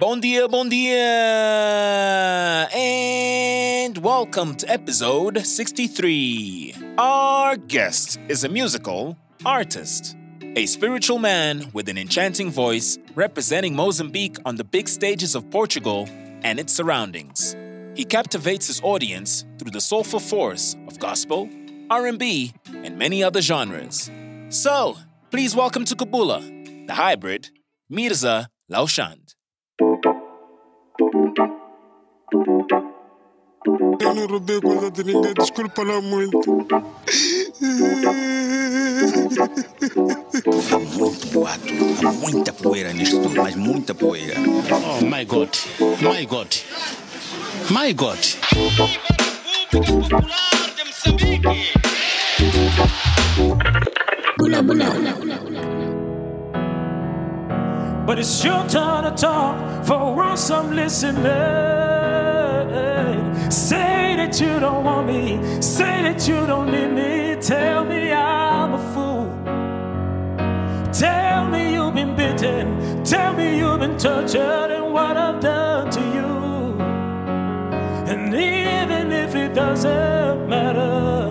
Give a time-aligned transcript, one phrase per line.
[0.00, 0.94] Bom dia, bon dia,
[2.72, 6.94] and welcome to episode 63.
[6.96, 10.16] Our guest is a musical artist,
[10.54, 16.08] a spiritual man with an enchanting voice representing Mozambique on the big stages of Portugal
[16.44, 17.56] and its surroundings.
[17.96, 21.50] He captivates his audience through the soulful force of gospel,
[21.90, 22.52] R&B,
[22.84, 24.12] and many other genres.
[24.50, 24.96] So,
[25.32, 27.50] please welcome to Kabula, the hybrid,
[27.90, 29.34] Mirza Laushand.
[34.00, 36.66] Eu não roubei coisa de ninguém, desculpa lá muito.
[40.72, 41.74] Há muito boato,
[42.06, 44.34] há muita poeira nisto tudo, mas muita poeira.
[44.40, 45.50] Oh my God,
[46.00, 46.48] my God,
[47.70, 48.18] my God.
[54.36, 55.47] Bula bula.
[58.08, 61.24] But it's your turn to talk for once I'm listening.
[63.50, 67.36] Say that you don't want me, say that you don't need me.
[67.38, 69.28] Tell me I'm a fool.
[70.90, 76.00] Tell me you've been bitten, tell me you've been tortured and what I've done to
[76.00, 76.80] you.
[78.10, 81.28] And even if it doesn't matter,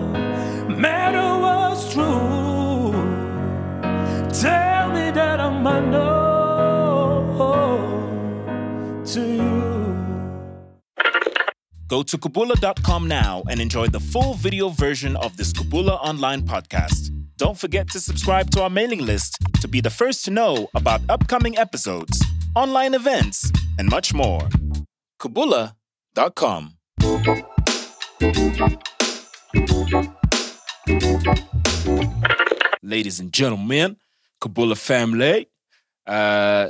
[0.69, 2.91] matter what's true.
[4.30, 6.17] Tell me that I'm unknown
[11.88, 17.12] Go to Kabula.com now and enjoy the full video version of this Kabula online podcast.
[17.38, 21.00] Don't forget to subscribe to our mailing list to be the first to know about
[21.08, 22.22] upcoming episodes,
[22.56, 23.50] online events,
[23.80, 24.42] and much more.
[25.22, 26.74] Kabula.com.
[32.84, 33.96] Ladies and gentlemen,
[34.42, 35.48] Kabula family,
[36.06, 36.70] uh,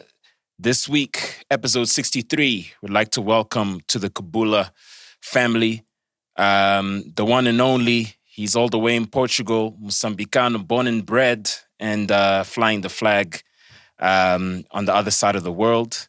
[0.59, 4.69] this week, episode 63, we'd like to welcome to the Kabula
[5.27, 5.83] family
[6.37, 8.13] um, the one and only.
[8.23, 11.49] He's all the way in Portugal, Mozambicano, born and bred,
[11.79, 13.41] and uh, flying the flag
[13.99, 16.07] um, on the other side of the world.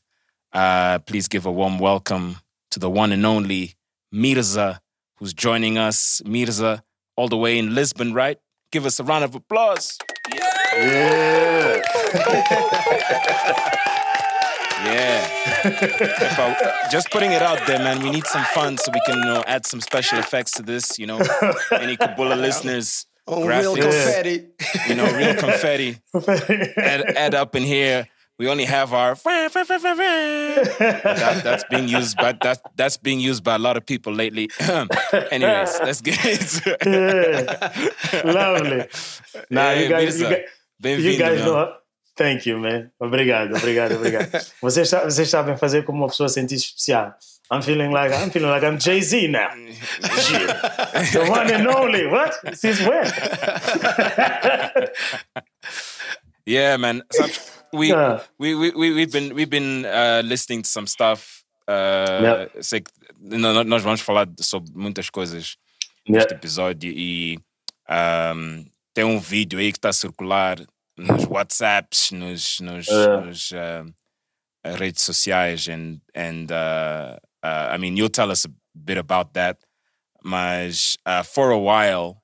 [0.52, 2.36] Uh, please give a warm welcome
[2.70, 3.74] to the one and only
[4.12, 4.82] Mirza,
[5.16, 6.20] who's joining us.
[6.24, 6.84] Mirza,
[7.16, 8.38] all the way in Lisbon, right?
[8.70, 9.98] Give us a round of applause.
[10.74, 11.82] Yeah.
[14.84, 18.02] Epa, just putting it out there, man.
[18.02, 20.98] We need some fun so we can you know, add some special effects to this.
[20.98, 21.18] You know,
[21.72, 24.46] any Kabula listeners, Um real confetti.
[24.88, 25.98] you know, real confetti.
[26.76, 28.08] add, add up in here.
[28.38, 29.50] We only have our that,
[31.42, 34.48] that's being used, but that that's being used by a lot of people lately.
[35.32, 38.24] Anyways, let's get into it.
[38.24, 38.86] Lovely.
[39.50, 41.74] Nah, Hey, you guys, you guys, you guys know.
[42.18, 42.90] Thank you, man.
[42.98, 44.28] Obrigado, obrigado, obrigado.
[44.60, 47.14] Vocês, vocês sabem fazer como uma pessoa sentir especial.
[47.50, 49.48] I'm feeling like I'm feeling like I'm Jay Z now.
[51.12, 52.06] The one and only.
[52.08, 52.34] What?
[52.54, 53.04] Since when?
[56.46, 57.02] Yeah, man.
[57.72, 58.20] We, Yeah.
[58.38, 61.44] we we we we've been we've been uh, listening to some stuff.
[61.68, 62.46] Uh, Yeah.
[62.62, 62.90] sei que
[63.20, 65.56] nó- nós vamos falar sobre muitas coisas
[66.06, 66.20] Yeah.
[66.24, 67.38] neste episódio e
[67.88, 68.64] um,
[68.94, 70.56] tem um vídeo aí que está a circular
[70.98, 73.20] nos WhatsApps, nos, nos, Yeah.
[73.26, 73.84] nos, uh,
[74.78, 79.58] redes sociais and and uh, uh, I mean you'll tell us a bit about that,
[80.22, 82.22] mas uh, for a while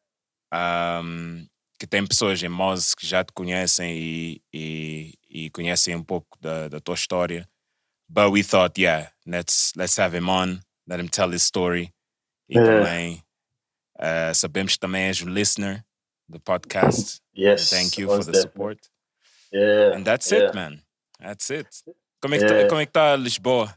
[0.52, 1.46] um,
[1.78, 6.38] que tem pessoas em Moz que já te conhecem e, e, e conhecem um pouco
[6.40, 7.48] da, da tua história.
[8.08, 11.92] But we thought, yeah, let's let's have him on, let him tell his story.
[12.48, 12.66] E Yeah.
[12.84, 13.22] também
[13.98, 15.82] uh, sabemos que também és um listener
[16.28, 17.20] do podcast.
[17.36, 17.70] Yes.
[17.70, 18.40] Thank you for the definitely.
[18.42, 18.78] support.
[19.52, 19.96] Yeah.
[19.96, 20.46] And that's yeah.
[20.48, 20.80] it, man.
[21.20, 21.68] That's it.
[22.20, 22.62] Como é que Yeah.
[22.64, 23.74] tá, como é que tá Lisboa?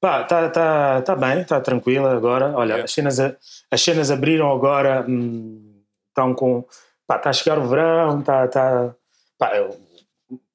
[0.00, 2.52] Pá, tá, tá, tá bem, tá tranquila agora.
[2.54, 2.84] Olha, Yeah.
[2.84, 3.36] as, cenas, a-
[3.70, 5.06] as cenas abriram agora,
[6.08, 6.64] estão com.
[7.06, 8.94] Pá, está a chegar o verão, tá, tá,
[9.38, 9.78] pá, eu-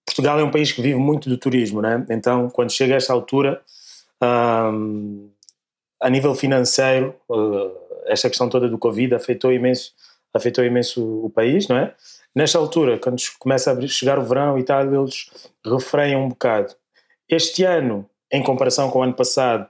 [0.06, 2.04] Portugal é um país que vive muito do turismo, né?
[2.10, 3.62] Então, quando chega a esta altura,
[4.22, 5.30] hum,
[6.02, 9.94] a nível financeiro, eh, esta questão toda do Covid afetou imenso,
[10.34, 11.94] afetou imenso o país, não é?
[12.36, 15.30] Nesta altura, quando começa a chegar o verão e tal, eles
[15.66, 16.74] refreiam um bocado.
[17.28, 19.68] Este ano, em comparação com o ano passado,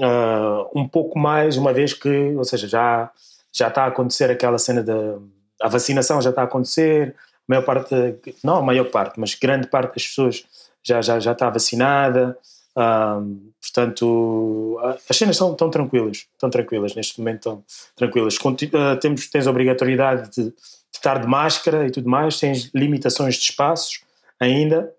[0.00, 3.10] ah, um pouco mais, uma vez que, ou seja, já,
[3.52, 5.18] já está a acontecer aquela cena da
[5.60, 7.94] a vacinação já está a acontecer, a maior parte,
[8.42, 10.44] não a maior parte, mas grande parte das pessoas
[10.82, 12.36] já, já, já está vacinada,
[12.74, 13.20] ah,
[13.60, 14.78] portanto,
[15.08, 18.38] as cenas estão, estão tranquilas, estão tranquilas, neste momento estão tranquilas.
[18.38, 20.54] Conti- ah, temos, tens a obrigatoriedade de, de
[20.92, 24.02] estar de máscara e tudo mais, tens limitações de espaços
[24.40, 24.94] ainda,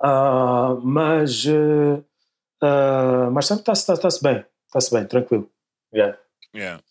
[0.00, 2.02] Ah, mas eh,
[2.62, 5.50] ah, mas está-se tá, tá-se bem, está-se bem, tranquilo.
[5.92, 6.16] Yeah.
[6.54, 6.82] Yeah.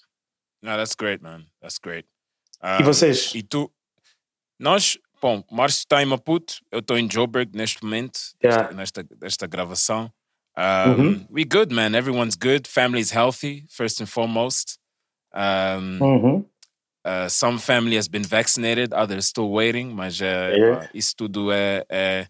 [0.61, 1.45] No, that's great, man.
[1.61, 2.05] That's great.
[2.61, 3.33] E Um, vocês?
[3.33, 3.71] E tu?
[4.59, 8.73] Nós, bom, Márcio está em Maputo, eu estou em Joburg neste momento, Yeah.
[8.73, 10.11] nesta, nesta gravação.
[10.57, 11.27] Um, Uhum.
[11.29, 11.95] We good, man.
[11.95, 12.67] Everyone's good.
[12.67, 14.79] Family's healthy, first and foremost.
[15.33, 16.45] Um, Uhum.
[17.07, 20.79] Uh, some family has been vaccinated, others still waiting, mas uh, Yeah.
[20.81, 22.27] pá, isso tudo é, é.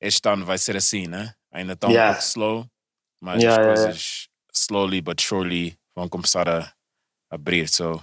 [0.00, 1.34] Este ano vai ser assim, né?
[1.52, 2.12] Ainda está um Yeah.
[2.12, 2.66] pouco slow,
[3.20, 6.72] mas Yeah, as yeah, coisas slowly but surely vão começar a
[7.30, 7.68] abrir.
[7.68, 8.02] So,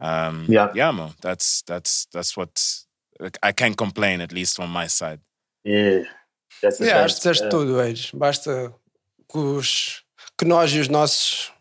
[0.00, 0.72] um, Yeah.
[0.74, 2.50] yeah, man, that's that's that's what
[3.42, 5.20] I can't complain at least on my side.
[5.64, 6.08] Yeah.
[6.62, 7.04] That's the Yeah, best.
[7.04, 8.10] acho que disseste Uh, tudo, Eires.
[8.12, 8.74] Basta
[9.30, 10.02] que, os,
[10.38, 11.52] que nós e os nossos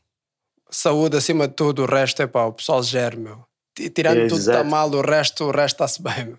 [0.72, 3.46] saúde acima de tudo, o resto é pá, o pessoal gera, meu.
[3.84, 6.36] Ti- Tirando tudo que está mal, o resto o resto está-se bem.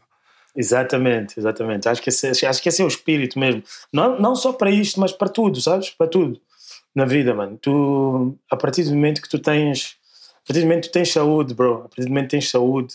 [0.54, 1.88] Exatamente, exatamente.
[1.88, 3.62] Acho que, esse, acho que esse é o espírito mesmo.
[3.92, 5.90] Não, não só para isto, mas para tudo, sabes?
[5.90, 6.40] Para tudo
[6.94, 7.56] na vida, mano.
[7.56, 9.96] Tu, a partir do momento que tu tens,
[10.42, 12.50] a partir do momento que tu tens saúde, bro, a partir do momento que tens
[12.50, 12.94] saúde,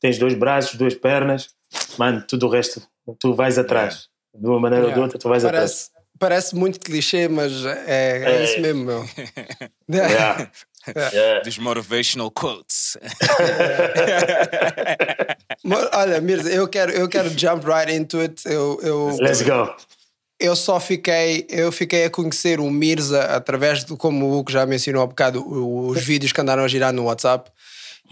[0.00, 1.48] tens dois braços, duas pernas,
[1.96, 2.82] mano, tudo o resto,
[3.20, 4.08] tu vais atrás.
[4.34, 5.90] De uma maneira ou de outra, tu vais atrás.
[5.94, 8.44] Parece, parece muito clichê, mas é, é É.
[8.44, 9.04] isso mesmo, meu.
[9.88, 10.50] Yeah.
[10.94, 11.42] Yeah.
[11.42, 12.96] These motivational quotes.
[15.92, 18.42] Olha, Mirza, eu quero, eu quero jump right into it.
[18.46, 19.74] Eu, eu, Let's go.
[20.38, 24.64] eu só fiquei, eu fiquei a conhecer o Mirza através de, como o Hugo já
[24.66, 27.50] mencionou há bocado, os vídeos que andaram a girar no WhatsApp,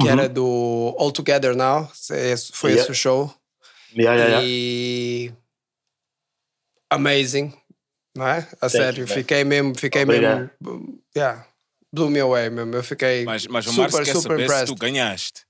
[0.00, 2.82] que era do All Together Now, esse- foi Yeah.
[2.82, 3.32] esse o show.
[3.96, 4.44] Yeah, yeah, yeah.
[4.48, 5.32] E
[6.90, 7.52] amazing,
[8.16, 8.38] não é?
[8.60, 10.50] A Thank sério, you, fiquei mesmo, fiquei Obrigado.
[10.60, 11.46] mesmo, yeah,
[11.94, 12.74] blew me away mesmo.
[12.74, 15.42] Eu fiquei Mas, mas o super, Márcio quer super saber se tu ganhaste.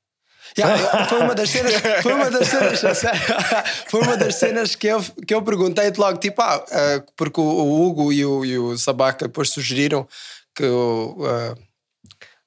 [0.57, 2.81] Yeah, foi uma das cenas, foi uma das cenas,
[3.89, 7.83] foi uma das cenas que eu, que eu perguntei logo, tipo, ah, ah, porque o,
[7.83, 10.07] Hugo e o, e o Sabaca depois sugeriram
[10.55, 11.55] que o, ah,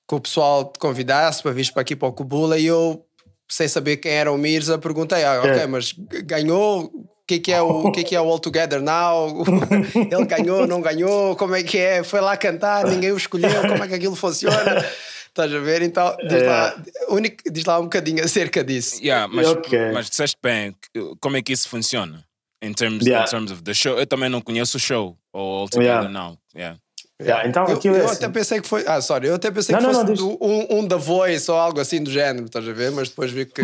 [0.07, 3.05] que o pessoal te convidasse para vir para aqui para o Cubula e eu,
[3.49, 5.67] sem saber quem era o Mirza, perguntei, ah, ok, É.
[5.67, 6.89] mas ganhou,
[7.27, 9.44] que é que é o, que é que é o All Together Now?
[9.94, 12.03] Ele ganhou, não ganhou, como é que é?
[12.03, 14.83] Foi lá cantar, ninguém o escolheu, como é que aquilo funciona?
[15.27, 15.83] Estás a ver?
[15.83, 16.75] Então, diz, lá,
[17.09, 19.00] único, diz lá um bocadinho acerca disso.
[19.03, 19.91] Yeah, mas, Ok.
[19.94, 20.75] mas disseste bem,
[21.19, 22.24] como é que isso funciona?
[22.63, 23.24] In terms, Yeah.
[23.24, 24.00] in terms of the show.
[24.00, 26.09] Eu também não conheço o show, ou Altogether Yeah.
[26.09, 26.38] Now.
[26.56, 26.80] Yeah.
[27.21, 28.15] Yeah, então Eu, aquilo é eu assim.
[28.15, 28.83] até pensei que foi.
[28.88, 31.57] Ah, sorry, eu até pensei Não, que não, fosse não, um, um The Voice ou
[31.57, 32.91] algo assim do género, estás a ver?
[32.91, 33.62] Mas depois vi que.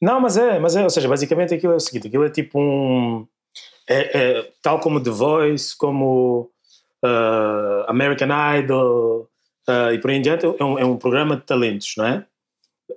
[0.00, 2.58] Não, mas é, mas é, ou seja, basicamente aquilo é o seguinte, aquilo é tipo
[2.60, 3.26] um
[3.88, 6.50] é, é, tal como The Voice, como
[7.04, 8.28] uh, American
[8.58, 9.30] Idol
[9.68, 12.26] uh, e por aí em diante, é um, é um programa de talentos, não é?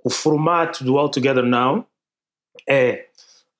[0.03, 1.85] O formato do All Together Now
[2.67, 3.07] é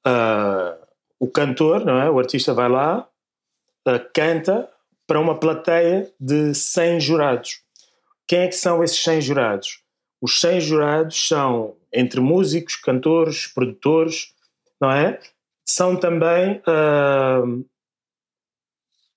[0.06, 0.78] uh,
[1.20, 2.10] o cantor, não é?
[2.10, 3.08] O artista vai lá,
[4.14, 4.70] canta
[5.08, 7.62] para uma plateia de 100 jurados.
[8.28, 9.82] Quem é que são esses 100 jurados?
[10.22, 14.34] Os 100 jurados são entre músicos, cantores, produtores,
[14.80, 15.20] não é?
[15.66, 17.44] São também ah,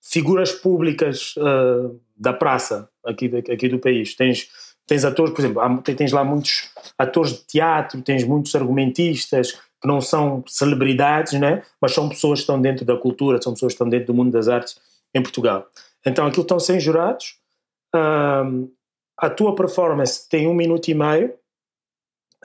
[0.02, 4.14] figuras públicas ah, da praça aqui, aqui do país.
[4.14, 4.48] Tens,
[4.86, 10.00] tens atores, por exemplo, tens lá muitos atores de teatro, tens muitos argumentistas que não
[10.00, 11.62] são celebridades, né?
[11.80, 14.30] mas são pessoas que estão dentro da cultura, são pessoas que estão dentro do mundo
[14.30, 14.76] das artes
[15.12, 15.66] em Portugal.
[16.06, 17.36] Então aquilo estão 100 jurados,
[17.94, 18.44] ah,
[19.18, 21.34] a tua performance tem um minuto e meio,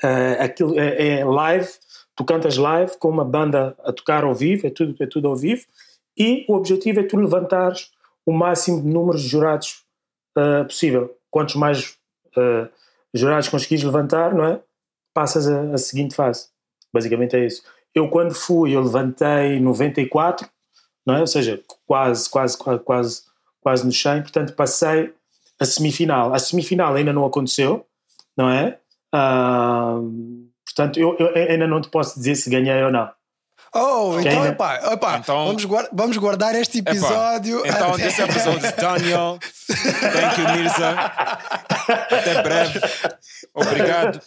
[0.03, 1.69] eh, aquilo é, é live,
[2.15, 5.35] tu cantas live com uma banda a tocar ao vivo, é tudo, é tudo ao
[5.35, 5.65] vivo,
[6.17, 7.91] e o objetivo é tu levantares
[8.25, 9.83] o máximo de números de jurados
[10.37, 11.15] eh, possível.
[11.31, 11.97] Quantos mais
[12.35, 12.67] eh,
[13.13, 14.61] jurados conseguires levantar, não é?
[15.13, 16.49] Passas a, a seguinte fase.
[16.93, 17.63] Basicamente é isso.
[17.93, 20.47] Eu quando fui, eu levantei 94,
[21.05, 21.21] não é?
[21.21, 23.23] Ou seja, quase, quase, quase, quase,
[23.61, 25.13] quase no 100, portanto passei
[25.59, 26.33] a semifinal.
[26.33, 27.85] A semifinal ainda não aconteceu,
[28.35, 28.79] não é?
[29.13, 29.95] Ah,
[30.65, 33.09] portanto, eu, eu ainda não te posso dizer se ganhei ou não.
[33.75, 37.61] Oh, então, ainda- epá, epá, Então- vamos, guar- vamos guardar este Epá, episódio.
[37.65, 39.39] Então, até- is done, y'all.
[39.67, 40.89] Thank you, Mirza.
[40.89, 42.79] Até breve.
[43.53, 44.21] Obrigado.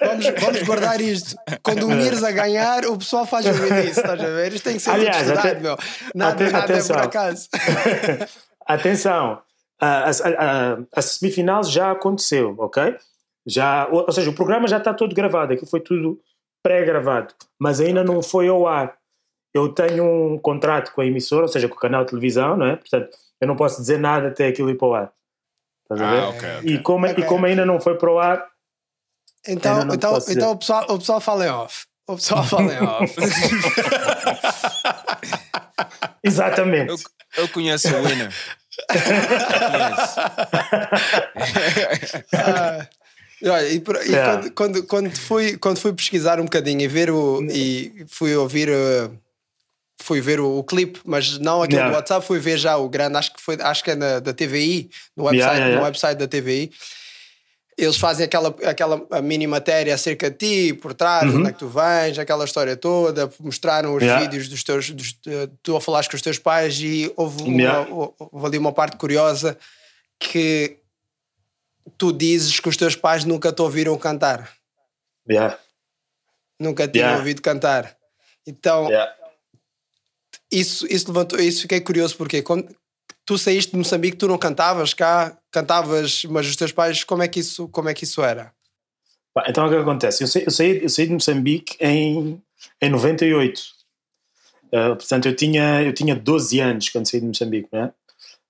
[0.00, 1.36] vamos, vamos guardar isto.
[1.62, 4.52] Quando o Mirza ganhar, o pessoal faz o release, estás a ver?
[4.52, 5.76] Isto tem que ser Aliás, tudo estudado, até- meu.
[6.14, 7.48] Nada, nada é por acaso.
[8.66, 9.40] Atenção,
[9.80, 12.96] a, a- a- a semifinal já aconteceu, ok?
[13.46, 16.20] Já, ou, ou seja, o programa já está todo gravado, aquilo foi tudo
[16.62, 18.96] pré-gravado, mas ainda não foi ao ar.
[19.54, 22.66] Eu tenho um contrato com a emissora, ou seja, com o canal de televisão, não
[22.66, 22.76] é?
[22.76, 25.12] Portanto, eu não posso dizer nada até aquilo ir para o ar.
[25.82, 26.20] Estás a ver?
[26.20, 26.70] Ah, ok, ok.
[26.70, 28.48] E, como, e como ainda não foi para o ar,
[29.46, 31.86] Então, então, então o, pessoal, o pessoal fala em off.
[32.08, 33.14] O pessoal fala em off.
[36.24, 36.90] Exatamente.
[36.90, 36.96] Eu,
[37.44, 38.32] eu conheço o winner.
[42.32, 43.03] Ah, e
[43.50, 44.36] olha, e, por- e Yeah.
[44.50, 48.68] quando, quando, quando, fui, quando fui pesquisar um bocadinho e ver o e fui ouvir
[48.70, 49.10] uh,
[50.02, 51.92] fui ver o, o clipe, mas não aquele Yeah.
[51.92, 54.32] do WhatsApp, fui ver já o grande, acho que foi acho que é na, da
[54.34, 56.70] TVI, no website, Yeah, yeah, no website da TVI.
[57.76, 61.66] Eles fazem aquela, aquela mini matéria acerca de ti, por trás, onde é que tu
[61.66, 64.18] vens, aquela história toda, mostraram os Uhum.
[64.20, 64.90] Vídeos dos teus.
[64.90, 67.86] Dos, eh, tu a falares com os teus pais e houve, uma,
[68.30, 69.58] houve ali uma parte curiosa
[70.20, 70.76] que
[72.04, 74.52] tu dizes que os teus pais nunca te ouviram cantar,
[75.26, 75.58] Yeah,
[76.60, 77.18] nunca tinham Yeah.
[77.18, 77.96] ouvido cantar.
[78.46, 79.10] Então, yeah.
[80.52, 82.68] isso, isso levantou, isso fiquei curioso porque quando
[83.24, 87.28] tu saíste de Moçambique, tu não cantavas cá, cantavas, mas os teus pais, como é
[87.28, 88.52] que isso, como é que isso era?
[89.48, 90.22] Então o que acontece?
[90.22, 92.42] Eu saí, eu saí, eu saí de Moçambique em,
[92.82, 93.62] em 98.
[94.66, 97.92] Uh, portanto, eu tinha, eu tinha 12 anos quando saí de Moçambique, não é?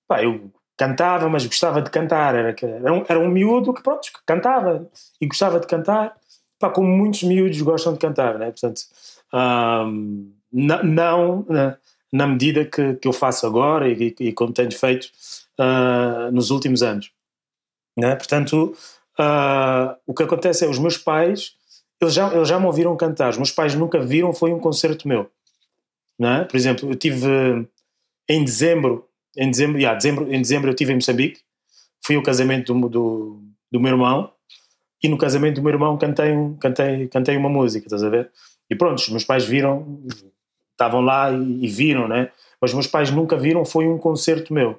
[0.09, 0.51] Pá, eu
[0.87, 2.35] cantava, mas gostava de cantar.
[2.35, 4.89] Era, era, um, era um miúdo que, pronto, que cantava
[5.21, 6.15] e gostava de cantar.
[6.59, 8.51] Pá, como muitos miúdos gostam de cantar, né?
[8.51, 8.83] Portanto,
[10.53, 11.77] não na,
[12.13, 15.09] na medida que, que eu faço agora e, e como tenho feito
[15.59, 17.11] ah, nos últimos anos.
[17.97, 18.15] Né?
[18.15, 18.77] Portanto,
[19.19, 21.55] ah, o que acontece é os meus pais,
[22.01, 25.09] eles já, eles já me ouviram cantar, os meus pais nunca viram, foi um concerto
[25.09, 25.31] meu.
[26.19, 26.45] Né?
[26.45, 27.67] Por exemplo, eu tive
[28.29, 31.41] em dezembro, em dezembro, yeah, dezembro, em dezembro eu estive em Moçambique,
[32.05, 34.31] fui ao casamento do, do, do meu irmão
[35.03, 38.31] e no casamento do meu irmão cantei, cantei, cantei uma música, estás a ver?
[38.71, 40.03] E pronto, os meus pais viram,
[40.73, 42.31] estavam lá e, e viram, né?
[42.61, 44.79] Mas meus pais nunca viram, foi um concerto meu,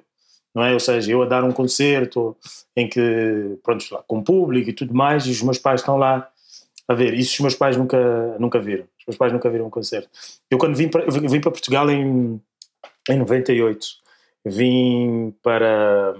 [0.54, 0.72] não é?
[0.72, 2.36] Ou seja, eu a dar um concerto
[2.76, 6.28] em que, pronto, lá, com público e tudo mais, e os meus pais estão lá
[6.88, 7.14] a ver.
[7.14, 8.84] Isso os meus pais nunca, nunca viram.
[8.98, 10.08] Os meus pais nunca viram um concerto.
[10.50, 12.40] Eu quando vim para, eu vim para Portugal em,
[13.08, 13.86] em 98,
[14.46, 16.14] vim para...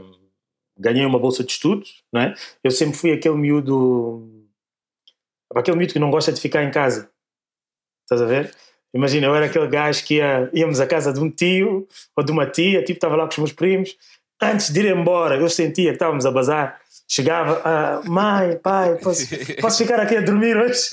[0.78, 2.35] Ganhei uma bolsa de estudos, não é?
[2.62, 4.45] Eu sempre fui aquele miúdo...
[5.54, 7.11] Aquele miúdo que não gosta de ficar em casa.
[8.04, 8.54] Estás a ver?
[8.95, 12.33] Imagina, eu era aquele gajo que ia, íamos à casa de um tio ou de
[12.33, 13.97] uma tia, tipo, estava lá com os meus primos.
[14.40, 16.80] Antes de ir embora, eu sentia que estávamos a bazar.
[17.09, 19.26] Chegava, ah, mãe, pai, posso,
[19.61, 20.90] posso ficar aqui a dormir hoje?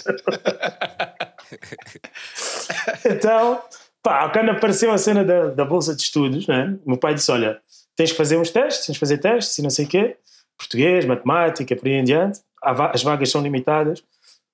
[3.06, 3.62] então,
[4.04, 6.78] pá, quando apareceu a cena da, da bolsa de estudos, né?
[6.86, 7.60] o meu pai disse: Olha,
[7.96, 10.18] tens que fazer uns testes, tens que fazer testes e não sei o quê,
[10.58, 12.40] português, matemática, por aí em diante.
[12.62, 14.04] As vagas são limitadas.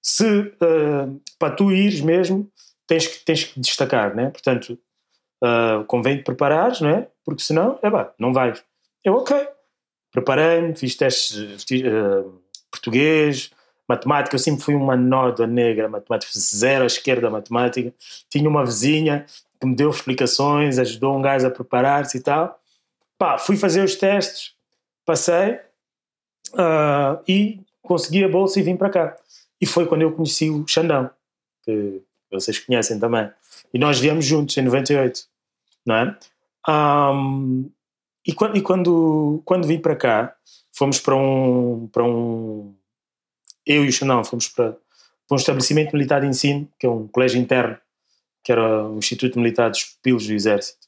[0.01, 2.50] Se ah, para tu ires mesmo,
[2.88, 4.29] tens que, tens que destacar, né?
[4.29, 4.77] Portanto,
[5.44, 7.08] ah, convém te preparares, não é?
[7.25, 8.63] Porque senão, é pá, não vais.
[9.03, 9.36] Eu, ok.
[10.12, 12.24] Preparei-me, fiz testes ah,
[12.72, 13.51] português,
[13.89, 14.36] matemática.
[14.36, 17.91] Eu sempre fui uma nódoa negra, matemática, zero à esquerda matemática.
[18.29, 19.25] Tinha uma vizinha
[19.60, 22.60] que me deu explicações, ajudou um gajo a preparar-se e tal.
[23.17, 24.53] Pá, fui fazer os testes,
[25.03, 25.60] passei
[26.53, 29.15] ah, e consegui a bolsa e vim para cá.
[29.60, 31.10] E foi quando eu conheci o Xandão,
[31.63, 33.29] que vocês conhecem também.
[33.74, 35.27] E nós viemos juntos em 98,
[35.86, 36.17] não é?
[36.67, 37.65] Ahm,
[38.25, 40.36] e quando, e quando, quando vim para cá,
[40.72, 42.74] fomos para um, para um.
[43.66, 47.08] Eu e o Xandão fomos para, para um estabelecimento militar de ensino, que é um
[47.08, 47.78] colégio interno,
[48.44, 50.88] que era o Instituto Militar dos Pupilos do Exército.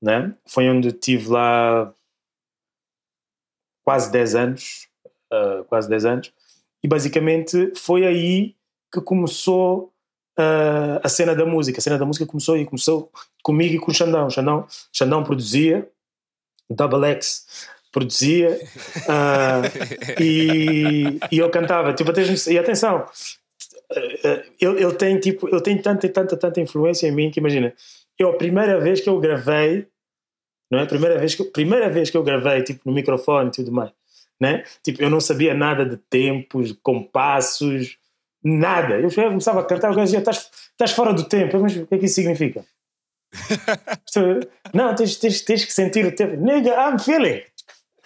[0.00, 0.34] Né?
[0.46, 1.92] Foi onde tive lá
[3.84, 4.88] quase 10 anos,
[5.32, 6.32] ah, quase 10 anos,
[6.82, 8.54] e basicamente foi aí
[8.92, 9.92] que começou
[10.38, 11.78] ah, a cena da música.
[11.78, 13.10] A cena da música começou e começou
[13.42, 14.30] comigo e com o Xandão.
[14.30, 15.90] Xandão, Xandão produzia,
[16.70, 17.46] Double X
[17.92, 18.58] produzia
[19.08, 19.62] ah,
[20.20, 21.92] e, e eu cantava.
[21.94, 22.12] Tipo,
[22.50, 23.06] e atenção,
[23.90, 27.40] ah, ele, ele tem tipo, ele tem tanta e tanta, tanta influência em mim que
[27.40, 27.72] imagina,
[28.18, 29.86] eu a primeira vez que eu gravei,
[30.70, 30.82] não é?
[30.82, 33.72] A primeira vez que, eu- primeira vez que eu gravei, tipo, no microfone e tudo
[33.72, 33.90] mais,
[34.40, 34.64] né?
[34.82, 37.96] Tipo, eu não sabia nada de tempos, compassos,
[38.44, 39.00] nada.
[39.00, 41.56] Eu começava a cantar, o gajo dizia, estás, fora do tempo.
[41.56, 42.64] Eu, Mas o que é que isso significa?
[44.74, 46.36] Não, tens, tens, tens que sentir o tempo.
[46.36, 47.42] Nigga, I'm feeling.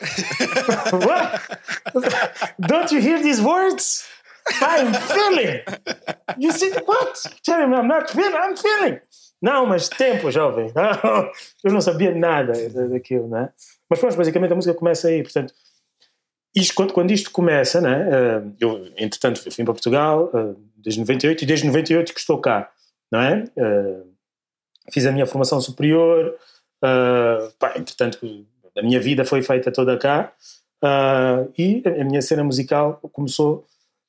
[1.06, 1.40] What?
[2.58, 4.04] Don't you hear these words?
[4.60, 5.60] I'm feeling.
[6.38, 7.22] You see what?
[7.44, 8.34] Tell me I'm not feeling.
[8.34, 9.00] I'm feeling.
[9.40, 10.72] Não, mas tempo, jovem.
[11.64, 13.50] Eu não sabia nada da- daquilo, né?
[13.88, 15.22] Mas pronto, basicamente a música começa aí.
[15.22, 15.52] Portanto,
[16.54, 18.06] isto, quando, quando isto começa, né?
[18.60, 22.70] Eu, entretanto, eu vim para Portugal eh, desde 98 e desde 98 que estou cá,
[23.10, 23.44] não é?
[23.56, 24.02] Eh,
[24.92, 26.34] Fiz a minha formação superior,
[27.60, 28.18] pá, entretanto,
[28.76, 30.32] a minha vida foi feita toda cá
[30.82, 33.66] ah, e a minha cena musical começou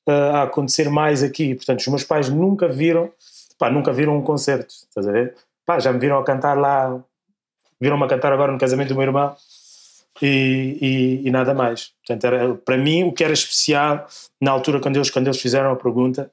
[0.07, 1.55] ah, a acontecer mais aqui.
[1.55, 3.11] Portanto, os meus pais nunca viram,
[3.57, 5.35] pá, nunca viram um concerto, estás a ver?
[5.65, 7.03] Pá, já me viram a cantar lá
[7.83, 9.35] viram-me a cantar agora no casamento do meu irmão
[10.21, 11.91] e, e, e nada mais.
[12.05, 14.07] Portanto, era, para mim, o que era especial
[14.39, 16.31] na altura, quando eles, quando eles fizeram a pergunta,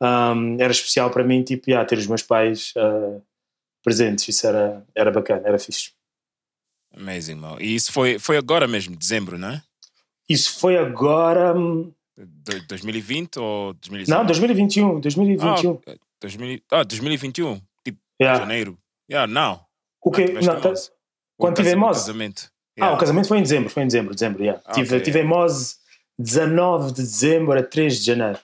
[0.00, 3.20] um, era especial para mim, tipo, ter os meus pais uh,
[3.82, 4.28] presentes.
[4.28, 5.90] Isso era, era bacana, era fixe.
[6.96, 7.56] Amazing, Mo.
[7.60, 9.62] E isso foi, foi agora mesmo, dezembro, não é?
[10.28, 11.56] Isso foi agora.
[11.56, 14.18] hum, Do- 2020 ou 2019?
[14.20, 15.00] Não, 2021.
[15.00, 15.80] 2021.
[15.86, 18.40] Ah, 2000, ah, 2021, tipo Yeah.
[18.40, 18.78] janeiro.
[19.10, 19.64] Yeah, não.
[20.00, 20.26] O quê?
[20.26, 20.90] Não, tá- Mose.
[21.38, 22.00] quando O tive Mose?
[22.00, 22.50] casamento.
[22.78, 22.96] Ah, Yeah.
[22.96, 24.62] o casamento foi em dezembro, foi em dezembro, dezembro, yeah.
[24.64, 25.00] Ah, tive, ok.
[25.04, 25.76] tive em Mose
[26.18, 28.38] 19 de dezembro a 3 de janeiro.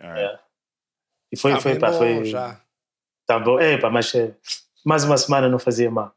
[0.00, 0.38] Alright.
[1.30, 2.24] E foi, Ah, foi, pá, bom, foi.
[2.24, 2.60] já.
[3.26, 3.60] Tá bom.
[3.60, 4.34] É, pá, mas eh,
[4.84, 6.14] mais uma semana não fazia mal.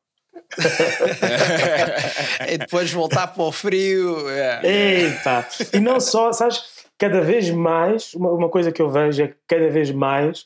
[2.49, 4.29] E depois voltar para o frio.
[4.29, 4.61] é.
[4.63, 5.47] Eita!
[5.73, 6.63] E não só, sabes,
[6.97, 10.45] cada vez mais, uma, uma coisa que eu vejo é que cada vez mais,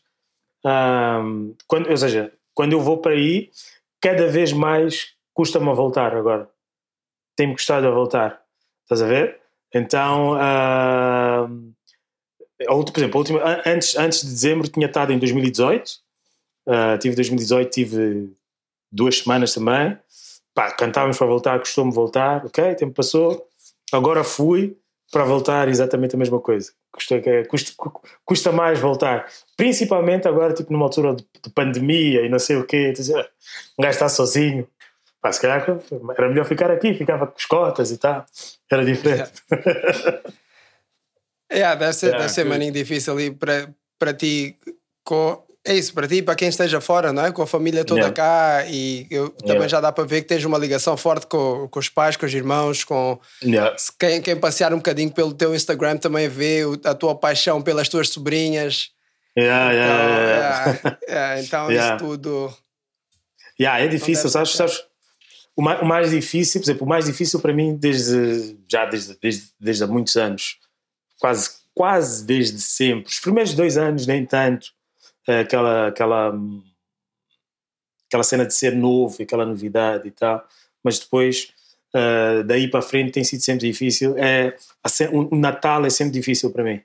[0.66, 3.50] ahm, quando, ou seja, quando eu vou para aí,
[4.02, 6.48] cada vez mais custa-me a voltar agora.
[7.36, 8.42] Tem-me custado a voltar.
[8.84, 9.40] Estás a ver?
[9.74, 10.38] Então,
[12.70, 16.00] outra- por exemplo, última, an- antes, antes de dezembro tinha estado em 2018.
[16.68, 18.32] ah, tive 2018, tive
[18.96, 19.98] duas semanas também.
[20.54, 23.48] Pá, cantávamos para voltar, custou-me voltar, ok, o tempo passou.
[23.92, 24.78] Agora fui
[25.12, 26.72] para voltar exatamente a mesma coisa.
[26.92, 29.28] Custa, que- custa, cu- custa mais voltar.
[29.58, 32.92] Principalmente agora, tipo, numa altura de, de pandemia e não sei o quê.
[32.94, 33.28] tu dizes, "Ah,
[33.78, 34.68] Um gajo está sozinho.
[35.22, 35.66] Pá, se calhar
[36.18, 38.26] era melhor ficar aqui, ficava com os cotas e tal.
[38.72, 39.32] Era diferente.
[41.50, 42.50] É, deve ser, Yeah, deve ser good.
[42.50, 44.58] maninho difícil ali para, para ti.
[45.04, 47.32] Com, é isso, para ti e para quem esteja fora, não é?
[47.32, 48.16] Com a família toda Yeah.
[48.16, 49.68] cá e eu, também Yeah.
[49.68, 52.34] já dá para ver que tens uma ligação forte com, com os pais, com os
[52.34, 53.76] irmãos, com Yeah.
[54.00, 58.10] quem, quem passear um bocadinho pelo teu Instagram também vê a tua paixão pelas tuas
[58.10, 58.92] sobrinhas.
[59.36, 60.98] Então,
[61.44, 62.54] então isso tudo.
[63.60, 64.52] Yeah, é difícil, sabes?
[64.52, 64.84] sabes
[65.56, 69.18] o, mais, o mais difícil, por exemplo, o mais difícil para mim desde já desde,
[69.22, 70.58] desde, desde há muitos anos,
[71.20, 73.10] quase, quase desde sempre.
[73.10, 74.68] Os primeiros dois anos, nem tanto,
[75.28, 76.34] aquela, aquela,
[78.08, 80.46] aquela cena de ser novo, aquela novidade e tal,
[80.84, 81.52] mas depois,
[81.94, 84.18] eh, daí para frente, tem sido sempre difícil.
[84.18, 84.56] É,
[85.12, 86.82] o, Natal é sempre difícil para mim.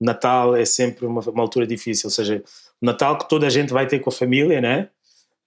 [0.00, 2.42] Natal é sempre uma, uma altura difícil, ou seja,
[2.80, 4.88] o Natal que toda a gente vai ter com a família, né?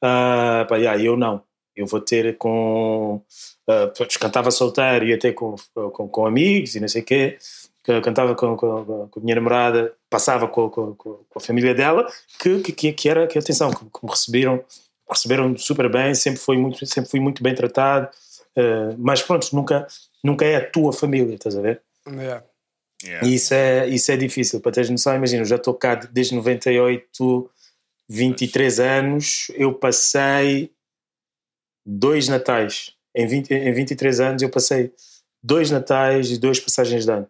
[0.01, 1.43] Ah, pá, yeah, eu não.
[1.75, 3.21] Eu vou ter com.
[3.67, 5.55] Uh, cantava solteiro, ia ter com,
[5.91, 7.37] com, com amigos e não sei o quê.
[7.85, 12.11] Que Cantava com, com, com a minha namorada, passava com, com, com a família dela,
[12.41, 14.65] que, que, que era, que atenção, que, que me receberam,
[15.07, 18.09] receberam super bem, sempre, foi muito, sempre fui muito bem tratado.
[18.57, 19.85] Uh, mas pronto, nunca,
[20.23, 21.83] nunca é a tua família, estás a ver?
[22.07, 22.43] Yeah.
[23.03, 23.27] Yeah.
[23.27, 26.33] E isso é, isso é difícil, para teres noção, imagina, eu já estou cá desde
[26.33, 27.51] 98,
[28.09, 30.71] 23 anos, eu passei
[31.85, 34.91] dois natais, em, 20, em 23 anos eu passei
[35.43, 37.29] dois natais e duas passagens de ano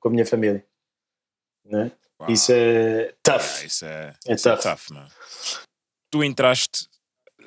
[0.00, 0.64] com a minha família.
[1.64, 1.92] Né?
[2.28, 4.62] Isso é tough, Yeah, isso é, é isso é tough.
[4.62, 5.08] tough, man.
[6.10, 6.88] Tu entraste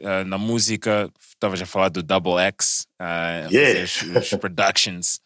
[0.03, 3.83] ah, na música, estavas a falar do Double X, a Yeah.
[3.83, 5.19] os, os productions.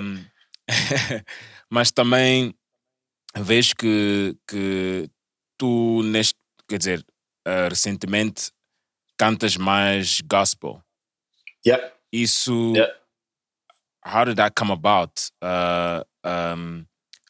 [0.00, 0.24] Um,
[1.70, 2.54] mas também
[3.36, 5.08] vejo que, que
[5.58, 6.34] tu, neste,
[6.68, 7.06] quer dizer,
[7.46, 8.50] ah, recentemente
[9.16, 10.82] cantas mais gospel.
[11.64, 11.92] Yeah.
[12.12, 12.92] Isso, Yeah.
[14.04, 15.12] How did that come about?
[15.42, 16.84] Uh, um,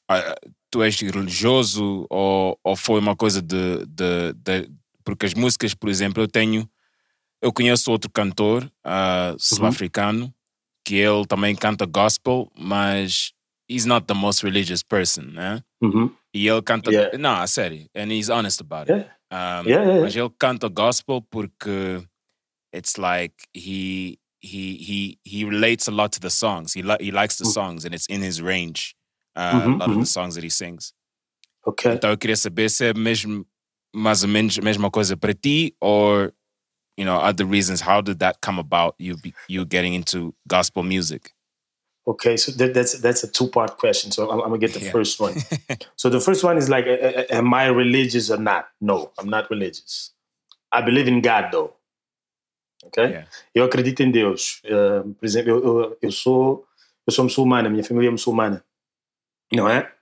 [0.09, 0.35] ah,
[0.71, 4.71] tu és religioso ou, ou foi uma coisa de, de, de-
[5.05, 6.69] Porque as músicas, por exemplo, eu tenho.
[7.43, 10.33] Eu conheço outro cantor ah, sul-africano
[10.85, 13.33] que ele também canta gospel, mas
[13.69, 15.61] he's not the most religious person, né?
[15.83, 16.15] Uhum.
[16.33, 16.91] E ele canta.
[16.91, 17.19] Yeah.
[17.19, 17.89] Não, a sério.
[17.97, 19.07] And he's honest about it.
[19.31, 20.01] Um, yeah, yeah.
[20.03, 22.03] Mas ele canta gospel porque
[22.75, 26.75] it's like he he he he relates a lot to the songs.
[26.75, 28.95] He li- he likes the songs and it's in his range.
[29.35, 30.01] Uh, Mhm, a lot of mhm.
[30.01, 30.93] the songs that he sings.
[31.65, 31.93] Ok.
[31.93, 33.47] Então eu queria saber se é mesmo
[33.95, 36.33] mais ou menos a mesma coisa para ti or
[36.99, 37.81] you know other reasons.
[37.83, 38.95] How did that come about?
[38.99, 41.31] You be, you getting into gospel music?
[42.05, 44.11] Okay, so that, that's that's a two part question.
[44.11, 44.91] So I'm, I'm gonna get the Yeah.
[44.91, 45.35] first one.
[45.97, 46.85] so the first one is like,
[47.31, 48.67] am I religious or not?
[48.81, 50.11] No, I'm not religious.
[50.73, 51.75] I believe in God, though.
[52.85, 53.29] Okay, Yeah.
[53.55, 54.61] eu acredito em Deus.
[54.65, 56.67] Uh, por exemplo, eu, eu, eu sou
[57.07, 58.65] eu sou muçulmana, minha família é muçulmana,
[59.53, 59.93] não é?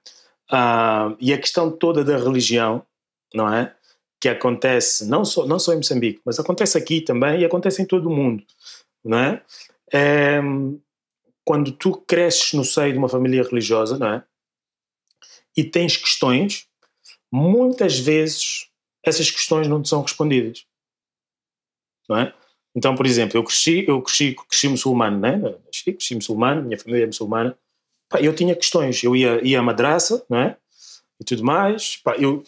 [0.51, 2.85] Ah, e a questão toda da religião,
[3.35, 3.75] não é?
[4.21, 7.87] Que acontece não só não só em Moçambique, mas acontece aqui também e acontece em
[7.87, 8.45] todo o mundo,
[9.05, 9.43] não é?
[9.93, 10.41] É,
[11.45, 14.25] quando tu cresces no seio de uma família religiosa, não é?
[15.57, 16.69] E tens questões,
[17.33, 18.69] muitas vezes
[19.05, 20.67] essas questões não te são respondidas.
[22.09, 22.35] Não é?
[22.75, 25.41] Então, por exemplo, eu cresci, eu cresci, cresci muçulmano, né?
[25.71, 27.59] Cresci, cresci muçulmano, minha família é muçulmana.
[28.09, 30.57] Pá, eu tinha questões, eu ia, ia à madraça, não é?
[31.21, 31.97] E tudo mais.
[31.97, 32.45] Pá, eu,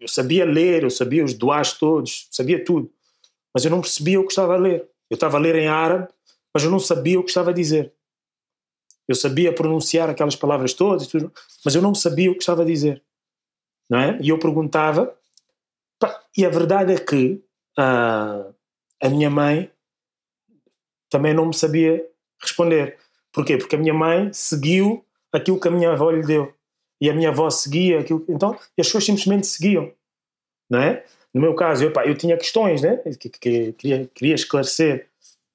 [0.00, 2.90] eu sabia ler, eu sabia os duás todos, sabia tudo.
[3.52, 4.88] Mas eu não percebia o que estava a ler.
[5.08, 6.08] Eu estava a ler em árabe,
[6.52, 7.92] mas eu não sabia o que estava a dizer.
[9.06, 11.32] Eu sabia pronunciar aquelas palavras todas, tudo,
[11.64, 13.02] mas eu não sabia o que estava a dizer.
[13.88, 14.18] Não é?
[14.20, 15.14] E eu perguntava,
[15.98, 17.42] pá, e a verdade é que
[17.78, 18.50] ah,
[19.02, 19.70] a minha mãe
[21.10, 22.04] também não me sabia
[22.40, 22.98] responder.
[23.32, 23.56] Porquê?
[23.56, 26.54] Porque a minha mãe seguiu aquilo que a minha avó lhe deu.
[27.00, 28.24] E a minha avó seguia aquilo.
[28.28, 29.92] Então, as pessoas simplesmente seguiam.
[30.70, 31.04] Não é?
[31.32, 32.96] No meu caso, eu, pá, eu tinha questões, né?
[32.96, 35.08] Que, que, que queria, queria esclarecer.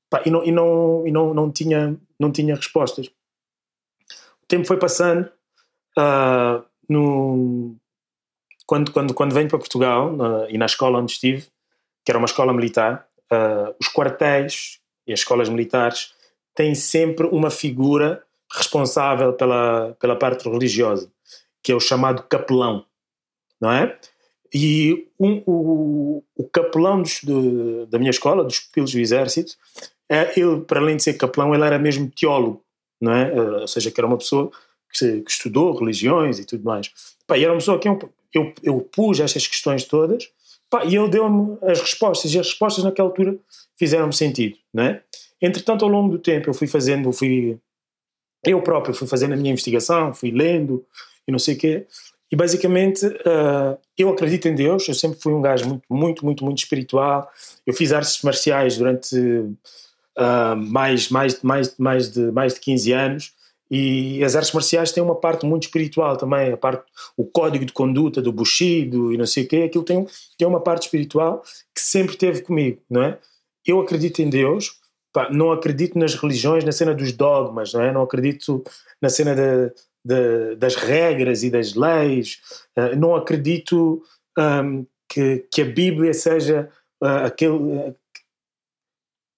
[0.09, 3.07] Pá, e não, e, não, e não, não, tinha, não tinha respostas.
[4.43, 5.31] O tempo foi passando.
[5.97, 7.75] Uh, no,
[8.65, 10.15] quando, quando, quando venho para Portugal,
[10.49, 11.47] e na escola onde estive,
[12.05, 16.13] que era uma escola militar, uh, os quartéis e as escolas militares
[16.55, 21.11] têm sempre uma figura responsável pela, pela parte religiosa,
[21.63, 22.85] que é o chamado capelão,
[23.61, 23.97] não é?
[24.53, 29.55] E um, o, o capelão dos, de, da minha escola, dos pupilos do exército,
[30.09, 32.63] é, ele, para além de ser capelão, ele era mesmo teólogo,
[32.99, 33.31] não é?
[33.31, 34.51] Eh, ou seja, que era uma pessoa
[34.91, 36.91] que, que estudou religiões e tudo mais.
[37.27, 37.99] Pá, e era uma pessoa que eu,
[38.33, 40.31] eu, eu pus estas questões todas
[40.69, 43.35] Pá, e ele deu-me as respostas, e as respostas naquela altura
[43.77, 45.01] fizeram-me sentido, não é?
[45.41, 47.57] Entretanto, ao longo do tempo, eu fui fazendo, fui,
[48.45, 50.85] eu próprio fui fazendo a minha investigação, fui lendo
[51.27, 51.87] e não sei o quê,
[52.31, 56.45] e basicamente uh, eu acredito em Deus, eu sempre fui um gajo muito, muito, muito,
[56.45, 57.29] muito espiritual,
[57.65, 63.33] eu fiz artes marciais durante uh, mais, mais, mais, mais, de, mais de 15 anos,
[63.69, 66.83] e as artes marciais têm uma parte muito espiritual também, a parte,
[67.15, 70.59] o código de conduta do Bushido e não sei o quê, aquilo tem, tem uma
[70.59, 73.19] parte espiritual que sempre teve comigo, não é?
[73.65, 74.79] Eu acredito em Deus,
[75.13, 77.91] pá, não acredito nas religiões, na cena dos dogmas, não é?
[77.91, 78.63] Não acredito
[78.99, 82.39] na cena de, de, das regras e das leis,
[82.77, 84.01] uh, não acredito
[84.37, 86.69] um, que, que a Bíblia seja
[87.03, 87.53] uh, aquele...
[87.53, 87.95] Uh,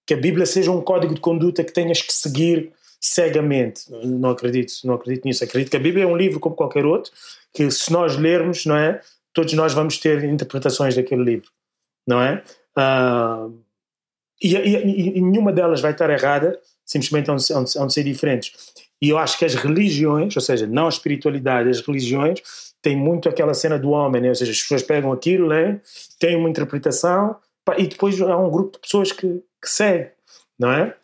[0.08, 3.86] que a Bíblia seja um código de conduta que tenhas que seguir cegamente.
[3.90, 5.44] Não acredito, não acredito nisso.
[5.44, 7.12] Acredito que a Bíblia é um livro como qualquer outro,
[7.52, 9.02] que se nós lermos, não é?
[9.34, 11.50] Todos nós vamos ter interpretações daquele livro,
[12.06, 12.44] não é?
[12.78, 13.58] Uh,
[14.42, 17.38] e, e, e, nenhuma delas vai estar errada, simplesmente vão,
[17.76, 18.54] vão ser diferentes.
[19.02, 22.42] E eu acho que as religiões, ou seja, não a espiritualidade, as religiões,
[22.82, 24.30] têm muito aquela cena do homem, né?
[24.30, 25.80] ou seja, as pessoas pegam aquilo, né?
[26.20, 27.36] têm uma interpretação,
[27.78, 30.12] e depois há um grupo de pessoas que, que segue,
[30.60, 30.96] não é?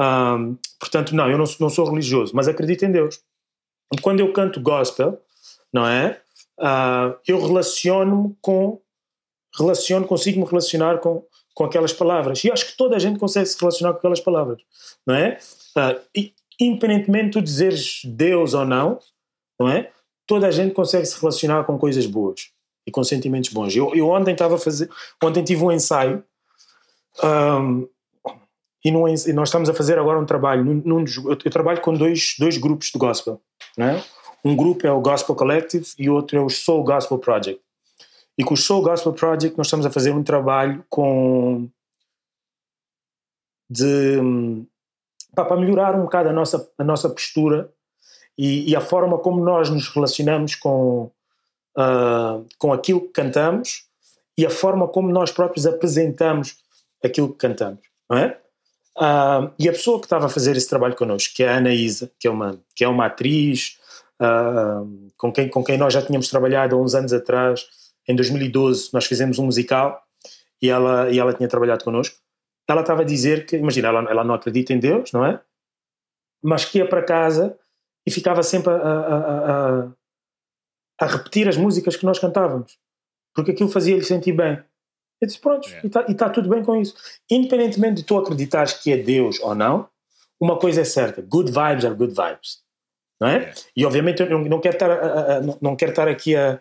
[0.00, 3.20] Um, portanto, não, eu não, não sou religioso, mas acredito em Deus.
[4.02, 5.20] Quando eu canto gospel,
[5.72, 6.20] não é?
[6.58, 8.80] Uh, eu relaciono-me com.
[9.56, 12.44] Relaciono, consigo me relacionar com, com aquelas palavras.
[12.44, 14.60] E acho que toda a gente consegue se relacionar com aquelas palavras,
[15.06, 15.38] não é?
[15.76, 18.98] Uh, e, independentemente de tu dizeres Deus ou não,
[19.58, 19.90] não é?
[20.26, 22.50] Toda a gente consegue se relacionar com coisas boas
[22.86, 23.74] e com sentimentos bons.
[23.74, 24.90] Eu, eu ontem estava a fazer.
[25.22, 26.22] Ontem tive um ensaio.
[27.22, 27.88] Um,
[28.84, 30.64] e, num, e nós estamos a fazer agora um trabalho.
[30.64, 33.40] Num, num, eu, trabalho com dois, dois grupos de gospel.
[33.76, 34.02] Né?
[34.44, 37.60] Um grupo é o Gospel Collective e outro é o Soul Gospel Project.
[38.38, 41.68] E com o Soul Gospel Project nós estamos a fazer um trabalho com
[43.68, 44.20] de
[45.34, 47.70] para melhorar um bocado a nossa, a nossa postura
[48.38, 51.10] e, e a forma como nós nos relacionamos com,
[51.76, 53.86] uh, com aquilo que cantamos
[54.38, 56.56] e a forma como nós próprios apresentamos
[57.04, 58.40] aquilo que cantamos, não é?
[58.96, 62.10] Uh, e a pessoa que estava a fazer esse trabalho connosco, que é a Anaísa,
[62.18, 63.78] que é uma, que é uma atriz
[64.20, 67.66] uh, com, quem, com quem nós já tínhamos trabalhado há uns anos atrás,
[68.08, 70.02] em 2012, nós fizemos um musical
[70.62, 72.16] e ela, e ela tinha trabalhado connosco.
[72.66, 75.40] Ela estava a dizer que, imagina, ela, ela não acredita em Deus, não é?
[76.42, 77.58] Mas que ia para casa
[78.06, 79.88] e ficava sempre a, a, a,
[81.00, 82.78] a repetir as músicas que nós cantávamos,
[83.34, 84.62] porque aquilo fazia-lhe sentir bem.
[85.20, 85.82] Eu disse, pronto, yeah.
[86.08, 86.94] e está tá tudo bem com isso.
[87.30, 89.88] Independentemente de tu acreditares que é Deus ou não,
[90.40, 92.64] uma coisa é certa: good vibes are good vibes.
[93.20, 93.36] Não é?
[93.36, 93.60] Yeah.
[93.76, 96.60] E obviamente eu não, não, quero estar, a, a, não quero estar aqui a,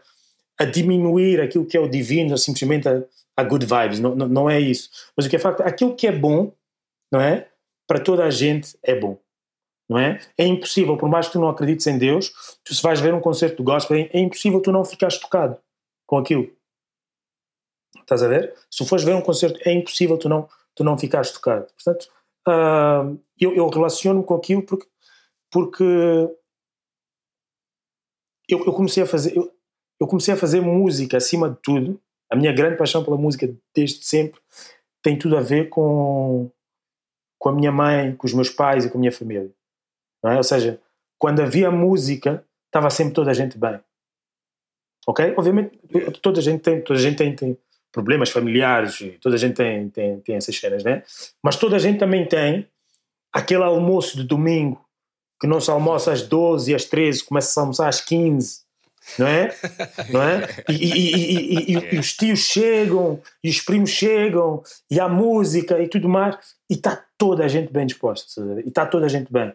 [0.58, 3.04] a diminuir aquilo que é o divino, simplesmente a,
[3.36, 4.00] a good vibes.
[4.00, 4.90] Não, não, não, é isso.
[5.18, 6.54] Mas o que é facto, aquilo que é bom,
[7.12, 7.48] não é?
[7.88, 9.20] Para toda a gente é bom.
[9.88, 10.20] Não é?
[10.38, 13.20] É impossível, por mais que tu não acredites em Deus, tu se vais ver um
[13.20, 15.58] concerto do gospel, é, é impossível tu não ficares tocado
[16.08, 16.52] com aquilo.
[18.06, 18.54] Estás a ver?
[18.70, 21.66] Se fores ver um concerto, é impossível tu não, tu não ficares tocado.
[21.74, 22.08] Portanto,
[22.48, 24.88] uh, eu, eu relaciono com aquilo porque,
[25.52, 25.84] porque
[28.48, 29.52] eu, eu, comecei a fazer eu,
[30.00, 32.00] eu, comecei a fazer música acima de tudo.
[32.30, 34.40] A minha grande paixão pela música desde sempre
[35.02, 36.52] tem tudo a ver com,
[37.40, 39.52] com a minha mãe, com os meus pais e com a minha família.
[40.24, 40.38] É?
[40.38, 40.80] Ou seja,
[41.18, 43.80] quando havia música, estava sempre toda a gente bem.
[45.08, 45.34] Ok?
[45.38, 45.80] Obviamente,
[46.22, 47.58] toda a gente tem, toda a gente tem, tem
[47.96, 51.02] problemas familiares, e toda a gente tem, tem, tem essas cenas, né?
[51.42, 52.68] Mas toda a gente também tem
[53.32, 54.84] aquele almoço de domingo
[55.40, 58.66] que não se almoça às 12 e às 13, começa a almoçar às 15,
[59.18, 59.56] não é?
[60.12, 60.48] Não é?
[60.68, 65.88] E, e, e, e, os tios chegam, e os primos chegam, e há música e
[65.88, 66.36] tudo mais,
[66.70, 69.54] e está toda a gente bem disposta, e está toda a gente bem.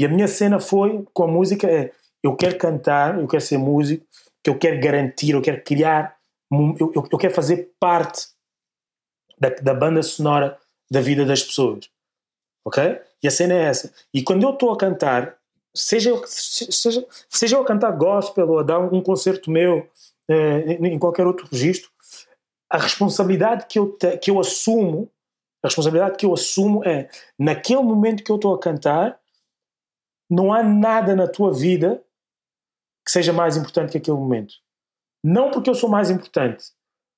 [0.00, 3.58] E a minha cena foi, com a música, é eu quero cantar, eu quero ser
[3.58, 4.04] músico,
[4.42, 6.15] que eu quero garantir, eu quero criar,
[6.50, 8.28] eu, eu, eu quero fazer parte
[9.38, 10.58] da, da banda sonora
[10.90, 11.90] da vida das pessoas.
[12.64, 13.00] Ok?
[13.22, 13.92] E a cena é essa.
[14.12, 15.38] E quando eu estou a cantar,
[15.74, 19.88] seja, seja, seja eu a cantar gospel ou a dar um concerto meu
[20.28, 21.90] eh, em qualquer outro registro,
[22.68, 25.10] a responsabilidade que eu, te, que eu assumo,
[25.62, 29.20] a responsabilidade que eu assumo é, naquele momento que eu estou a cantar,
[30.28, 32.02] não há nada na tua vida
[33.04, 34.54] que seja mais importante que aquele momento.
[35.26, 36.66] Não porque eu sou mais importante,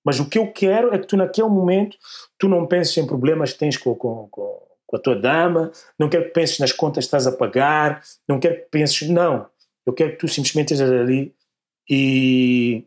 [0.02, 1.98] mas o que eu quero é que tu naquele momento
[2.38, 6.08] tu não penses em problemas que tens com, com, com, com a tua dama, não
[6.08, 9.46] quero que penses nas contas que estás a pagar, não quero que penses, não.
[9.84, 11.34] Eu quero que tu simplesmente estejas ali
[11.86, 12.82] e,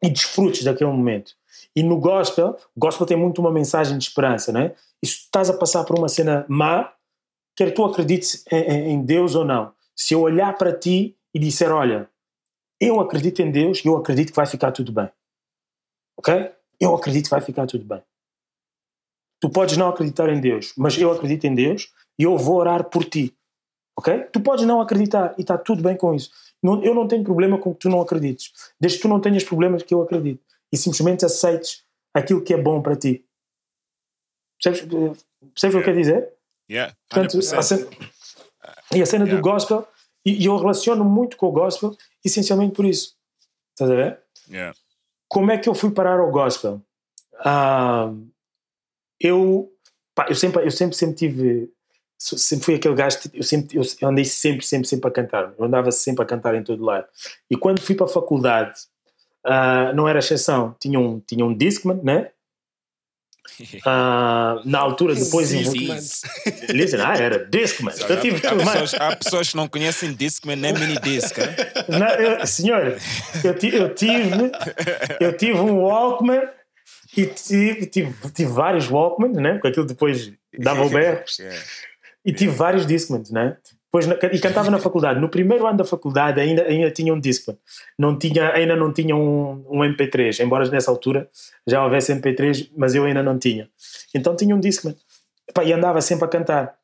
[0.00, 1.32] e desfrutes daquele momento.
[1.74, 4.76] E no gospel, o gospel tem muito uma mensagem de esperança, né?
[5.02, 6.92] E se estás a passar por uma cena má,
[7.56, 9.72] quer tu acredites em, em Deus ou não.
[9.96, 12.08] Se eu olhar para ti e disser, olha,
[12.80, 15.10] eu acredito em Deus e eu acredito que vai ficar tudo bem.
[16.18, 16.52] Ok?
[16.80, 18.02] Eu acredito que vai ficar tudo bem.
[19.40, 22.84] Tu podes não acreditar em Deus, mas eu acredito em Deus e eu vou orar
[22.84, 23.36] por ti.
[23.98, 24.18] Ok?
[24.32, 26.30] Tu podes não acreditar e está tudo bem com isso.
[26.62, 29.44] Não, eu não tenho problema com que tu não acredites, desde que tu não tenhas
[29.44, 33.24] problemas que eu acredito e simplesmente aceites aquilo que é bom para ti.
[34.62, 35.68] Percebes, percebes yeah.
[35.68, 36.32] o que eu quero dizer?
[36.70, 37.86] Yeah, Portanto, a cena,
[38.94, 39.40] e a cena yeah.
[39.40, 39.86] do gospel,
[40.24, 43.16] e, e, eu relaciono muito com o gospel essencialmente por isso.
[43.72, 44.20] Estás a ver?
[44.48, 44.76] Yeah.
[45.28, 46.80] Como é que eu fui parar ao gospel?
[47.40, 48.12] Ah,
[49.20, 49.70] eu,
[50.14, 51.70] pá, eu sempre, eu sempre, sempre tive,
[52.18, 55.90] sempre fui aquele gajo, eu sempre, eu andei sempre, sempre, sempre a cantar, eu andava
[55.90, 57.06] sempre a cantar em todo lado.
[57.50, 58.78] E quando fui para a faculdade,
[59.46, 62.30] uh, não era exceção, tinha um, tinha um Discman, né?
[63.60, 67.94] Uh, na altura depois Listen, ah, era Discman.
[68.08, 71.36] Eu tive há, pessoas, há pessoas que não conhecem Discman nem mini disc
[71.88, 72.98] não, eu, senhor
[73.44, 74.52] eu, eu tive
[75.20, 76.42] eu tive um Walkman
[77.16, 79.52] e tive, tive, tive vários Walkman, né?
[79.54, 81.38] Porque aquilo depois dava o berros.
[82.24, 83.56] E tive vários Discmans, né?
[84.04, 85.20] Depois, e cantava na faculdade.
[85.20, 87.56] No primeiro ano da faculdade ainda, ainda tinha um Discman.
[87.98, 91.28] Não tinha, ainda não tinha um, um MP3, embora nessa altura
[91.66, 93.68] já houvesse MP3, mas eu ainda não tinha.
[94.14, 94.94] Então tinha um Discman.
[95.64, 96.76] E andava sempre a cantar.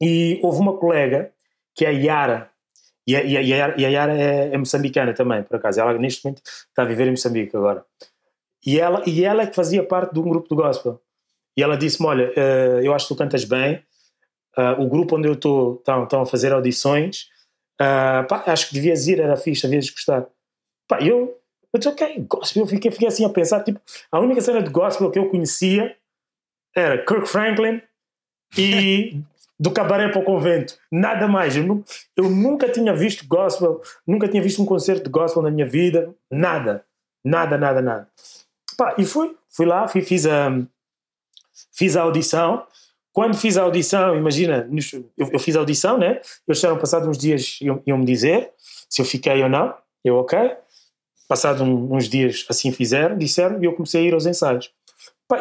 [0.00, 1.32] E houve uma colega,
[1.74, 2.50] que é a Yara,
[3.06, 5.80] e a, e a, e a Yara é, é moçambicana também, por acaso.
[5.80, 7.84] Ela neste momento está a viver em Moçambique agora.
[8.64, 11.00] E ela, e ela é que fazia parte de um grupo de gospel.
[11.56, 13.82] E ela disse-me: Olha, uh, eu acho que tu cantas bem.
[14.56, 17.28] Uh, o grupo onde eu estou estão a fazer audições.
[17.80, 20.26] Uh, pá, acho que devias ir, era fixe, devias gostar.
[20.88, 21.38] Pá, eu,
[21.72, 22.62] eu disse: Ok, gospel.
[22.62, 25.96] Eu fiquei, fiquei assim a pensar: tipo, a única cena de gospel que eu conhecia
[26.74, 27.80] era Kirk Franklin
[28.56, 29.20] e
[29.58, 30.78] do cabaré para o convento.
[30.90, 31.56] Nada mais.
[31.56, 31.84] Eu,
[32.16, 36.14] eu nunca tinha visto gospel, nunca tinha visto um concerto de gospel na minha vida.
[36.30, 36.84] Nada.
[37.22, 38.08] Nada, nada, nada.
[38.76, 40.50] Pá, e fui, fui lá, fui, fiz, a,
[41.72, 42.66] fiz a audição.
[43.12, 44.68] Quando fiz a audição, imagina,
[45.16, 46.20] eu, eu fiz a audição, né?
[46.46, 48.52] Eles disseram, passados uns dias, iam, iam me dizer
[48.88, 49.74] se eu fiquei ou não.
[50.04, 50.38] Eu, ok.
[51.28, 54.72] Passado um, uns dias, assim fizeram, disseram, e eu comecei a ir aos ensaios.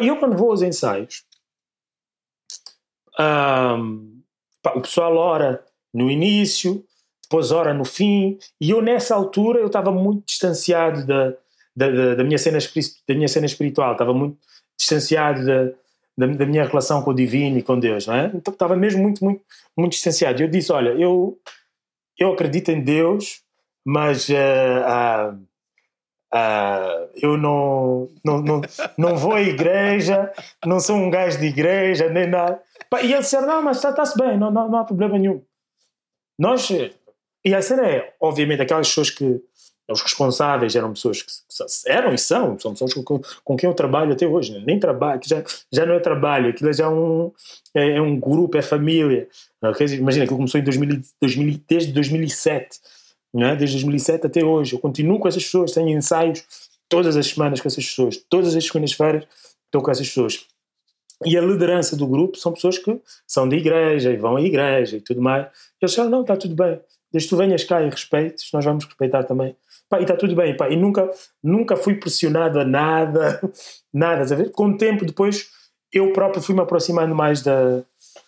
[0.02, 1.24] E eu, quando vou aos ensaios,
[3.16, 6.84] pá, o pessoal ora no início,
[7.24, 11.34] depois ora no fim, e eu, nessa altura, eu estava muito distanciado da
[11.80, 12.58] da, da, da, minha cena,
[13.08, 14.38] da minha cena espiritual, estava muito
[14.78, 15.72] distanciado da,
[16.20, 18.26] da, da, minha relação com o divino e com Deus, não é?
[18.34, 19.42] Então estava mesmo muito, muito,
[19.76, 20.44] muito distanciado.
[20.44, 21.40] Eu disse: Olha, eu,
[22.18, 23.42] eu acredito em Deus,
[23.86, 25.36] mas uh, uh,
[26.36, 28.62] uh, eu não, não, não,
[28.98, 30.30] não vou à igreja,
[30.66, 32.62] não sou um gajo de igreja, nem nada.
[33.02, 35.42] E ele disse: Não, mas está-se bem, não, não, não há problema nenhum.
[36.38, 36.70] Nós,
[37.46, 39.42] e a cena é, obviamente, aquelas pessoas que
[39.92, 41.32] os responsáveis eram pessoas que
[41.88, 44.64] eram e são, são pessoas com, com quem eu trabalho até hoje, né?
[44.66, 47.32] nem trabalho, já, já não é trabalho, aquilo já é um,
[47.74, 49.28] é, é um grupo, é família.
[49.98, 52.80] Imagina, aquilo começou em 2000, 2000, desde 2007,
[53.34, 53.56] né?
[53.56, 54.74] desde 2007 até hoje.
[54.74, 56.44] Eu continuo com essas pessoas, tenho ensaios
[56.88, 59.26] todas as semanas com essas pessoas, todas as segundas-feiras
[59.66, 60.46] estou com essas pessoas.
[61.26, 64.98] E a liderança do grupo são pessoas que são de igreja e vão à igreja
[64.98, 65.48] e tudo mais.
[65.82, 66.80] Eles disseram: não, está tudo bem.
[67.12, 69.56] Desde que tu venhas cá e respeites, nós vamos respeitar também.
[69.90, 70.56] Pá, e está tudo bem.
[70.56, 70.70] Pá.
[70.70, 71.10] E nunca,
[71.44, 73.42] nunca fui pressionado a nada,
[73.94, 74.24] nada.
[74.24, 74.52] estás a ver?
[74.52, 75.50] Com o tempo, depois,
[75.92, 77.84] eu próprio fui-me aproximando mais da,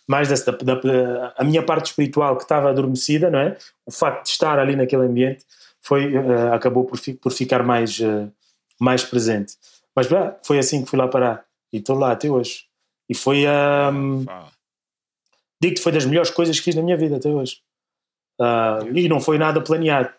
[0.07, 3.57] mais dessa, da, da- a minha parte espiritual que estava adormecida, não é?
[3.85, 5.45] O facto de estar ali naquele ambiente
[5.81, 8.27] foi, eh, acabou por, fi- por ficar mais, eh,
[8.79, 9.53] mais presente.
[9.95, 10.07] Mas
[10.43, 11.45] foi assim que fui lá parar.
[11.71, 12.65] E estou lá até hoje.
[13.09, 13.91] E foi a.
[14.25, 14.51] Fala.
[15.61, 17.57] Digo-te, foi das melhores coisas que fiz na minha vida até hoje.
[18.39, 20.09] Ah, e não foi nada planeado.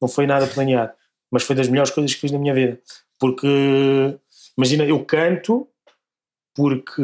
[0.00, 0.92] Não foi nada planeado.
[1.30, 2.78] Mas foi das melhores coisas que fiz na minha vida.
[3.18, 4.18] Porque,
[4.56, 5.68] imagina, eu canto
[6.54, 7.02] porque.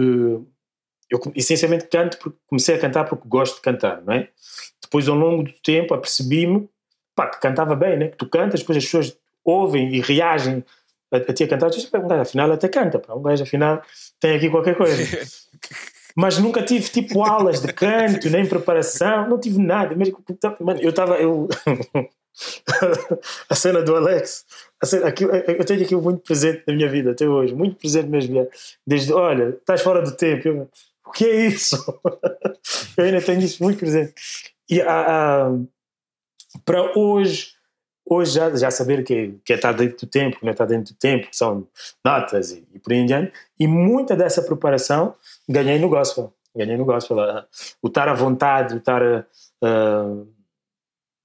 [1.10, 4.28] Eu essencialmente canto porque comecei a cantar porque gosto de cantar, não é?
[4.80, 6.68] Depois, ao longo do tempo, apercebi-me
[7.32, 8.08] que cantava bem, né?
[8.08, 10.64] Que tu cantas, depois as pessoas ouvem e reagem
[11.12, 11.70] a, a ti a cantar.
[11.70, 13.14] Tu dizes, "Pá, um gajo afinal até canta, pá.
[13.14, 13.82] um gajo afinal
[14.18, 15.02] tem aqui qualquer coisa
[16.16, 19.94] mas nunca tive tipo aulas de canto, nem preparação, não tive nada.
[19.96, 20.10] Mas,
[20.60, 21.16] mano, eu estava.
[21.16, 21.48] Eu...
[23.48, 24.44] a cena do Alex,
[24.84, 28.48] cena, aquilo, eu tenho aquilo muito presente na minha vida até hoje, muito presente mesmo.
[28.86, 30.48] Desde, olha, estás fora do tempo.
[30.48, 30.68] Eu,
[31.06, 31.76] o que é isso?
[32.96, 34.14] eu ainda tenho isso muito presente.
[34.68, 34.80] E
[36.64, 37.52] para hoje,
[38.08, 40.98] hoje já, já saber que, que estar dentro do tempo, que não estar dentro do
[40.98, 41.66] tempo, que são
[42.04, 45.14] notas e, e por aí em diante, e muita dessa preparação
[45.48, 46.32] ganhei no gospel.
[46.54, 47.16] Ganhei no gospel.
[47.82, 49.02] O estar à vontade, o estar,
[49.62, 50.24] ah,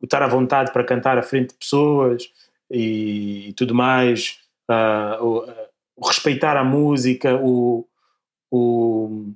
[0.03, 2.31] estar à vontade para cantar à frente de pessoas
[2.69, 7.87] e, tudo mais, ah, o, ah, o respeitar a música, o,
[8.51, 9.33] o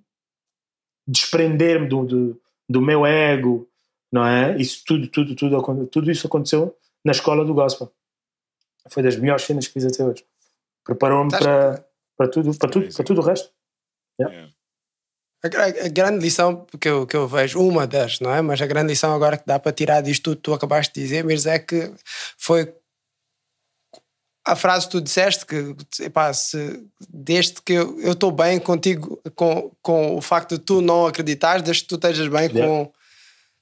[1.08, 3.68] desprender-me do, do, do meu ego,
[4.12, 4.56] não é?
[4.58, 7.92] Isso tudo, tudo, tudo, tudo isso aconteceu na escola do gospel.
[8.90, 10.26] Foi das melhores cenas que fiz até hoje.
[10.84, 11.86] Preparou-me para,
[12.18, 13.52] para tudo, para tudo, para tudo o resto.
[14.20, 14.50] Yeah.
[15.42, 18.42] A, gra- a grande lição que eu, que eu vejo, uma das, não é?
[18.42, 21.02] Mas a grande lição agora que dá para tirar disto tudo que tu acabaste de
[21.02, 21.92] dizer, mas é que
[22.38, 22.74] foi
[24.46, 29.72] a frase que tu disseste que epá, se, desde que eu estou bem contigo com,
[29.82, 32.66] com o facto de tu não acreditares, desde que tu estejas bem Yeah.
[32.66, 32.92] com,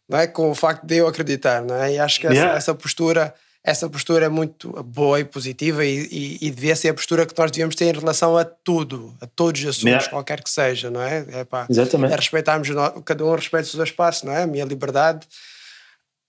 [0.10, 0.28] não é?
[0.28, 1.94] com o facto de eu acreditar, não é?
[1.94, 2.58] E acho que essa, Yeah.
[2.58, 3.36] essa postura
[3.70, 7.38] essa postura é muito boa e positiva e, e, e devia ser a postura que
[7.38, 10.10] nós devíamos ter em relação a tudo, a todos os assuntos, Yeah.
[10.10, 11.42] qualquer que seja, não é?
[11.42, 12.14] Epá, Exatamente.
[12.14, 12.70] é respeitarmos,
[13.04, 14.44] cada um respeita o seu espaço, não é?
[14.44, 15.28] A minha liberdade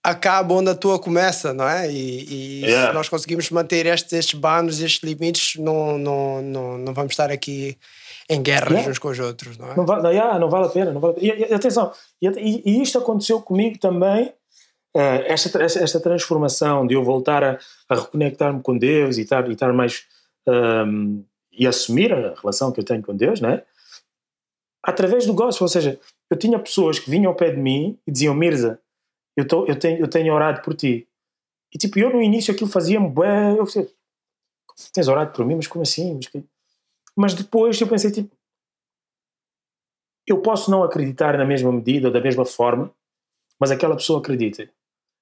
[0.03, 1.89] acaba onde a tua começa, não é?
[1.91, 2.25] E,
[2.61, 2.89] e Yeah.
[2.89, 7.31] se nós conseguimos manter estes, estes banos, estes limites, não, não, não, não vamos estar
[7.31, 7.77] aqui
[8.29, 8.89] em guerras Yeah.
[8.91, 9.75] uns com os outros, não é?
[9.75, 10.91] Não vale, yeah, não vale a pena.
[10.91, 11.35] Não vale a pena.
[11.49, 12.27] E, atenção, e,
[12.65, 14.31] e- isto aconteceu comigo também,
[15.27, 17.59] esta, tra- esta, esta transformação de eu voltar a,
[17.89, 20.05] a reconectar-me com Deus e estar, e estar mais.
[20.47, 23.63] ehm, e assumir a relação que eu tenho com Deus, não é?
[24.83, 28.11] Através do gospel, ou seja, eu tinha pessoas que vinham ao pé de mim e
[28.11, 28.79] diziam: Mirza,
[29.35, 31.07] eu, tô, eu, tenho, eu tenho orado por ti.
[31.73, 33.87] E tipo, eu no início aquilo fazia-me bué, eu dizia,
[34.93, 36.15] tens orado por mim, mas como assim?
[36.15, 36.43] Mas, que-
[37.15, 38.35] mas depois eu pensei, tipo,
[40.27, 42.91] eu posso não acreditar na mesma medida ou da mesma forma,
[43.59, 44.69] mas aquela pessoa acredita.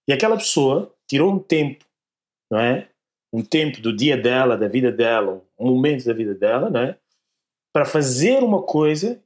[0.07, 1.85] E aquela pessoa tirou um tempo,
[2.49, 2.89] não é?
[3.33, 6.99] Um tempo do dia dela, da vida dela, um momento da vida dela, não é?
[7.73, 9.21] Para fazer uma coisa,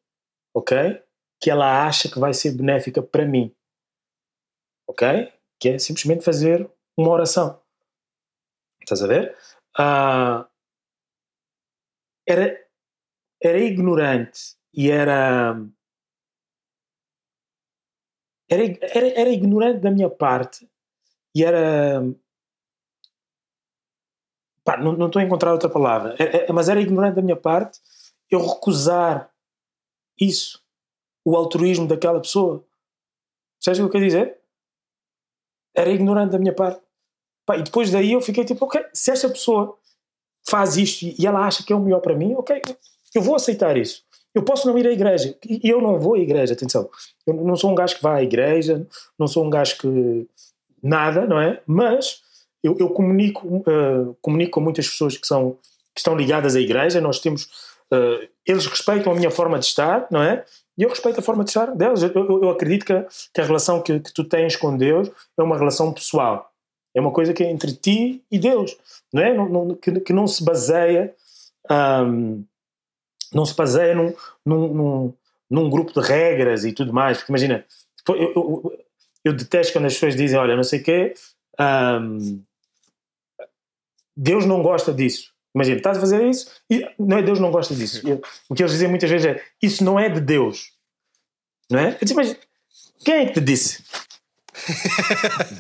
[0.54, 1.02] ok?
[1.40, 3.56] Que ela acha que vai ser benéfica para mim,
[4.88, 5.32] ok?
[5.60, 6.68] Que é simplesmente fazer
[6.98, 7.62] uma oração.
[8.82, 9.38] Estás a ver?
[9.78, 10.50] Ah,
[12.28, 12.60] era,
[13.42, 15.56] era ignorante e era
[18.50, 20.71] era, era, era ignorante da minha parte
[21.36, 22.02] e era
[24.64, 26.16] pá, não, não estou a encontrar outra palavra.
[26.20, 27.80] É- é- mas era ignorante da minha parte
[28.30, 29.30] eu recusar
[30.20, 30.62] isso
[31.26, 32.64] o altruísmo daquela pessoa.
[33.60, 34.42] Sabes o que eu quero dizer?
[35.76, 36.82] era ignorante da minha parte.
[37.46, 39.78] Pá, e depois daí eu fiquei tipo ok, se esta pessoa
[40.48, 42.62] faz isto e ela acha que é o melhor para mim ok,
[43.16, 44.04] eu vou aceitar isso.
[44.34, 46.90] Eu posso não ir à igreja e eu não vou à igreja, atenção.
[47.26, 48.86] Eu não sou um gajo que vai à igreja
[49.18, 50.28] não sou um gajo que
[50.82, 51.62] nada, não é?
[51.66, 52.22] Mas
[52.64, 55.52] eu, eu comunico, eh, comunico com muitas pessoas que, são,
[55.94, 57.50] que estão ligadas à igreja, nós temos,
[57.92, 60.44] eh, eles respeitam a minha forma de estar, não é?
[60.78, 62.02] E eu respeito a forma de estar deles.
[62.02, 65.10] Eu, eu- eu acredito que, a- que a relação que, que tu tens com Deus
[65.38, 66.50] é uma relação pessoal.
[66.96, 68.76] É uma coisa que é entre ti e Deus,
[69.14, 69.34] não é?
[69.34, 71.14] Não, não- que, que não se baseia,
[71.70, 72.42] ahm,
[73.34, 74.14] não se baseia num,
[74.46, 75.14] num, num,
[75.50, 77.18] num grupo de regras e tudo mais.
[77.18, 77.66] Porque imagina,
[78.10, 78.80] eu, eu,
[79.24, 81.14] eu detesto quando as pessoas dizem, olha, não sei o quê,
[81.60, 82.42] ahm,
[84.16, 85.32] Deus não gosta disso.
[85.54, 88.02] Imagina, estás a fazer isso e não é Deus não gosta disso.
[88.08, 88.14] E
[88.50, 90.72] O que eles dizem muitas vezes é isso não é de Deus.
[91.70, 91.94] Não é?
[91.94, 92.38] Eu disse, mas
[93.04, 93.84] quem é que te disse?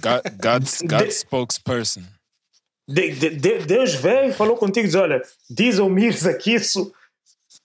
[0.01, 2.03] God, God's, God's spokesperson.
[2.87, 6.93] De- de- de- Deus veio e falou contigo, diz, olha, diz ao Mirza que isso,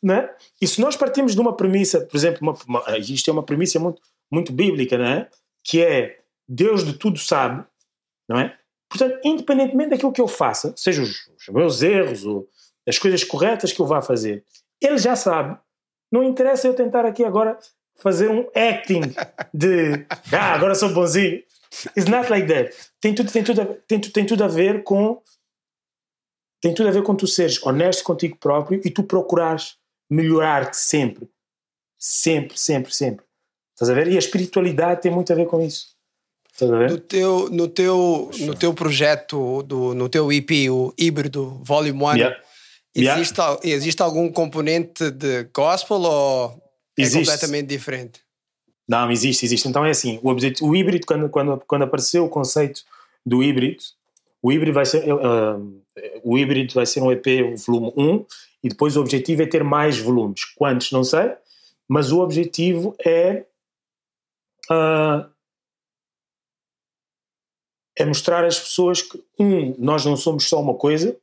[0.03, 0.31] né?
[0.61, 3.79] E se nós partimos de uma premissa, por exemplo, uma, uma, isto é uma premissa
[3.81, 5.29] muito, muito bíblica, né?
[5.67, 7.65] Que é Deus de tudo sabe,
[8.29, 8.57] não é?
[8.89, 12.49] Portanto, independentemente daquilo que eu faça, seja os, os meus erros ou
[12.87, 14.45] as coisas corretas que eu vá fazer,
[14.81, 15.59] Ele já sabe.
[16.11, 17.59] Não interessa eu tentar aqui agora
[17.97, 19.03] fazer um acting
[19.53, 21.43] de ah, agora sou bonzinho.
[21.97, 22.75] It's not like that.
[23.01, 25.21] Tem tudo, tem tudo, a, tem, tem tudo a ver com
[26.61, 29.77] tem tudo a ver com tu seres honesto contigo próprio e tu procurares
[30.11, 31.29] melhorar-te sempre.
[31.99, 33.26] Sempre, sempre, sempre.
[33.77, 34.09] Estás a ver?
[34.09, 35.89] E a espiritualidade tem muito a ver com isso.
[36.51, 37.01] Estás a No ver?
[37.01, 42.37] teu, no teu, no teu projeto, do, no teu EP, o híbrido Volume 1, Yeah.
[42.97, 43.21] Yeah.
[43.21, 46.63] existe, al- existe algum componente de gospel ou
[46.99, 47.19] é Existe.
[47.31, 48.21] completamente diferente?
[48.89, 49.69] Não, existe, existe.
[49.69, 52.81] Então é assim, o, objetivo, o híbrido, quando, quando, quando apareceu o conceito
[53.27, 53.83] do híbrido,
[54.43, 55.83] o híbrido vai ser, uh,
[56.25, 58.25] o híbrido vai ser um EP um volume 1
[58.65, 60.45] e depois o objetivo é ter mais volumes.
[60.57, 60.91] Quantos?
[60.91, 61.33] Não sei,
[61.87, 63.45] mas o objetivo é
[64.71, 65.31] uh,
[67.97, 71.19] é mostrar às pessoas que um, nós não somos só uma coisa,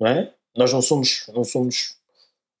[0.00, 0.34] não é?
[0.56, 1.96] Nós não somos, não somos,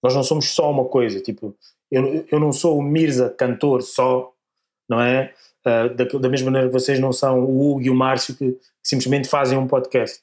[0.02, 1.56] nós não somos só uma coisa, tipo,
[1.90, 4.32] eu, eu não sou o Mirza cantor só,
[4.88, 5.34] não é?
[5.64, 8.58] Ah, da, da mesma maneira que vocês não são o Hugo e o Márcio que
[8.82, 10.22] simplesmente fazem um podcast,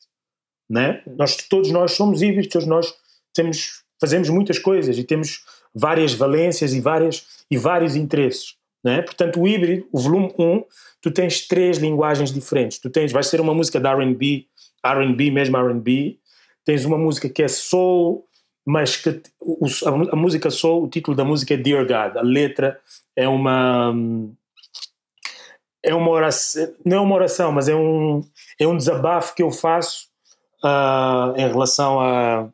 [0.69, 1.03] não é?
[1.05, 2.93] Nós, todos nós somos híbridos, todos nós
[3.33, 8.55] temos, fazemos muitas coisas e temos várias valências e, várias, e vários interesses,
[8.85, 9.01] não é?
[9.01, 10.63] Portanto, o híbrido, o volume 1,
[11.01, 12.77] tu tens três linguagens diferentes.
[12.79, 14.45] Tu tens, vai ser uma música de R&B,
[14.85, 16.19] R&B mesmo R&B,
[16.63, 18.25] tens uma música que é soul,
[18.65, 22.21] mas que o, a, a música soul, o título da música é Dear God, a
[22.21, 22.79] letra
[23.15, 23.93] é uma
[25.83, 28.21] é uma oração, não é uma oração, mas é um
[28.59, 30.07] é um desabafo que eu faço
[30.63, 32.49] ah, em relação a,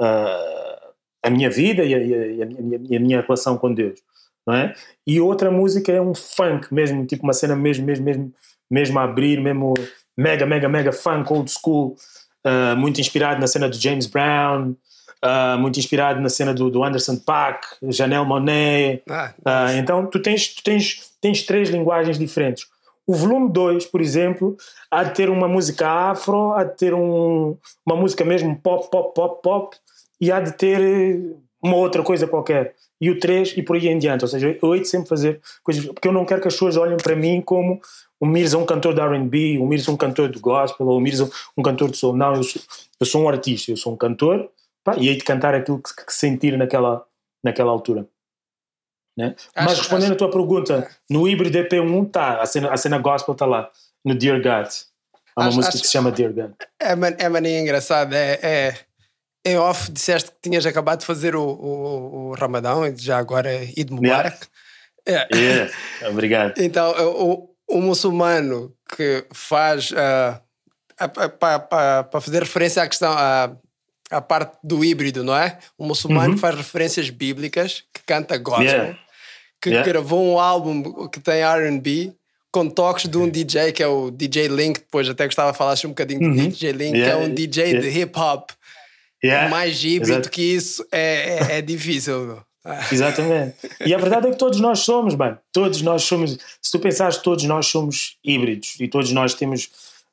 [0.00, 0.92] a,
[1.24, 4.00] a minha vida e a, e a- e a minha, minha relação com Deus,
[4.48, 4.74] não é?
[5.06, 8.32] E outra música é um funk mesmo, tipo uma cena mesmo, mesmo, mesmo,
[8.70, 9.74] mesmo a abrir, mesmo
[10.16, 11.96] mega, mega, mega funk, old school,
[12.42, 14.74] ah, muito inspirado na cena do James Brown,
[15.20, 20.18] ah, muito inspirado na cena do, do Anderson Paak, Janelle Monáe, Ah, ah, então tu
[20.18, 22.66] tens, tu tens, tens três linguagens diferentes.
[23.06, 24.56] O volume 2, por exemplo,
[24.90, 29.14] há de ter uma música afro, há de ter um, uma música mesmo pop, pop,
[29.14, 29.76] pop, pop,
[30.18, 32.74] e há de ter uma outra coisa qualquer.
[33.00, 34.24] E o 3 e por aí em diante.
[34.24, 36.76] Ou seja, eu hei de sempre fazer coisas, porque eu não quero que as pessoas
[36.76, 37.80] olhem para mim como
[38.20, 41.30] o Mirza um cantor de R&B, o Mirza um cantor de gospel, ou o Mirza
[41.56, 42.16] um cantor de soul.
[42.16, 42.60] Não, eu sou,
[42.98, 44.50] eu sou um artista, eu sou um cantor,
[44.82, 47.04] pá, e hei de cantar aquilo que, que sentir naquela,
[47.44, 48.06] naquela altura.
[49.16, 49.34] Né?
[49.54, 52.98] Mas Acho- respondendo acho- a tua pergunta, no híbrido EP1 está, a cena, a cena
[52.98, 53.70] gospel está lá,
[54.04, 54.68] no Dear God.
[55.36, 56.52] Há uma Acho- música acho- que se chama Dear God.
[56.80, 58.16] É, man, é mania engraçada.
[58.16, 58.74] É, é,
[59.44, 63.52] em off disseste que tinhas acabado de fazer o, o, o Ramadão e já agora
[63.54, 64.46] Eid Mubarak.
[65.06, 65.26] É.
[65.34, 65.72] Yeah.
[66.10, 66.54] Obrigado.
[66.60, 69.90] Então, o, o muçulmano que faz
[71.38, 73.50] para fazer referência à questão à,
[74.10, 75.58] à parte do híbrido, não é?
[75.76, 78.72] O muçulmano que faz referências bíblicas, que canta gospel, Uhum.
[78.74, 78.98] Yeah.
[79.60, 79.90] que Yeah.
[79.90, 82.12] gravou um álbum que tem R&B
[82.52, 85.74] com toques de um DJ que é o DJ Link, depois até gostava de falar
[85.84, 86.96] um bocadinho do DJ Link, Uhum.
[86.96, 87.16] Yeah.
[87.18, 87.80] que é um DJ Yeah.
[87.90, 88.50] de hip hop.
[89.24, 89.48] Yeah.
[89.50, 90.30] Mais híbrido Exato.
[90.30, 92.20] que isso é, é, é difícil.
[92.24, 92.42] meu.
[92.92, 93.56] Exatamente.
[93.84, 95.38] E a verdade é que todos nós somos, mano.
[95.52, 96.36] Todos nós somos.
[96.62, 99.70] Se tu pensares, todos nós somos híbridos e todos nós temos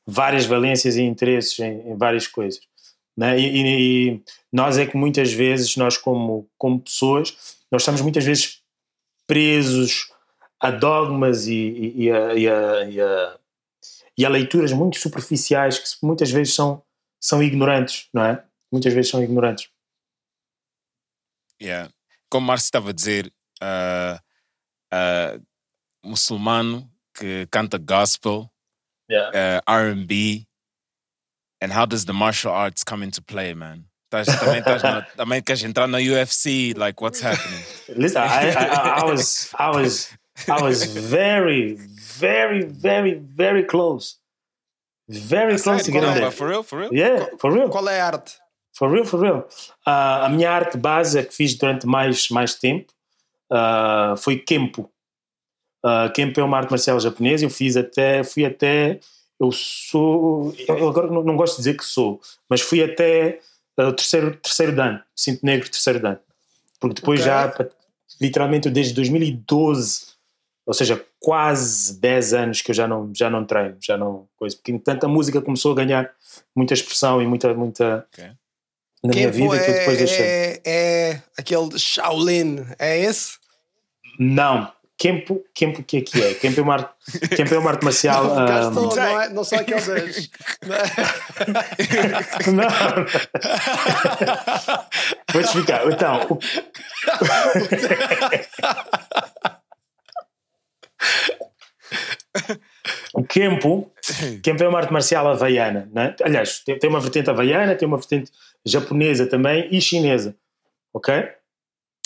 [0.07, 2.61] várias valências e interesses em, em várias coisas.
[3.17, 3.39] Né?
[3.39, 7.35] E, e- e nós é que muitas vezes, nós como, como pessoas,
[7.71, 8.59] nós estamos muitas vezes
[9.27, 10.09] presos
[10.59, 13.37] a dogmas e, e- a, a- e a-
[14.17, 16.81] e a leituras muito superficiais que muitas vezes são,
[17.19, 18.41] são ignorantes, não é?
[18.75, 19.69] Muitas vezes são ignorantes.
[21.61, 21.89] Yeah.
[22.29, 24.19] Como o Márcio estava a dizer, ah,
[24.91, 25.39] ah,
[26.03, 28.51] muçulmano que canta gospel,
[29.09, 29.29] Yeah.
[29.29, 30.47] uh, R&B,
[31.61, 33.85] and how does the martial arts come into play, man?
[34.11, 37.63] Tás- Também, estás na, também queres entrar na UFC, like what's happening?
[37.95, 40.09] Listen, I, I, I, was, I was,
[40.49, 41.75] I was very,
[42.19, 44.17] very, very, very close,
[45.07, 46.31] very close to get in Não, there.
[46.31, 46.91] for real, for real?
[46.93, 48.37] Yeah, for real, Qual é a arte?
[48.77, 49.47] For real, for real.
[49.85, 52.93] Ah, a minha arte base é que fiz durante mais, mais tempo
[53.49, 54.89] ah, foi Kempo.
[55.83, 57.45] Ah, Kempo é uma arte marcial japonesa.
[57.45, 58.99] Eu fiz até, fui até,
[59.39, 62.19] eu sou, eu agora não, não gosto de dizer que sou,
[62.49, 63.39] mas fui até
[63.77, 66.17] uh, o terceiro, terceiro dan, cinto negro, terceiro dan.
[66.79, 67.31] Porque depois Ok.
[67.31, 67.53] já,
[68.19, 70.15] literalmente, desde 2012,
[70.65, 74.55] ou seja, quase 10 anos que eu já não, já não treino, já não coisa.
[74.55, 76.11] Porque tanta música começou a ganhar
[76.55, 78.31] muita expressão e muita, muita Ok.
[79.05, 80.25] Na minha Kempo vida que eu depois é, deixei.
[80.25, 83.37] é, é aquele Shaolin, é esse?
[84.19, 84.73] Não.
[84.97, 86.33] Kempo, Kempo, o que é que é?
[86.35, 86.89] Kempo é uma arte,
[87.35, 88.39] Kempo é uma arte marcial.
[88.39, 89.85] Acaso ah, não, não, é, não são aqueles.
[92.47, 92.69] Não.
[95.33, 95.85] Vou-te explicar.
[95.91, 96.39] Então, o...
[103.15, 103.89] o Kempo,
[104.43, 105.89] Kempo é uma arte marcial havaiana.
[105.93, 106.13] Né?
[106.21, 108.29] Aliás, tem, tem uma vertente havaiana, tem uma vertente
[108.65, 110.35] japonesa também e chinesa.
[110.93, 111.13] Ok?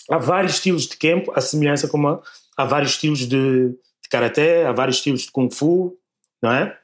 [0.10, 2.22] Há vários estilos de Kempo, a semelhança como há,
[2.56, 5.98] há vários estilos de, de Karaté, há vários estilos de Kung Fu,
[6.42, 6.78] não é?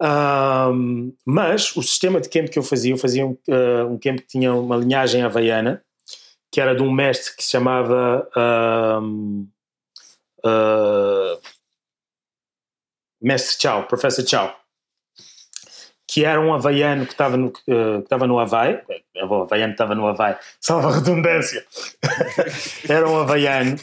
[0.00, 4.12] Ahm, mas o sistema de campo que eu fazia, eu fazia um, ah, um que
[4.26, 5.82] tinha uma linhagem havaiana,
[6.50, 9.44] que era de um mestre que se chamava ahm,
[10.44, 11.38] ah,
[13.22, 14.54] Mestre Chow, Professor Chow,
[16.06, 18.80] que era um havaiano que estava no, ah, que estava no Havaí,
[19.16, 21.64] o havaiano estava no Havaí, salva a redundância,
[22.88, 23.78] era um havaiano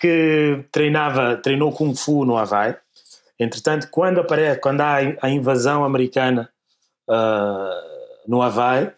[0.00, 2.74] que treinava, treinou Kung Fu no Havaí,
[3.38, 6.48] Entretanto, quando aparece, quando há a invasão americana
[7.08, 7.82] ah,
[8.26, 8.90] no Havaí,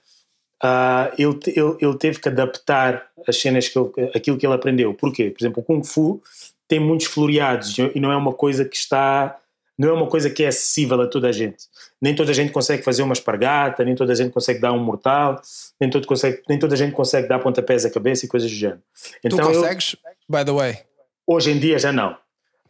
[0.63, 4.93] ah, ele, ele, ele teve que adaptar as cenas que ele- aquilo que ele aprendeu.
[4.95, 5.31] Porquê?
[5.31, 6.23] Por exemplo, o Kung Fu
[6.69, 9.39] tem muitos floreados e não é uma coisa que está
[9.79, 11.65] não é uma coisa que é acessível a toda a gente.
[12.01, 14.79] Nem toda a gente consegue fazer uma espargata, nem toda a gente consegue dar um
[14.79, 15.41] mortal,
[15.81, 18.57] nem, todo consegue, nem toda a gente consegue dar pontapés à cabeça e coisas do
[18.57, 18.81] género.
[19.23, 19.97] Tu Então, eu- consegues?
[20.29, 20.79] By the way.
[21.27, 22.17] hoje em dia já não.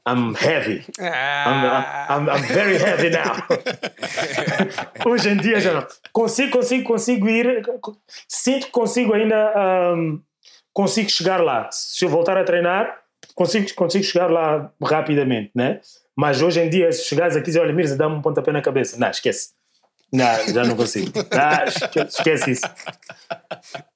[0.08, 0.84] I'm heavy.
[1.00, 2.06] Ah.
[2.10, 3.34] I'm, I'm, I'm very heavy now.
[5.04, 5.86] Hoje em dia já não.
[6.12, 7.62] Consigo, consigo, consigo ir.
[8.28, 9.52] Sinto que consigo ainda.
[9.96, 10.20] um,
[10.72, 11.68] consigo chegar lá.
[11.72, 12.98] Se eu voltar a treinar,
[13.34, 15.80] consigo, consigo chegar lá rapidamente, né?
[16.16, 18.62] Mas hoje em dia, se chegares aqui e dizer, olha, Mirza, dá-me um pontapé na
[18.62, 18.96] cabeça.
[18.98, 19.50] Não, esquece.
[20.12, 21.12] Não, já não consigo.
[21.32, 22.62] Ah, esquece, esquece isso.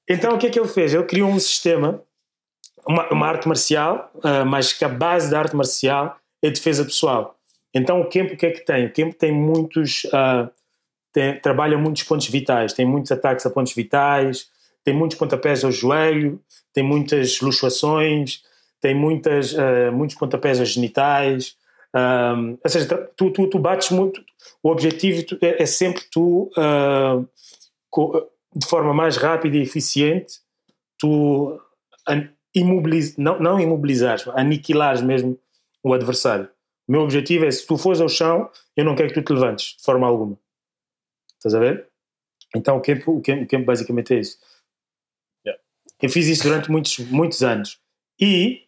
[0.09, 0.93] Então, o que é que ele fez?
[0.93, 2.03] Ele criou um sistema
[2.87, 7.39] uma, uma arte marcial, ah, mas que a base da arte marcial é defesa pessoal.
[7.73, 8.87] Então o Kempo o que é que tem?
[8.87, 10.51] O Kempo tem muitos, ah,
[11.13, 14.49] tem- trabalha muitos pontos vitais, tem muitos ataques a pontos vitais,
[14.85, 16.41] tem muitos pontapés ao joelho,
[16.73, 18.43] tem muitas luxuações,
[18.81, 21.57] tem muitas, ah, muitos pontapés aos genitais.
[22.65, 24.23] ou seja, tu, tu, tu bates muito.
[24.63, 26.51] O objetivo é, é sempre tu,
[27.91, 30.35] co- de forma mais rápida e eficiente,
[30.99, 31.61] tu
[32.55, 35.39] imobiliz, não, não imobilizares, aniquilares mesmo
[35.83, 36.49] o adversário.
[36.89, 39.33] O meu objetivo é, se tu fores ao chão, eu não quero que tu te
[39.33, 40.37] levantes, de forma alguma.
[41.37, 41.87] Estás a ver?
[42.55, 44.39] Então o campo, o campo, o campo basicamente é isso.
[46.03, 47.79] Eu fiz isso durante muitos, muitos anos.
[48.19, 48.63] E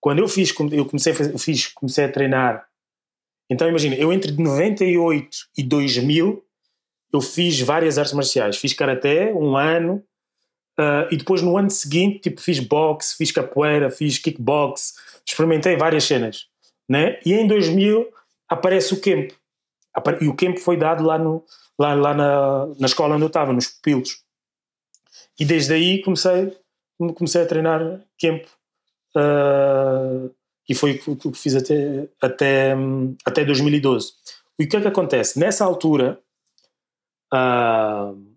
[0.00, 2.66] quando eu fiz, eu comecei a, fazer, fiz, comecei a treinar.
[3.50, 6.44] Então imagina, eu entre 98 e 2000
[7.12, 8.56] eu fiz várias artes marciais.
[8.56, 10.04] Fiz karaté um ano,
[10.78, 14.94] Uh, e depois no ano seguinte tipo fiz boxe, fiz capoeira, fiz kickbox,
[15.26, 16.48] experimentei várias cenas,
[16.86, 17.18] né?
[17.24, 18.06] E em 2000
[18.46, 19.00] aparece o
[19.94, 21.42] Apare- e o camp foi dado lá no
[21.78, 24.22] lá, lá na, na escola onde eu estava, nos pupilos.
[25.40, 26.54] E desde aí comecei
[27.14, 28.44] comecei a treinar camp
[29.16, 30.34] uh,
[30.68, 32.74] e foi o que fiz até até
[33.24, 34.12] até 2012.
[34.58, 36.20] E o que é que acontece nessa altura?
[37.32, 38.36] Uh,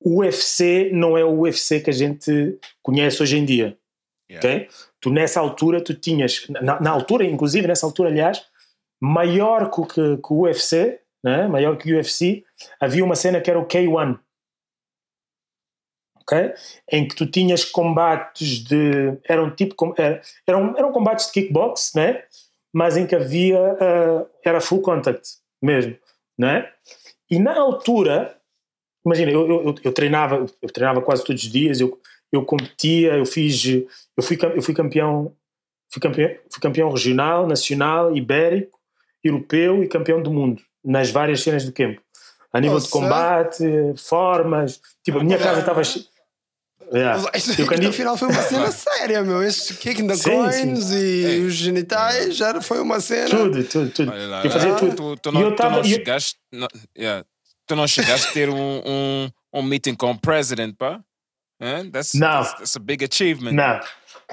[0.00, 3.76] o UFC não é o UFC que a gente conhece hoje em dia.
[4.30, 4.46] Yeah.
[4.46, 4.68] ok?
[5.00, 8.44] Tu nessa altura tu tinhas, na, na altura, inclusive nessa altura, aliás,
[9.00, 11.48] maior que, o que, que o UFC, né?
[11.48, 12.44] maior que o UFC,
[12.80, 14.18] havia uma cena que era o K1.
[16.30, 16.52] Ok?
[16.92, 19.16] Em que tu tinhas combates de.
[19.24, 19.74] Eram tipo.
[19.96, 22.22] era- Eram, eram combates de kickbox, né?
[22.72, 23.58] mas em que havia.
[23.80, 25.96] ah, era full contact mesmo.
[26.38, 26.70] Né?
[27.30, 28.36] E na altura,
[29.04, 31.98] imagina, eu, eu, eu- treinava, eu treinava quase todos os dias, eu,
[32.30, 33.64] eu competia, eu fiz,
[34.16, 35.34] eu fui, eu fui campeão,
[35.90, 38.78] fui campeão, fui campeão regional, nacional, ibérico,
[39.24, 42.00] europeu e campeão do mundo nas várias cenas do campo.
[42.52, 42.92] A nível de Nossa.
[42.92, 43.64] combate,
[43.96, 46.06] formas, tipo, a minha casa estava che-
[46.92, 47.18] Yeah.
[47.34, 49.42] Isto, isto candi- afinal foi uma cena séria, meu.
[49.42, 51.44] Este kick the Sim, coins e Ei.
[51.44, 53.28] os genitais já foi uma cena.
[53.28, 54.10] Tudo, tudo, tudo.
[54.28, 54.94] Lá, Eu fazia ah, tudo.
[54.96, 56.36] Tu, tu E não, eu tu tava- não e eu- chegaste.
[56.52, 57.24] não- yeah.
[57.66, 61.00] Tu não chegaste a ter um, um, um meeting com o president, pá?
[61.60, 61.84] Eh?
[61.92, 62.42] That's, Não.
[62.42, 63.52] that's, that's a big achievement.
[63.52, 63.80] Não,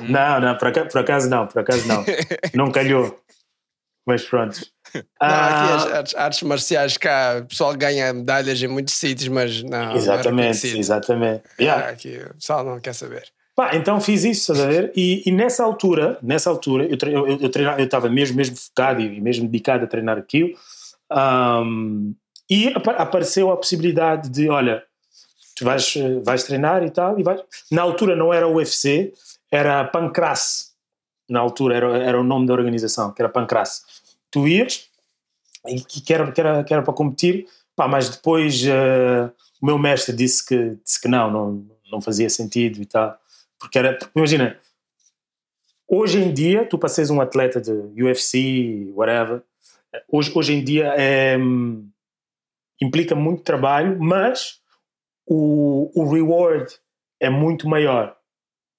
[0.07, 2.05] não, não, por acaso, por acaso não, por acaso não.
[2.53, 3.19] Não calhou.
[4.07, 4.61] Mas pronto.
[4.95, 9.27] Não, Ah, aqui as artes, artes marciais cá, o pessoal ganha medalhas em muitos sítios,
[9.27, 9.69] mas não.
[9.69, 10.77] não é exatamente, reconhecido.
[10.79, 11.43] exatamente.
[11.45, 11.89] Ah, Yeah.
[11.89, 13.23] Aqui o pessoal não quer saber.
[13.55, 14.91] Pá, então fiz isso, estás a ver?
[14.95, 18.55] E, e nessa altura, nessa altura, eu tre- eu eu treinava- eu estava mesmo, mesmo
[18.57, 20.49] focado e mesmo dedicado a treinar aquilo.
[21.09, 22.13] Ahm,
[22.49, 24.83] e apa- apareceu a possibilidade de, olha,
[25.55, 27.39] tu vais, eh, vais treinar e tal, e vais.
[27.71, 29.13] Na altura não era o UFC,
[29.51, 30.65] era a Pancrace.
[31.29, 33.81] Na altura era, era o nome da organização, que era Pancrace.
[34.36, 34.89] Tu ias,
[35.65, 39.31] e que era, que era, que era para competir, pá, mas depois eh,
[39.61, 43.17] o meu mestre disse que, disse que não, não, não fazia sentido e tal.
[43.57, 44.59] Porque era, porque imagina,
[45.88, 49.41] hoje em dia, tu para seres um atleta de UFC, whatever,
[50.11, 51.38] hoje, hoje em dia é,
[52.81, 54.59] implica muito trabalho, mas
[55.25, 56.77] o, o reward
[57.21, 58.17] é muito maior.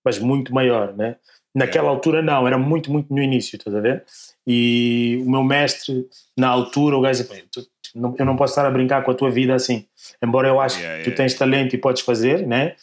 [0.04, 1.16] Mas muito maior, né?
[1.54, 4.04] Naquela altura não, era muito, muito no início, estás a ver?
[4.46, 8.66] E o meu mestre, na altura, o gajo "Pá, tu- não- eu não posso estar
[8.66, 9.86] a brincar com a tua vida assim.
[10.22, 12.76] Embora eu acho Yeah, que tu yeah, tens talento e podes fazer, né?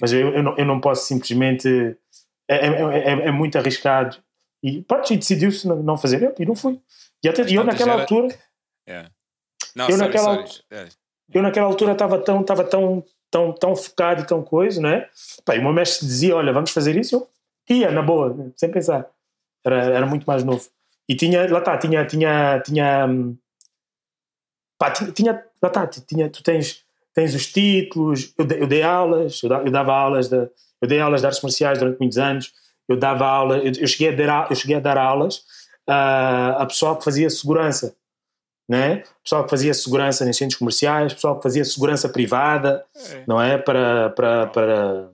[0.00, 1.96] Mas eu, eu, não, eu não posso simplesmente.
[2.48, 4.16] É, é, é, é muito arriscado.
[4.62, 6.80] E pronto, e decidiu-se não fazer, e não fui.
[7.24, 8.28] E, até, eu naquela era- altura,
[8.88, 9.10] Yeah.
[9.74, 10.90] Não, Eu sorry, naquela sorry.
[11.34, 15.08] eu naquela altura estava tão, estava tão, tão, tão focado e tão coisa, né?
[15.44, 17.26] Pá, e o meu mestre dizia: Olha, vamos fazer isso.
[17.68, 19.06] Eu ia, na boa, sem pensar.
[19.64, 20.68] Era, era muito mais novo.
[21.08, 23.36] E tinha, lá está, tinha, tinha, tinha, hum,
[24.78, 25.32] pá, tinha,
[25.62, 26.84] lá está, tinha, tu tens,
[27.14, 28.32] tens os títulos.
[28.36, 30.36] Eu, dei- eu dei aulas, eu, eu dava aulas, de,
[30.80, 32.52] eu dei aulas de artes marciais durante muitos anos.
[32.88, 35.44] Eu dava aulas, eu, eu cheguei a dar, eu cheguei a dar aulas
[35.88, 37.94] ah, a pessoal que fazia segurança
[38.68, 39.04] né?
[39.22, 42.84] pessoal que fazia segurança em centros comerciais, pessoal que fazia segurança privada,
[43.24, 43.56] não é?
[43.56, 45.10] Para, para, para,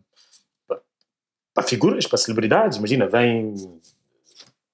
[0.66, 0.78] para,
[1.52, 3.54] para figuras, para celebridades, imagina, vem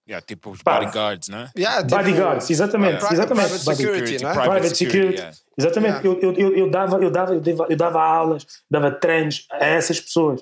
[0.09, 0.79] Yeah, tipo os Pá.
[0.81, 1.51] bodyguards, né?
[1.57, 3.49] Yeah, tipo, bodyguards, exatamente, Private- exatamente.
[3.49, 4.35] private security, não é?
[4.35, 5.15] Private security.
[5.17, 5.37] yeah.
[5.59, 6.21] Exatamente, Yeah.
[6.23, 9.67] eu, eu, eu, eu dava, eu, dava, eu, dava, eu dava aulas, dava treinos a
[9.67, 10.41] essas pessoas.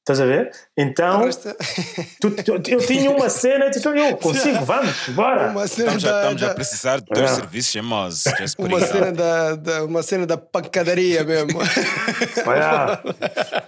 [0.00, 0.50] Estás a ver?
[0.74, 1.28] Então,
[2.18, 5.50] tu, tu- eu tinha uma cena e tu, eu consigo, vamos, bora.
[5.50, 7.34] uma cena Estamos, a, da, estamos a precisar de teus É.
[7.34, 8.24] serviços chamados.
[8.58, 11.58] Uma cena da, da- uma cena da pancadaria mesmo.
[12.46, 13.02] Yeah.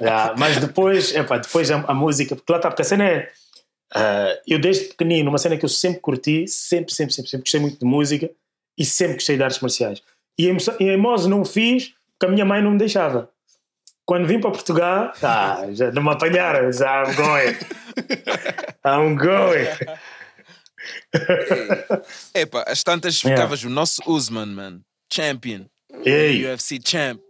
[0.01, 0.35] Yeah.
[0.39, 3.29] Mas depois, epá, depois a, a música, porque lá está, porque a cena é.
[3.95, 7.61] Ah, eu desde pequenino, uma cena que eu sempre curti, sempre, sempre, sempre, sempre gostei
[7.61, 8.31] muito de música
[8.79, 10.03] e sempre gostei de artes marciais.
[10.39, 13.31] E em, em Mose não fiz porque a minha mãe não me deixava.
[14.07, 17.57] Quando vim para Portugal, ah, já não me apanharam, já I'm going.
[18.85, 19.69] I'm going.
[22.35, 23.37] Epa, as tantas Yeah.
[23.37, 24.81] ficavas o nosso Usman, man.
[25.13, 25.67] Champion.
[26.05, 27.21] Ei, UFC champ.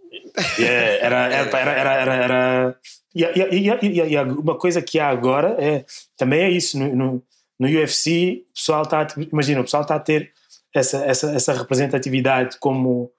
[0.59, 2.77] Yeah, era, era, era, era, era, era-
[3.15, 5.85] E, e, e, e, e uma coisa que há agora é
[6.17, 7.23] também é isso no, no,
[7.59, 10.31] no UFC o pessoal está a- imagina o pessoal está a ter
[10.73, 13.11] essa, essa, essa representatividade como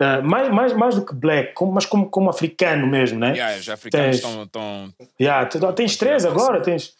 [0.00, 3.58] ah, mais, mais, mais do que black como, mas como, como africano mesmo né Yeah,
[3.58, 4.42] os africanos Tens- estão.
[4.44, 6.92] estão- yeah, tens três agora tens,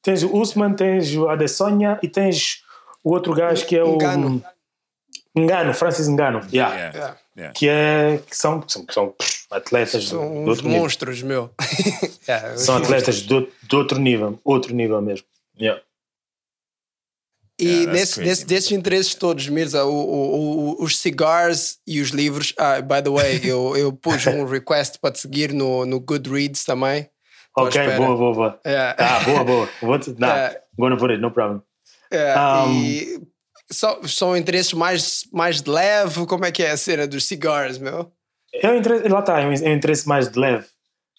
[0.00, 2.62] tens o Usman tens o Adesanya e tens
[3.02, 4.40] o outro gajo que é o Ngannou.
[5.34, 6.94] Engano Francis Engano yeah, Yeah.
[6.96, 7.16] Yeah.
[7.36, 7.52] Yeah.
[7.58, 9.14] que é que são, são, são
[9.50, 10.80] atletas de- São de uns outro nível.
[10.82, 11.50] monstros, meu.
[12.28, 15.26] Yeah, os São atletas de, outro- de outro nível, outro nível mesmo.
[15.60, 15.82] Yeah.
[17.58, 18.26] E Yeah, desse- man.
[18.46, 22.52] desses interesses todos, Mirza, o, o- o- os cigars e os livros.
[22.58, 26.64] Ah, by the way, eu, eu pus um request para te seguir no, no Goodreads
[26.64, 27.08] também.
[27.56, 28.60] Ok, boa, boa, boa.
[28.62, 28.94] É.
[28.98, 29.68] Ah, boa, boa.
[29.80, 30.60] Vou te, não, É.
[30.78, 31.62] gonna put it, no problem.
[32.10, 33.26] É, Um, e
[33.72, 36.26] só- são interesses mais, mais de leve?
[36.26, 38.12] Como é que é a cena dos cigars, meu?
[38.62, 38.80] É um
[39.12, 39.72] lá está, é é
[40.08, 40.66] mais de leve,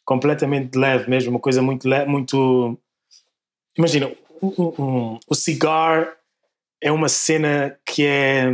[0.05, 2.77] completamente de leve mesmo, uma coisa muito leve, muito.
[3.77, 4.11] Imagina,
[4.41, 6.15] um- um- o cigar
[6.81, 8.45] é uma cena que é.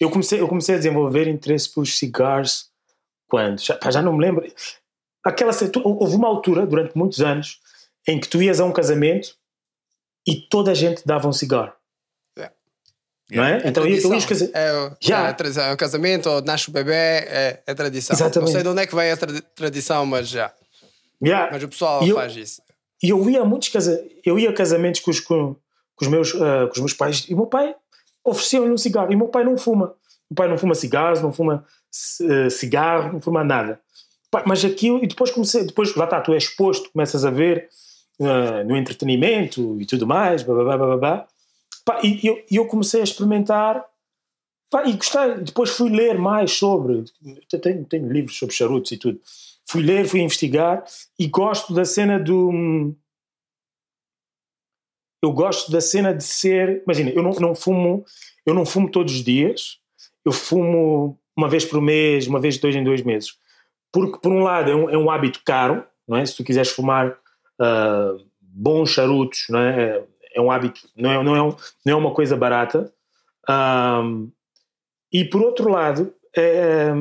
[0.00, 2.70] Eu comecei, eu comecei a desenvolver interesse pelos cigars
[3.28, 3.60] quando?
[3.60, 4.50] Já, já não me lembro.
[5.24, 5.52] Aquela,
[5.84, 7.60] houve uma altura, durante muitos anos,
[8.06, 9.36] em que tu ias a um casamento
[10.26, 11.72] e toda a gente dava um cigarro.
[13.30, 13.62] Não é?
[13.64, 14.14] então eu, eu Tradição.
[14.14, 14.48] ia casar.
[14.54, 15.28] É, o- Já.
[15.28, 18.14] é tradição, é o casamento, ou nasce o bebê, é, é tradição.
[18.16, 18.46] Exatamente.
[18.46, 20.50] Não sei de onde é que vem a tra- tradição, mas já.
[21.22, 21.50] Yeah.
[21.52, 22.62] Mas o pessoal eu- faz isso.
[23.02, 25.54] E eu ia a muitos casa eu ia a casamentos com os, com,
[25.94, 27.74] com os meus, ah, com os meus pais e o meu pai
[28.24, 29.94] oferecia-lhe um cigarro e o meu pai não fuma.
[30.30, 31.64] O pai não fuma cigarros, não fuma
[32.22, 33.80] eh, cigarro, não fuma nada.
[34.46, 37.68] Mas aquilo, e depois comecei, depois lá está, tu és exposto, começas a ver
[38.20, 41.26] ah, no entretenimento e tudo mais, blá, blá, blá, blá, blá.
[41.88, 43.82] Pá, e eu, eu comecei a experimentar
[44.70, 45.38] pá, e gostei.
[45.38, 47.02] Depois fui ler mais sobre,
[47.62, 49.18] tenho, tenho livros sobre charutos e tudo.
[49.64, 50.84] Fui ler, fui investigar
[51.18, 52.94] e gosto da cena do.
[55.24, 56.82] eu gosto da cena de ser.
[56.84, 58.04] Imagina, eu não, não fumo,
[58.44, 59.78] eu não fumo todos os dias,
[60.26, 63.38] eu fumo uma vez por mês, uma vez de dois em dois meses.
[63.90, 66.26] Porque, por um lado, é um, é um hábito caro, não é?
[66.26, 70.04] Se tu quiseres fumar uh, bons charutos, não é?
[70.38, 72.92] É, é um hábito, não é, não é, um, não é uma coisa barata.
[73.48, 74.30] Um,
[75.12, 76.92] e, por outro lado, é,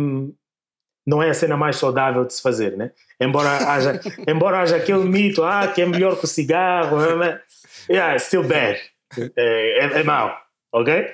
[1.06, 2.92] não é a cena mais saudável de se fazer, né?
[3.20, 6.98] Embora haja, embora haja aquele mito, ah, que é melhor que o cigarro,
[7.90, 8.80] yeah, still bad,
[9.18, 10.36] é, é, é mau,
[10.72, 11.12] ok?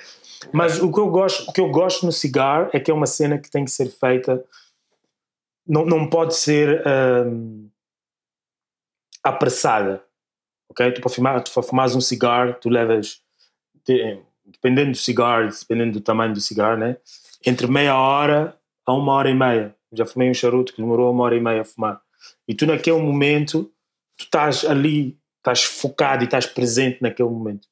[0.51, 3.07] Mas o que eu gosto, o que eu gosto no cigarro é que é uma
[3.07, 4.43] cena que tem que ser feita,
[5.65, 7.69] não, não pode ser um,
[9.23, 10.03] apressada,
[10.69, 10.91] ok?
[10.91, 13.21] Tu para fumar, tu para um cigarro, tu levas,
[14.45, 16.97] dependendo do cigarro, dependendo do tamanho do cigarro, né?
[17.45, 19.75] Entre meia hora a uma hora e meia.
[19.91, 22.01] Já fumei um charuto que demorou uma hora e meia a fumar.
[22.47, 23.71] E tu naquele momento,
[24.17, 27.67] tu estás ali, estás focado e estás presente naquele momento.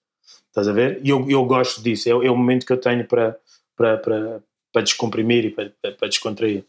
[0.47, 0.99] Estás a ver?
[1.03, 2.09] E eu, eu gosto disso.
[2.09, 3.37] É, é o momento que eu tenho para,
[3.75, 6.65] para, para, para descomprimir e para, para descontrair.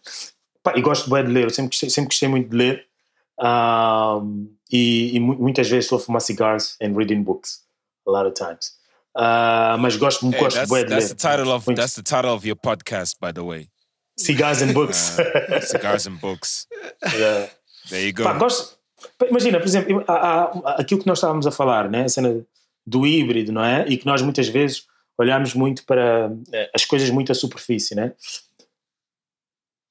[0.63, 1.45] Pá, e gosto bem de ler.
[1.45, 2.87] Eu sempre gostei, sempre gostei muito de ler.
[3.41, 7.63] Um, e, e, muitas vezes estou a fumar cigars and reading books.
[8.07, 8.73] A lot of times.
[9.17, 11.09] Uh, mas gosto, hey, gosto that's, de that's ler.
[11.09, 13.69] The title of, that's the title of your podcast, by the way.
[14.17, 15.19] Cigars and books.
[15.19, 16.67] Uh, cigars and books.
[17.17, 17.49] Yeah.
[17.91, 18.25] There you go.
[18.25, 18.77] Pá, gosto,
[19.29, 22.05] imagina, por exemplo, há, há, aquilo que nós estávamos a falar, né?
[22.05, 22.45] a cena
[22.87, 23.85] do híbrido, não é?
[23.89, 24.87] E que nós muitas vezes
[25.19, 28.13] olhamos muito para eh, as coisas muito à superfície, né?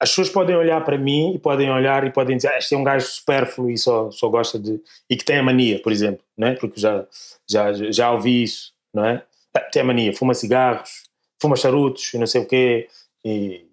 [0.02, 2.78] As pessoas podem olhar para mim e podem olhar e podem dizer, ah, este é
[2.78, 4.82] um gajo supérfluo e só, só gosta de.
[5.08, 6.56] e que tem a mania, por exemplo, não é?
[6.56, 7.06] Porque já,
[7.48, 9.24] já, já ouvi isso, não é?
[9.54, 11.04] Ah, tem a mania, fuma cigarros,
[11.40, 12.88] fuma charutos e não sei o quê.
[13.24, 13.64] E...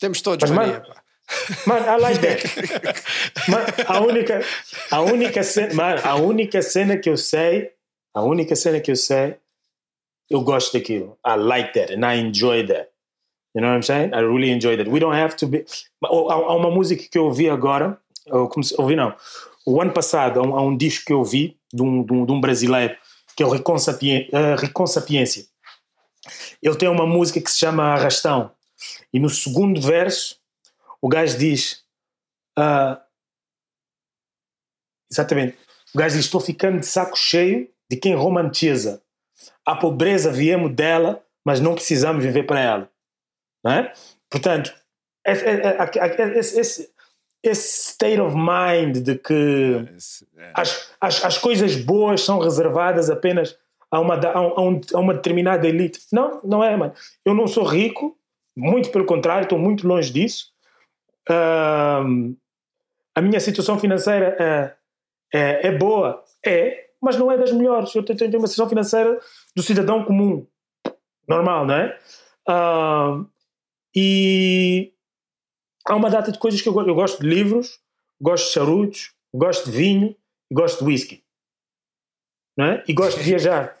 [0.00, 1.00] Temos todos Mas, mania, mano, pá.
[1.66, 2.42] Man, I like that.
[3.48, 4.40] Man, a única,
[4.90, 7.70] a única cena, man, a única cena que eu sei,
[8.12, 9.36] a única cena que eu sei,
[10.28, 11.16] eu gosto daquilo.
[11.24, 12.89] I like that and I enjoy that.
[13.54, 14.14] You know what I'm saying?
[14.14, 14.88] I really enjoy that.
[14.88, 15.64] We don't have to be.
[16.04, 17.98] Há, uma música que eu ouvi agora,
[18.28, 19.14] ou comecei, ouvi não,
[19.66, 22.26] o ano passado, há um, há um disco que eu ouvi de um, de um,
[22.26, 22.96] de um brasileiro,
[23.36, 25.46] que é o uh, Ricon Sapiência.
[26.62, 28.52] Ele tem uma música que se chama Arrastão.
[29.12, 30.36] E no segundo verso,
[31.00, 31.82] o gajo diz.
[32.58, 33.00] Uh,
[35.10, 35.56] exatamente.
[35.94, 39.02] O gajo diz: Estou ficando de saco cheio de quem romantiza.
[39.66, 42.89] A pobreza viemos dela, mas não precisamos viver para ela.
[43.66, 43.92] É?
[44.30, 44.74] Portanto,
[45.24, 46.90] esse, esse,
[47.42, 49.86] esse state of mind de que
[50.54, 53.56] as, as, as coisas boas são reservadas apenas
[53.90, 56.00] a uma, a, um, a uma determinada elite.
[56.12, 56.92] Não, não é, mano.
[57.24, 58.16] Eu não sou rico,
[58.56, 60.52] muito pelo contrário, estou muito longe disso.
[61.28, 62.36] Uh,
[63.14, 64.74] a minha situação financeira é,
[65.32, 67.94] é, é, boa, é, mas não é das melhores.
[67.94, 69.18] Eu tenho, tenho uma situação financeira
[69.54, 70.46] do cidadão comum,
[71.26, 71.98] normal, não é?
[72.48, 73.26] Uh,
[73.94, 74.92] e
[75.86, 76.88] há uma data de coisas que eu gosto.
[76.88, 77.78] Eu gosto de livros,
[78.20, 80.16] gosto de charutos, gosto de vinho
[80.52, 81.24] gosto de whisky.
[82.56, 82.84] Não é?
[82.88, 83.80] E gosto de viajar.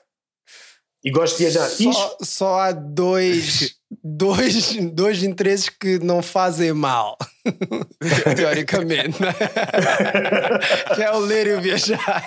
[1.02, 1.68] E gosto de viajar.
[1.68, 7.16] Só, Isto- só há dois, dois, dois interesses que não fazem mal,
[8.36, 9.32] teoricamente, né?
[10.94, 12.26] que é o ler e o viajar.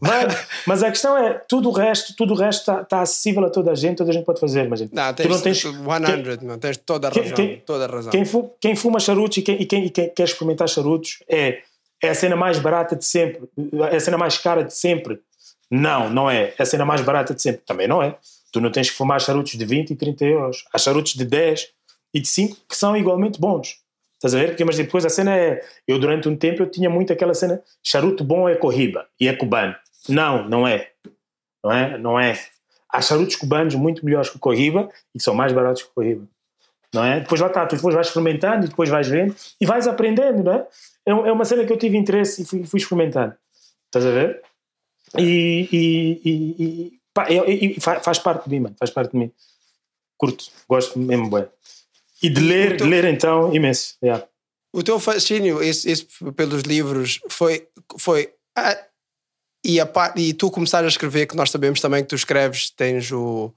[0.00, 0.34] Mano,
[0.66, 3.70] mas a questão é, tudo o resto, tudo o resto está tá acessível a toda
[3.70, 5.72] a gente, toda a gente pode fazer, mas Não, tu tens, não tens 100,
[6.42, 7.36] não, tens toda a Quem- razão.
[7.36, 8.10] quem- toda a razão.
[8.10, 8.24] quem,
[8.60, 11.60] quem fuma charutos e quem, e quem- e quem quer experimentar charutos é,
[12.02, 13.42] é a cena mais barata de sempre,
[13.90, 15.20] é a cena mais cara de sempre.
[15.70, 16.52] Não, não é.
[16.58, 17.62] É a cena mais barata de sempre.
[17.66, 18.14] Também não é.
[18.52, 20.64] Tu não tens que fumar charutos de 20 e 30 euros.
[20.72, 21.68] Há charutos de 10
[22.14, 23.78] e de 5 que são igualmente bons.
[24.14, 24.48] Estás a ver?
[24.50, 25.60] Porque, mas depois a cena é.
[25.88, 29.34] Eu, durante um tempo, eu tinha muito aquela cena: charuto bom é corriba e é
[29.34, 29.74] cubano.
[30.08, 30.90] Não, não é.
[31.64, 31.98] Não é?
[31.98, 32.38] Não é.
[32.88, 35.92] Há charutos cubanos muito melhores que o corriba e que são mais baratos que o
[35.94, 36.28] corriba.
[36.94, 37.20] Não é?
[37.20, 40.52] Depois lá está, tu depois vais experimentando e depois vais vendo e vais aprendendo, não
[40.52, 40.66] é?
[41.06, 43.34] É é uma cena que eu tive interesse e fui, fui experimentando.
[43.86, 44.42] Estás a ver?
[45.18, 47.26] E, e, e, e, pá,
[47.80, 48.76] fa- faz parte de mim, mano.
[48.78, 49.30] Faz parte de mim.
[50.18, 51.46] Curto, gosto mesmo, bem.
[52.22, 53.96] E de ler, de ler então, imenso.
[54.02, 54.24] Yeah.
[54.72, 56.06] O teu fascínio esse, esse
[56.36, 57.66] pelos livros foi.
[57.98, 58.78] foi ah,
[59.64, 63.10] e, a, e tu começares a escrever, que nós sabemos também que tu escreves, tens
[63.12, 63.52] o.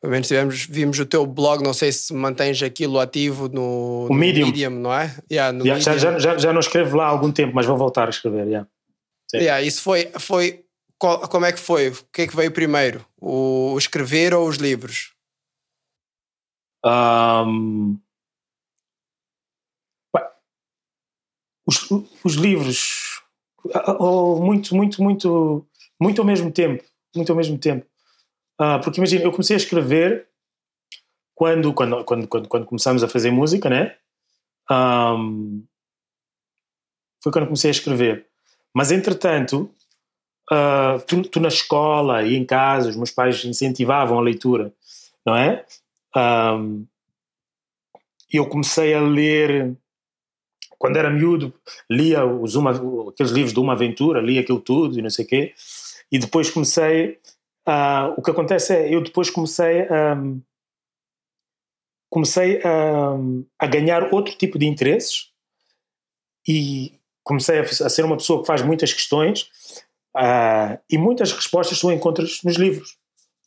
[0.00, 4.08] Pelo menos tivemos, vimos o teu blog, não sei se mantens aquilo ativo no, O
[4.10, 4.70] no Medium.
[4.70, 5.14] não é?
[5.30, 5.98] Yeah, Yeah, já, Medium.
[5.98, 8.46] já, já, já não escrevo lá há algum tempo, mas vou voltar a escrever.
[8.46, 8.68] Yeah.
[9.30, 9.38] Sim.
[9.38, 10.65] Yeah, isso foi, foi.
[10.98, 11.88] Qual- Como é que foi?
[11.88, 13.04] O que é que veio primeiro?
[13.20, 15.12] O, escrever ou os livros?
[20.10, 20.22] Pá,
[21.66, 21.88] os,
[22.24, 23.22] os livros,
[23.74, 25.66] ah, oh, muito, muito, muito.
[26.00, 26.84] muito ao mesmo tempo,
[27.14, 27.86] muito ao mesmo tempo.
[28.58, 30.28] Ah, porque imagina, eu comecei a escrever
[31.34, 33.96] quando, quando, quando, quando, quando começámos a fazer música, né?
[34.70, 35.62] Ahm,
[37.22, 38.26] foi quando comecei a escrever.
[38.74, 39.70] Mas entretanto,
[40.50, 44.72] ah, tu, tu na escola e em casa, os meus pais incentivavam a leitura,
[45.24, 45.64] não é?
[46.14, 46.84] Ahm,
[48.32, 49.76] eu comecei a ler
[50.78, 51.54] quando era miúdo,
[51.90, 52.70] lia os uma,
[53.08, 55.54] aqueles livros de uma aventura, lia aquilo tudo e não sei o quê,
[56.10, 57.18] e depois comecei.
[57.66, 60.16] ah, o que acontece é, eu depois comecei a.
[62.10, 63.16] comecei a,
[63.58, 65.30] a ganhar outro tipo de interesses
[66.46, 66.94] e
[67.24, 69.50] comecei a, a ser uma pessoa que faz muitas questões
[70.16, 72.96] ah, e muitas respostas tu encontras nos livros,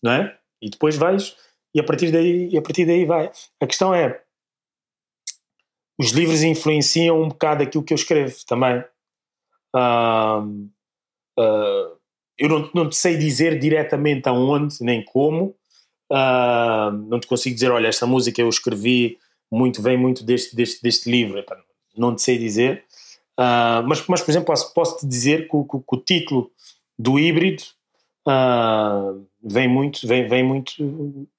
[0.04, 0.38] não é?
[0.62, 1.36] E depois vais
[1.74, 3.32] e a partir daí, a partir daí vai.
[3.62, 4.22] A questão é,
[6.00, 8.84] os livros influenciam um bocado aquilo que eu escrevo também.
[9.76, 10.44] Ah,
[12.38, 15.56] eu não, não te sei dizer diretamente aonde nem como.
[16.12, 19.18] Ah, não te consigo dizer, olha, esta música eu escrevi
[19.52, 21.44] muito, vem muito deste, deste, deste livro.
[21.98, 22.86] Não te sei dizer.
[23.42, 26.52] Ah, mas, mas, por exemplo, posso, te dizer que, o- que que o título
[26.98, 27.64] do híbrido
[28.28, 30.74] ah, vem, muito, vem, vem muito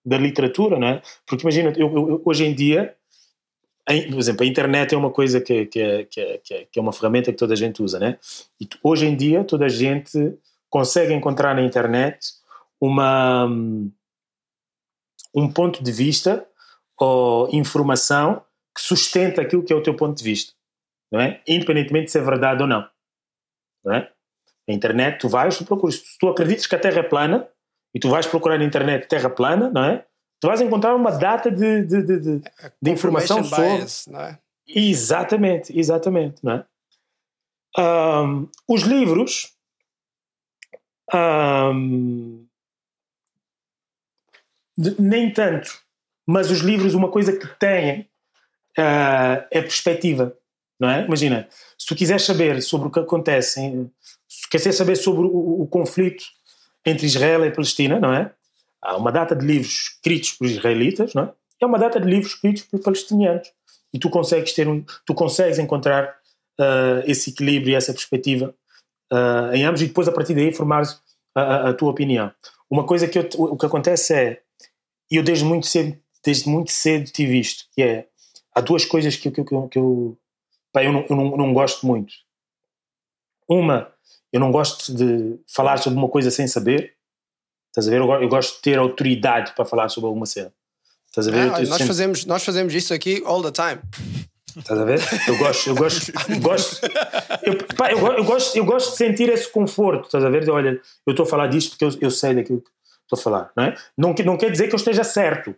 [0.05, 1.03] da literatura, não é?
[1.27, 2.95] Porque imagina, eu, eu- hoje em dia
[4.11, 6.39] por exemplo, a internet é uma coisa que, é- que, é- que, é-
[6.71, 8.19] que é uma ferramenta que toda a gente usa, né?
[8.61, 10.35] E hoje em dia toda a gente
[10.69, 12.19] consegue encontrar na internet
[12.81, 13.49] uma,
[15.35, 16.47] um ponto de vista
[16.99, 18.43] ou informação
[18.75, 20.53] que sustenta aquilo que é o teu ponto de vista,
[21.11, 21.41] não é?
[21.47, 22.89] Independentemente de ser verdade ou não,
[23.85, 24.11] não é?
[24.69, 27.49] A internet, tu vais, tu procuras, se tu acreditas que a Terra é plana
[27.95, 30.07] e tu vais procurar na internet Terra plana, não é?
[30.41, 32.43] Tu vais encontrar uma data de, de, de, de,
[32.81, 33.77] de informação sobre.
[33.79, 34.39] bias, não é?
[34.67, 36.43] Exatamente, exatamente.
[36.45, 36.65] Não é?
[37.77, 39.53] Ahm, os livros.
[44.77, 45.81] de- nem tanto,
[46.27, 48.09] mas os livros, uma coisa que têm
[48.79, 50.37] ah, é perspectiva.
[50.81, 51.05] Não é?
[51.05, 51.47] Imagina,
[51.79, 53.91] se tu quiseres saber sobre o que acontece, em-
[54.29, 56.25] se quiseres saber sobre o, o conflito
[56.87, 58.33] entre Israel e Palestina, não é?
[58.83, 61.33] Há uma data de livros escritos por israelitas, não é?
[61.63, 63.53] Há uma data de livros escritos por palestinianos
[63.93, 66.17] e tu consegues ter um, tu consegues encontrar
[66.59, 68.55] ah, esse equilíbrio e essa perspectiva
[69.13, 70.99] ah, em ambos e depois a partir daí formares
[71.35, 72.33] a, a- a tua opinião.
[72.71, 74.41] Uma coisa que eu, o que acontece é
[75.11, 78.07] eu desde muito cedo desde muito cedo tive visto que é
[78.55, 80.17] há duas coisas que, que, que, que eu
[80.73, 82.13] pá, eu, não, eu não, não gosto muito.
[83.49, 83.93] Uma,
[84.33, 86.95] eu não gosto de falar sobre uma coisa sem saber.
[87.69, 88.01] Estás a ver?
[88.01, 90.53] Eu, eu gosto de ter autoridade para falar sobre alguma cena.
[91.09, 91.51] Estás a ver?
[91.51, 93.81] Olha, nós, sempre- fazemos, nós fazemos isso aqui all the time.
[94.57, 95.01] Estás a ver?
[95.29, 96.81] Eu gosto, eu gosto, eu gosto,
[97.45, 100.45] eu, pá, eu, eu gosto, eu gosto de sentir esse conforto, estás a ver?
[100.45, 102.69] De, olha, eu estou a falar disto porque eu, eu sei daquilo que
[103.05, 103.77] estou a falar, não é?
[103.97, 105.55] Não, não quer dizer que eu esteja certo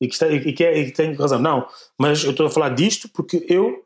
[0.00, 1.68] e que, está, e que, é- e que tenho razão, não.
[1.98, 3.84] Mas eu estou a falar disto porque eu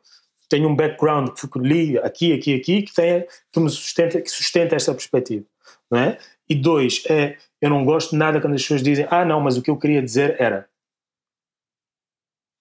[0.55, 4.75] tenho um background que li aqui, aqui, aqui, que, tem, que me sustenta, que sustenta
[4.75, 5.45] esta perspectiva,
[5.89, 6.19] não é?
[6.47, 9.61] E dois, é, eu não gosto nada quando as pessoas dizem, ah, não, mas o
[9.61, 10.69] que eu queria dizer era,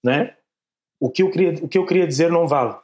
[0.05, 0.36] não é?
[1.03, 2.76] o que eu queria, o que eu queria dizer não vale.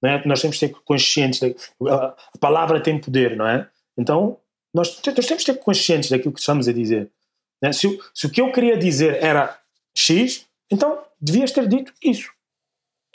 [0.00, 0.24] Não é?
[0.26, 1.56] Nós temos de ter conscientes, de-
[1.90, 3.68] a palavra tem poder, não é?
[3.98, 4.38] Então,
[4.72, 7.10] nós, nós temos de ter conscientes daquilo que estamos a dizer.
[7.60, 7.72] é?
[7.72, 9.58] Se, se o que eu queria dizer era
[9.92, 12.30] X, então devias ter dito isso.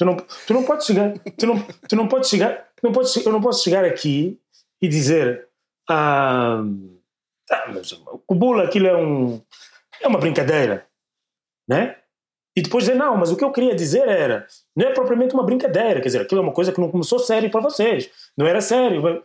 [0.01, 3.31] Tu não, tu não podes chegar, tu não, tu não podes chegar, não podes, eu
[3.31, 4.41] não posso chegar aqui
[4.81, 5.47] e dizer
[5.87, 6.63] ah,
[7.51, 7.91] ah, mas
[8.27, 9.39] o bula aquilo é um
[10.01, 10.87] é uma brincadeira,
[11.69, 11.97] né?
[12.57, 15.45] E depois dizer, não, mas o que eu queria dizer era, não é propriamente uma
[15.45, 18.59] brincadeira, quer dizer, aquilo é uma coisa que não começou sério para vocês, não era
[18.59, 19.23] sério,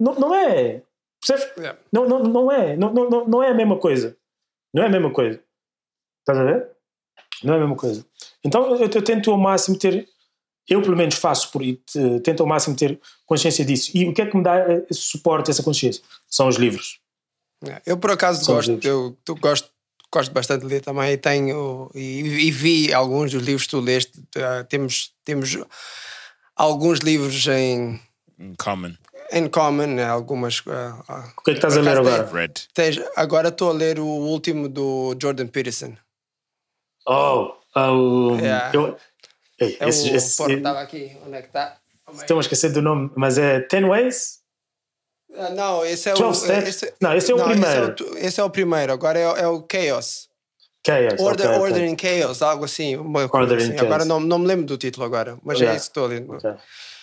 [0.00, 0.82] não, não é,
[1.24, 1.56] percebes?
[1.56, 1.78] Yeah.
[1.92, 4.16] Não, não, não é, não, não- não é a mesma coisa,
[4.74, 5.40] não é a mesma coisa,
[6.22, 6.70] estás a ver?
[7.44, 8.04] Não é a mesma coisa.
[8.44, 10.06] Então eu, eu tento ao máximo ter,
[10.68, 13.90] eu pelo menos faço por e te- tento ao máximo ter consciência disso.
[13.94, 16.02] E o que é que me dá eh, esse suporte, essa consciência?
[16.28, 17.00] São os livros.
[17.64, 17.82] Yeah.
[17.86, 19.68] Eu por acaso São os gosto, eu tu gosto,
[20.12, 23.80] gosto bastante de ler também e tenho e, e vi alguns dos livros que tu
[23.80, 24.12] leste.
[24.36, 25.56] Ah, temos, temos
[26.56, 28.00] alguns livros em,
[28.38, 28.94] In common.
[29.32, 30.62] em common, né, algumas.
[30.68, 32.52] ah, ah, O que é que estás a ler agora?
[32.74, 35.94] Tens- agora estou a ler o último do Jordan Peterson.
[37.08, 38.70] Oh, oh Yeah.
[38.74, 38.96] eu,
[39.60, 40.14] Ei, É esse, o.
[40.16, 41.16] esse- porra, estava aqui.
[41.26, 41.78] Onde é que está?
[42.12, 44.38] Estou a esquecer do nome, mas é Ten Ways?
[45.36, 46.16] Ah, não, esse é o.
[46.16, 46.68] 12 Steps?
[46.68, 47.96] Esse, Não, esse é o Esse é primeiro.
[48.14, 50.28] o, esse é o primeiro, agora é, o- é o Chaos.
[50.86, 51.20] Chaos.
[51.20, 51.58] Order, ok, ok.
[51.60, 52.96] Order in Chaos, algo assim.
[52.96, 53.72] Order in assim.
[53.78, 54.06] Agora Chaos.
[54.06, 55.74] não, não me lembro do título agora, mas Yeah.
[55.74, 56.24] é isso que estou a ler.
[56.30, 56.50] Ok.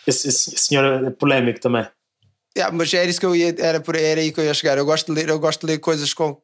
[0.08, 1.88] Esse, esse senhor é polémico também.
[2.58, 4.78] Yeah, mas era isso que eu ia, era, por, era aí que eu ia chegar.
[4.78, 6.42] Eu gosto de ler, eu gosto de ler coisas com,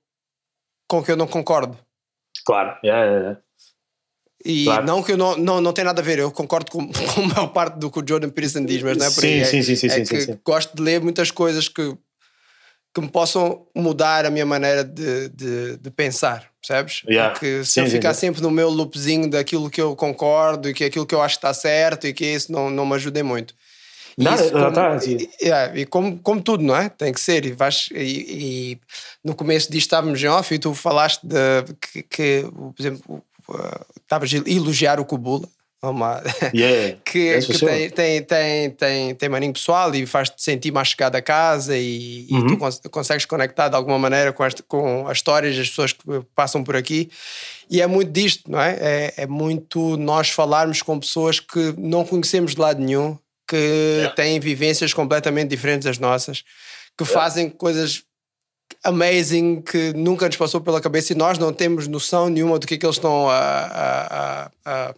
[0.88, 1.78] com que eu não concordo.
[2.46, 3.42] Claro, yeah, yeah, yeah.
[4.44, 4.86] E Claro.
[4.86, 7.28] não que eu não, não, não tem nada a ver, eu concordo com, com a
[7.28, 9.30] maior parte do que o Jordan Peterson diz, mas não é por aí.
[9.32, 10.40] Sim, é, sim, sim, sim, é sim, que sim, sim.
[10.44, 11.96] gosto de ler muitas coisas que,
[12.94, 17.04] que me possam mudar a minha maneira de, de, de pensar, percebes?
[17.08, 17.32] Yeah.
[17.34, 20.84] Porque se Sim, eu ficar sempre no meu loopzinho daquilo que eu concordo e que
[20.84, 23.54] aquilo que eu acho que está certo e que isso não, não me ajuda muito.
[24.18, 26.90] E Não, isso como- tá, e- yeah, e como, como tudo, não é?
[26.90, 27.46] Tem que ser.
[27.46, 27.96] E, vais, e,
[28.76, 28.80] e
[29.24, 31.38] no começo disto estávamos em off e tu falaste de,
[31.80, 35.48] que, que, por exemplo, uh, estavas a elogiar o Kubula.
[35.84, 36.22] Uma,
[36.54, 41.16] Yeah, que, que tem, tem, tem, tem, tem maninho pessoal e faz-te sentir mais chegado
[41.16, 42.48] a casa e, e Uhum.
[42.48, 46.04] tu cons- consegues conectar de alguma maneira com, esta, com as histórias das pessoas que
[46.36, 47.10] passam por aqui.
[47.68, 48.78] E é muito disto, não é?
[48.80, 53.18] É, é muito nós falarmos com pessoas que não conhecemos de lado nenhum,
[53.50, 56.44] que têm vivências completamente diferentes das nossas,
[56.96, 58.04] que fazem coisas
[58.84, 62.76] amazing que nunca nos passou pela cabeça e nós não temos noção nenhuma do que
[62.76, 64.94] é que eles estão a, a, a,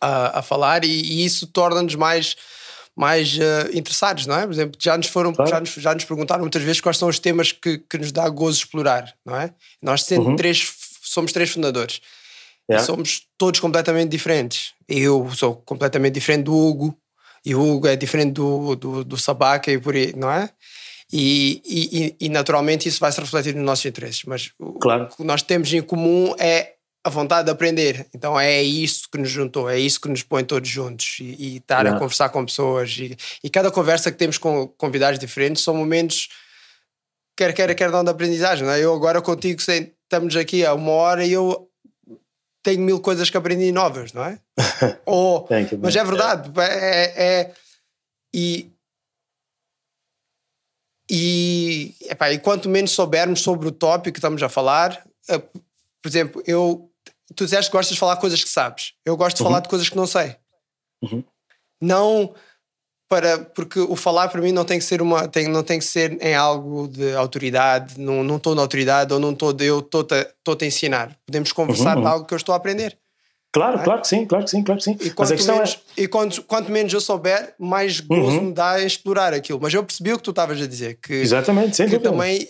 [0.00, 2.36] a, a, falar e, e isso torna-nos mais
[2.98, 4.46] mais eh, interessados, não é?
[4.46, 5.50] Por exemplo, já nos foram Claro.
[5.50, 8.26] já, nos, já nos perguntaram muitas vezes quais são os temas que, que nos dá
[8.30, 9.52] gozo explorar, não é?
[9.82, 10.36] Nós sendo Uhum.
[10.36, 10.66] três
[11.02, 12.00] somos três fundadores
[12.68, 12.84] Yeah.
[12.84, 14.72] somos todos completamente diferentes.
[14.88, 16.98] Eu sou completamente diferente do Hugo
[17.44, 20.50] e o Hugo é diferente do, do, do Sabaca e por aí, não é?
[21.12, 24.24] E, e, e- naturalmente isso vai se refletir nos nossos interesses.
[24.24, 25.04] Mas o, Claro.
[25.04, 26.72] o que nós temos em comum é
[27.04, 28.06] a vontade de aprender.
[28.12, 31.56] Então é isso que nos juntou, é isso que nos põe todos juntos e, e
[31.58, 31.98] estar a Yeah.
[32.00, 32.90] conversar com pessoas.
[32.98, 36.28] E, e cada conversa que temos com convidados diferentes são momentos,
[37.36, 38.64] quer quer quer não de aprendizagem.
[38.66, 38.80] Não é?
[38.82, 41.70] Eu agora contigo sei, estamos aqui há uma hora e eu
[42.64, 44.40] tenho mil coisas que aprendi novas, não é?
[45.06, 45.48] Ou,
[45.80, 47.52] mas é verdade, é, é-
[48.34, 48.72] e
[51.10, 56.08] e, epá, e quanto menos soubermos sobre o tópico que estamos a falar, eh, por
[56.08, 56.90] exemplo, eu
[57.34, 58.92] tu disseste que gostas de falar coisas que sabes.
[59.04, 60.36] Eu gosto de falar de coisas que não sei.
[61.02, 61.24] Uhum.
[61.80, 62.34] Não
[63.08, 65.84] para porque o falar para mim não tem que ser uma tem, não tem que
[65.84, 70.06] ser em algo de autoridade, não não estou na autoridade ou não estou eu estou
[70.60, 71.16] a ensinar.
[71.24, 72.02] Podemos conversar Uhum.
[72.02, 72.98] de algo que eu estou a aprender.
[73.56, 74.98] Claro, claro que sim, claro que sim, claro que sim.
[75.00, 76.02] E Mas quanto, a menos, é.
[76.02, 78.42] e quanto, quanto menos eu souber, mais gozo Uhum.
[78.48, 79.58] me dá em explorar aquilo.
[79.62, 82.46] Mas eu percebi o que tu estavas a dizer, que, Exatamente, sem que também.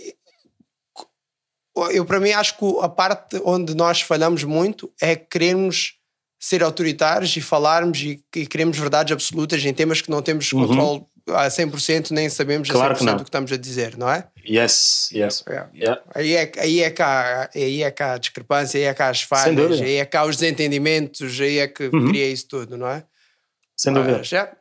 [1.93, 5.95] Eu, para mim, acho que a parte onde nós falhamos muito é querermos
[6.41, 11.07] ser autoritários e falarmos e, e queremos verdades absolutas em temas que não temos Uhum.
[11.29, 13.17] A 100%, nem sabemos Claro a que 100% não.
[13.17, 14.29] do que estamos a dizer, não é?
[14.49, 15.43] Yes, yes.
[15.49, 15.67] É.
[15.75, 16.03] Yeah.
[16.15, 19.57] Aí é, aí, é cá, aí é cá a discrepância, aí é cá as falhas,
[19.57, 19.85] dúvida.
[19.85, 22.09] aí é cá os desentendimentos, aí é que Uhum.
[22.09, 23.05] cria isso tudo, não é?
[23.77, 24.19] Sem dúvida.
[24.19, 24.53] Mas, é.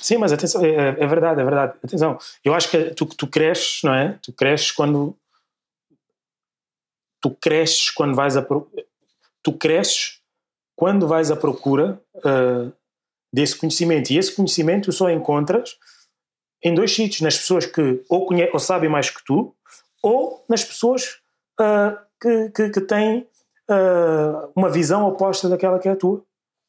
[0.00, 1.74] Sim, mas atenção, é, é verdade, é verdade.
[1.84, 4.18] Atenção, eu acho que tu, tu cresces, não é?
[4.22, 5.16] Tu cresces quando.
[7.20, 8.46] Tu cresces quando vais a.
[9.42, 10.20] Tu cresces
[10.76, 12.70] quando vais à procura ah,
[13.32, 14.10] desse conhecimento.
[14.10, 15.76] E esse conhecimento tu só encontras
[16.64, 19.54] em dois sítios: nas pessoas que ou, conhe ou sabem mais que tu,
[20.02, 21.18] ou nas pessoas
[21.60, 23.26] ah, que, que, que têm
[23.68, 26.24] ah, uma visão oposta daquela que é a tua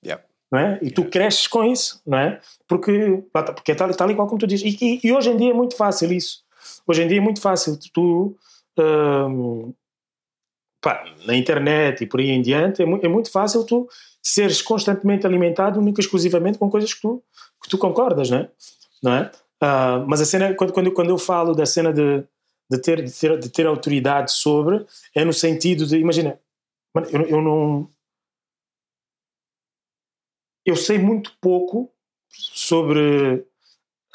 [0.06, 0.24] Yeah.
[0.52, 0.80] não é?
[0.82, 2.40] E tu cresces com isso, não é?
[2.68, 4.80] Porque, tá- porque é tal, tal e qual como tu dizes.
[4.82, 6.42] E, e- e hoje em dia é muito fácil isso.
[6.88, 8.36] Hoje em dia é muito fácil tu,
[8.80, 9.74] hum,
[10.82, 13.88] pá, na internet e por aí em diante, é, mu- é muito fácil tu
[14.32, 17.24] seres constantemente alimentado única e exclusivamente com coisas que tu,
[17.64, 18.50] que tu concordas, não é?
[19.04, 19.32] Não é?
[19.62, 22.24] Ah, mas a cena, quando, quando, quando eu falo da cena de,
[22.72, 26.40] de, ter, de, ter, de ter autoridade sobre, é no sentido de, imagina,
[27.12, 27.90] eu, eu não
[30.66, 31.90] eu sei muito pouco
[32.30, 33.44] sobre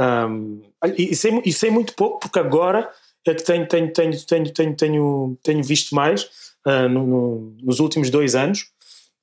[0.01, 0.63] um,
[0.97, 2.91] e, e sei, e sei muito pouco porque agora
[3.27, 6.31] é que tenho, tenho, tenho, tenho, tenho, tenho, tenho visto mais
[6.65, 8.71] ah, no- no- nos últimos dois anos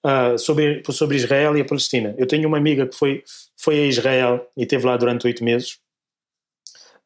[0.03, 2.13] ah, sobre, sobre Israel e a Palestina.
[2.17, 3.23] Eu tenho uma amiga que foi,
[3.57, 5.77] foi a Israel e esteve lá durante oito meses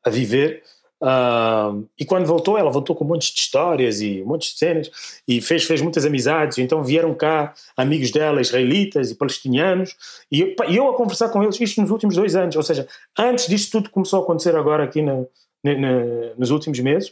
[0.03, 0.63] a viver.
[1.01, 4.57] ah, e quando voltou, ela voltou com um monte de histórias e um monte de
[4.57, 4.89] cenas
[5.27, 6.57] e fez, fez muitas amizades.
[6.57, 9.95] Então vieram cá amigos dela, israelitas e palestinianos,
[10.31, 12.55] e eu, e eu a conversar com eles isto nos últimos dois anos.
[12.55, 12.87] Ou seja,
[13.17, 15.25] antes disto tudo começou a acontecer agora aqui na-
[15.63, 17.11] na- na- nos últimos meses,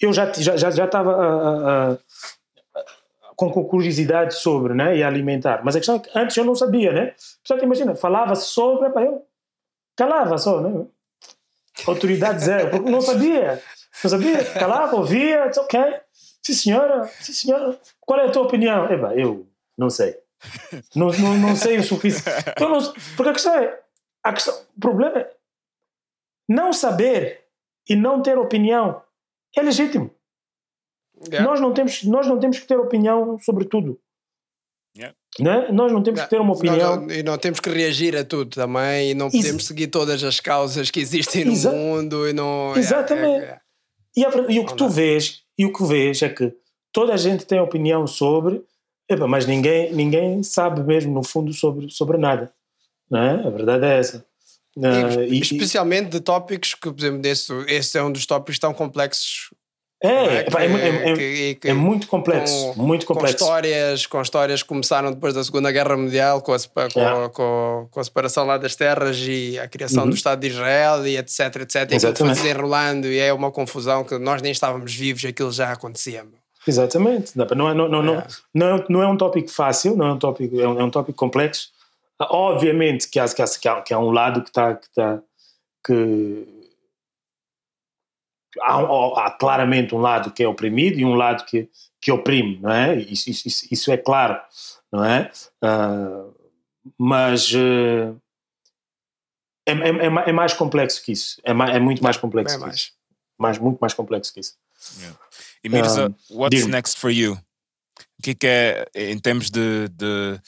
[0.00, 1.98] eu já já, já, já estava a- a-
[3.36, 5.62] com, curiosidade sobre né, e alimentar.
[5.64, 7.14] Mas a questão é que antes eu não sabia, né?
[7.46, 9.26] Portanto, imagina, falava sobre, eu
[9.96, 10.86] calava só, né?
[11.86, 13.62] Autoridade zero, porque não sabia.
[14.02, 15.80] Não sabia, calava, ouvia, ok.
[16.42, 17.78] Sim, senhora, sim, senhora.
[18.00, 18.90] Qual é a tua opinião?
[18.90, 20.16] Epá, eu não sei.
[20.94, 22.52] Não, não, não sei o suficiente.
[22.60, 23.78] Eu não- porque a questão é,
[24.24, 25.30] a questão, o problema é,
[26.48, 27.44] não saber
[27.88, 29.02] e não ter opinião
[29.56, 30.10] é legítimo.
[31.30, 31.48] Yeah.
[31.48, 33.98] Nós, não temos, nós não temos que ter opinião sobre tudo.
[34.96, 35.14] Yeah.
[35.40, 35.68] Né?
[35.72, 36.76] Nós não temos que ter uma opinião.
[36.96, 40.22] Não, não, e não temos que reagir a tudo também e não podemos seguir todas
[40.22, 42.76] as causas que existem no Exa- mundo e não.
[42.76, 43.44] Exatamente.
[43.44, 43.60] é, é,
[44.16, 44.20] E,
[44.54, 46.52] e o que Não tu vês, e o que vês é que
[46.92, 48.62] toda a gente tem opinião sobre,
[49.08, 52.52] epa, mas ninguém, ninguém sabe mesmo no fundo sobre, sobre nada.
[53.10, 53.46] Não é?
[53.46, 54.26] A verdade é essa.
[54.76, 58.58] Ah, E, e- especialmente de tópicos que, por exemplo, desse, esse é um dos tópicos
[58.58, 59.48] tão complexos.
[60.02, 60.40] É, é?
[60.48, 62.74] epá, é, Que- é- é- que- e que- é muito complexo.
[62.74, 63.36] com- muito com complexo.
[63.42, 68.00] histórias, com histórias que começaram depois da Segunda Guerra Mundial, com a, com, com- com
[68.00, 71.74] a separação lá das terras e a criação do Estado de Israel e etc, etc.
[71.74, 71.96] E aquilo foi Uhum.
[71.96, 72.36] Exatamente.
[72.42, 76.24] desenrolando e é uma confusão que nós nem estávamos vivos, aquilo já acontecia.
[76.66, 77.32] Exatamente.
[77.36, 78.26] Não é, não, não, É.
[78.54, 80.90] não, é- não é um tópico fácil, não é um tópico, é um, é um
[80.90, 81.68] tópico complexo.
[82.18, 85.18] Ah, Obviamente que há, que há, que há, um lado que está que, tá,
[85.84, 86.46] que
[88.60, 91.68] há, há claramente um lado que é oprimido e um lado que,
[92.00, 92.96] que oprime, não é?
[92.98, 94.40] Isso, isso, isso, é claro,
[94.92, 95.30] não é?
[95.62, 96.24] Ah,
[96.98, 98.12] mas eh,
[99.66, 101.40] é, é, é é mais complexo que isso.
[101.44, 102.76] É, ma- é muito mais complexo É que mais.
[102.76, 102.92] isso.
[103.38, 104.54] Mais, muito mais complexo que isso.
[105.64, 106.72] E Mirza, Um, what's diga-me.
[106.72, 107.34] next for you?
[108.18, 110.40] O que, que é em termos de, de-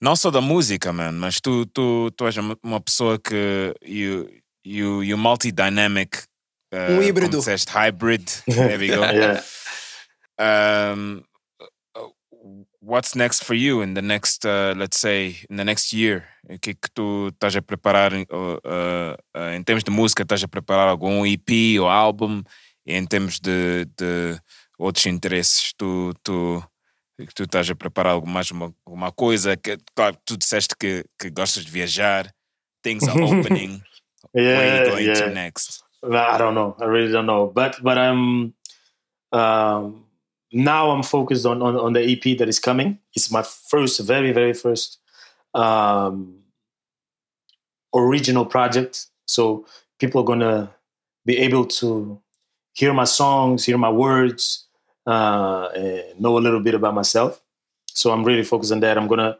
[0.00, 4.28] não só da música, man, mas tu, tu, tu és uma, uma pessoa que you,
[4.64, 6.24] you, you multi-dynamic.
[6.72, 7.30] Uh, Um híbrido.
[7.30, 8.26] Como disseste, hybrid.
[8.46, 9.02] There we go.
[10.38, 10.92] Yeah.
[10.94, 11.24] um,
[12.80, 16.24] what's next for you in the next, uh, let's say, in the next year?
[16.48, 18.24] O que é que tu estás a preparar uh,
[18.64, 19.16] uh,
[19.54, 20.22] em termos de música?
[20.22, 22.42] Estás a preparar algum EP ou álbum?
[22.86, 24.38] E em termos de, de
[24.78, 26.62] outros interesses, tu, tu,
[27.34, 31.64] tu estás a preparar mais uma, uma coisa que, claro, tu disseste que, que gostas
[31.66, 32.32] de viajar,
[32.82, 33.82] things are opening.
[34.32, 35.34] Where are you Yeah, going to yeah.
[35.34, 35.82] next?
[36.02, 36.76] I don't know.
[36.80, 37.46] I really don't know.
[37.46, 38.54] But but I'm
[39.32, 40.04] um,
[40.52, 42.98] now I'm focused on, on on the EP that is coming.
[43.14, 44.98] It's my first, very very first
[45.54, 46.40] um,
[47.94, 49.06] original project.
[49.26, 49.66] So
[49.98, 50.70] people are gonna
[51.26, 52.20] be able to
[52.72, 54.66] hear my songs, hear my words,
[55.06, 55.68] uh,
[56.18, 57.42] know a little bit about myself.
[57.88, 58.96] So I'm really focused on that.
[58.96, 59.36] I'm gonna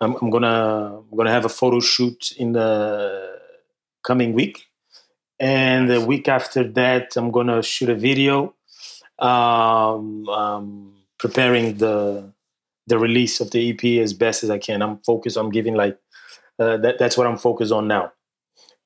[0.00, 3.38] I'm, I'm gonna I'm gonna have a photo shoot in the
[4.04, 4.65] coming week
[5.38, 8.54] and the week after that i'm gonna shoot a video
[9.18, 12.32] um, um, preparing the
[12.86, 14.82] the release of the ep as best as i can.
[14.82, 15.98] I'm focused on giving like
[16.58, 18.12] uh, that, that's what i'm focused on now.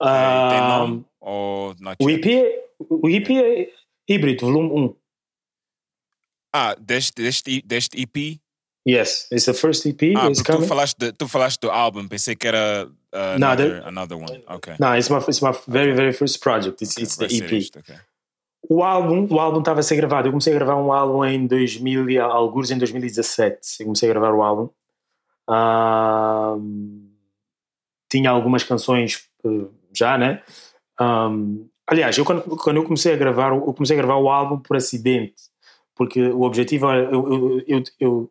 [0.00, 2.26] Um, ou not o ep
[2.88, 3.68] o ep é
[4.08, 4.96] híbrido volume 1
[6.52, 8.40] Ah, deste, deste, deste EP?
[8.86, 12.34] Yes it's the first ep Ah, it's tu falaste, de, tu falaste do álbum, pensei
[12.34, 14.42] que era uh, Não, another, another one.
[14.48, 14.74] Ok.
[14.78, 17.78] no it's my, it's my very very first project it's, Ok, it's the ep isto,
[17.78, 17.94] ok.
[18.68, 20.28] O álbum, o álbum estava a ser gravado.
[20.28, 23.80] Eu comecei a gravar um álbum em 2000, e alguns em 2017.
[23.80, 24.68] Eu comecei a gravar o álbum.
[28.08, 30.42] Tinha algumas canções eh, já, né?
[30.98, 34.58] Ahm, aliás, eu quando, quando eu comecei a gravar, eu comecei a gravar o álbum
[34.58, 35.42] por acidente,
[35.94, 38.30] porque o objetivo era eu, eu, eu, eu,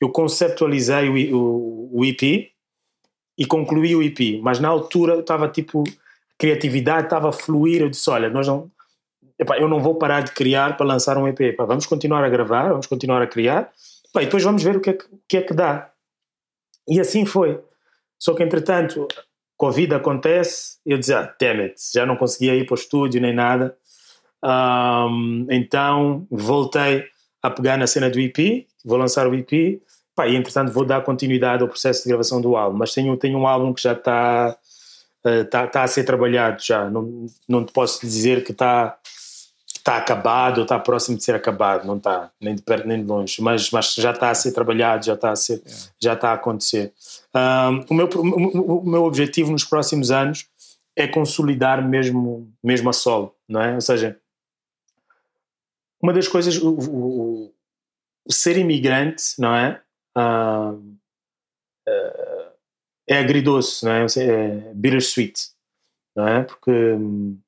[0.00, 2.52] eu conceptualizei o, o, o EP
[3.36, 5.84] e concluí o EP, mas na altura eu estava tipo
[6.38, 7.82] criatividade estava a fluir.
[7.82, 8.70] Eu disse: Olha, nós não,
[9.58, 11.56] eu não vou parar de criar para lançar um EP.
[11.56, 13.70] Vamos continuar a gravar, vamos continuar a criar,
[14.16, 15.90] e depois vamos ver o que, é que, o que é que dá.
[16.88, 17.60] E assim foi.
[18.18, 19.06] Só que entretanto,
[19.56, 23.34] Covid acontece, eu dizia: ah, damn it, já não conseguia ir para o estúdio nem
[23.34, 23.76] nada.
[24.42, 27.04] Ahm, então voltei
[27.42, 29.82] a pegar na cena do EP, vou lançar o EP.
[30.18, 33.38] Pá, e entretanto vou dar continuidade ao processo de gravação do álbum, mas tenho, tenho
[33.38, 34.58] um álbum que já está
[35.24, 36.90] está tá a ser trabalhado já.
[36.90, 38.98] Não, não te posso dizer que está
[39.64, 43.06] está acabado ou está próximo de ser acabado, não está, nem de perto nem de
[43.06, 45.62] longe, mas, mas já está a ser trabalhado, já está a ser,
[46.00, 46.92] já está a acontecer.
[47.32, 50.48] Um, o, meu, o, o meu objetivo nos próximos anos
[50.96, 53.76] é consolidar mesmo, mesmo a solo, não é?
[53.76, 54.18] Ou seja,
[56.02, 57.54] uma das coisas, o, o,
[58.26, 59.80] o ser imigrante, não é?
[60.18, 60.96] Um,
[61.88, 62.52] uh,
[63.08, 64.06] é agridoce, não é?
[64.18, 65.40] É bittersweet,
[66.14, 66.42] não é?
[66.42, 67.38] Porque hum,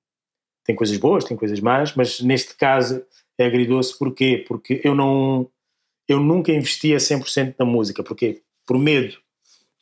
[0.64, 3.04] tem coisas boas, tem coisas más, mas neste caso
[3.38, 4.44] é agridoce porquê?
[4.46, 5.50] Porque eu não
[6.08, 9.16] eu nunca investia 100% na música, porque por medo,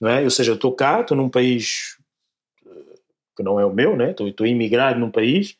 [0.00, 0.22] não é?
[0.22, 1.96] Ou seja, eu estou cá, estou num país
[2.66, 2.98] eh,
[3.36, 4.14] que não é o meu, né?
[4.18, 5.56] Estou imigrado num país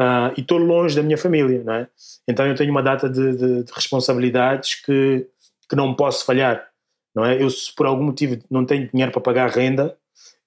[0.00, 1.88] uh, e estou longe da minha família, não é?
[2.26, 5.26] Então eu tenho uma data de, de, de responsabilidades que
[5.70, 6.68] que não posso falhar,
[7.14, 7.40] não é?
[7.40, 9.96] Eu se por algum motivo não tenho dinheiro para pagar renda,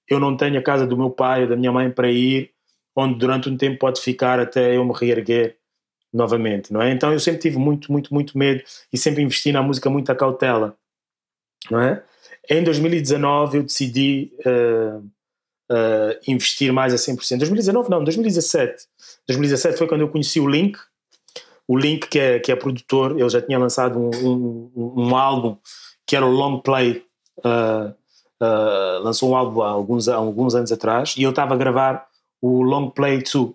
[0.06, 2.50] eu não tenho a casa do meu pai ou da minha mãe para ir,
[2.94, 5.56] onde durante um tempo pode ficar até eu me reerguer
[6.12, 6.90] novamente, não é?
[6.92, 10.14] Então eu sempre tive muito, muito, muito medo e sempre investi na música muito a
[10.14, 10.76] cautela,
[11.70, 12.04] não é?
[12.48, 17.38] Em 2019 eu decidi uh, uh, investir mais a 100%.
[17.38, 18.84] 2019 não, 2017.
[19.26, 20.78] 2017 foi quando eu conheci o Link,
[21.66, 25.56] o Link que é, que é produtor, ele já tinha lançado um, um, um álbum
[26.06, 27.04] que era o Long Play,
[27.38, 27.94] uh,
[29.02, 32.06] lançou um álbum há alguns, há alguns anos atrás e eu estava a gravar
[32.42, 33.54] o Long Play 2,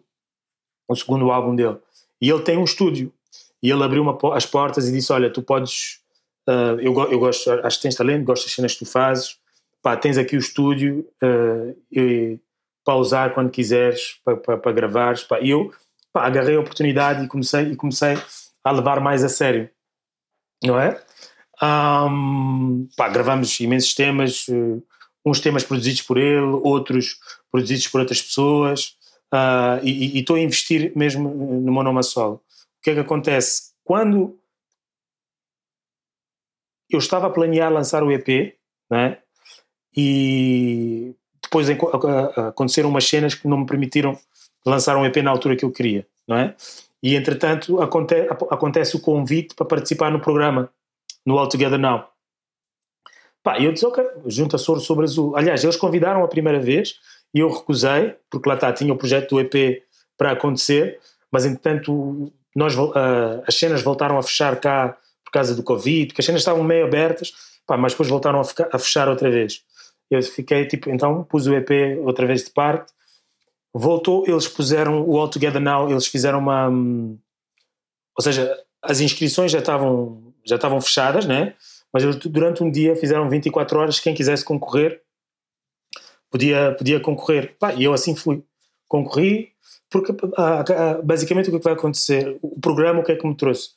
[0.87, 1.77] o segundo álbum dele.
[2.19, 3.13] E ele tem um estúdio.
[3.61, 5.99] E ele abriu uma, as portas e disse: Olha, tu podes.
[6.47, 9.37] Uh, eu, eu gosto, acho que tens talento, gosto das cenas que tu fazes.
[9.81, 12.39] Pá, tens aqui o estúdio uh, e,
[12.83, 15.23] para usar quando quiseres, para, para, para gravares.
[15.23, 15.39] Pá.
[15.39, 15.71] E eu
[16.13, 18.17] pá, agarrei a oportunidade e comecei, e comecei
[18.63, 19.69] a levar mais a sério.
[20.63, 21.01] Não é?
[21.61, 24.83] Um, pá, gravamos imensos temas, uh,
[25.25, 27.17] uns temas produzidos por ele, outros
[27.51, 28.95] produzidos por outras pessoas
[29.33, 32.35] uh, e estou a investir mesmo no meu nome a solo.
[32.35, 33.73] O que é que acontece?
[33.83, 34.39] Quando
[36.89, 38.55] eu estava a planear lançar o EP,
[38.89, 39.19] né?
[39.95, 44.17] e depois aconteceram umas cenas que não me permitiram
[44.65, 46.55] lançar um EP na altura que eu queria, não é?
[47.01, 50.69] E entretanto acontece, acontece o convite para participar no programa,
[51.25, 52.07] no All Together Now.
[53.41, 55.35] Pá, eu disse, ok, junta Soro sobre Azul.
[55.35, 56.95] Aliás, eles convidaram a primeira vez
[57.33, 59.83] e eu recusei, porque lá está, tinha o projeto do EP
[60.17, 60.99] para acontecer,
[61.31, 66.21] mas entretanto nós, uh, as cenas voltaram a fechar cá por causa do Covid, porque
[66.21, 67.31] as cenas estavam meio abertas,
[67.65, 69.63] pá, mas depois voltaram a, ficar, a fechar outra vez.
[70.09, 71.69] Eu fiquei tipo, então pus o EP
[72.01, 72.91] outra vez de parte,
[73.73, 76.69] voltou, eles puseram o All Together Now, eles fizeram uma.
[76.69, 77.17] Hum,
[78.17, 81.55] ou seja, as inscrições já estavam, já estavam fechadas, né?
[81.91, 85.01] Mas durante um dia fizeram 24 horas, quem quisesse concorrer
[86.29, 87.55] podia, podia concorrer.
[87.59, 88.43] Pá, e eu assim fui.
[88.87, 89.51] Concorri,
[89.89, 90.11] porque
[91.03, 92.39] basicamente o que, é que vai acontecer?
[92.41, 93.69] O programa, o que é que me trouxe?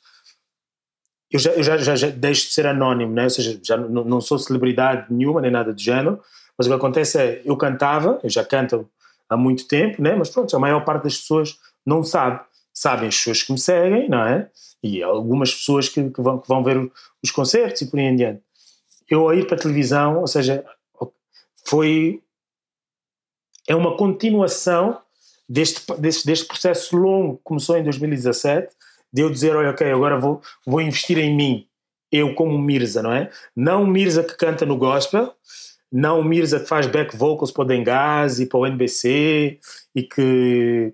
[1.29, 3.25] Eu já, eu já, já, já deixo de ser anónimo, né?
[3.25, 6.19] ou seja, já não, não sou celebridade nenhuma, nem nada do género,
[6.57, 8.89] mas o que acontece é, eu cantava, eu já canto
[9.33, 10.15] há muito tempo, né?
[10.15, 12.41] mas pronto, a maior parte das pessoas não sabe.
[12.73, 14.49] Sabem as pessoas que me seguem, não é?
[14.81, 16.91] E algumas pessoas que, que, vão, que vão ver
[17.21, 18.41] os concertos e por aí em diante.
[19.09, 20.65] Eu a ir para a televisão, ou seja,
[21.65, 22.21] foi
[23.67, 24.99] é uma continuação
[25.47, 28.73] deste, deste, deste processo longo que começou em 2017,
[29.11, 31.67] de eu dizer, olha, ok, agora vou, vou investir em mim,
[32.11, 33.29] eu como Mirza, não é?
[33.55, 35.33] Não Mirza que canta no gospel,
[35.93, 39.59] não Mirza que faz back vocals para o Dengazi, para o NBC
[39.93, 40.91] e que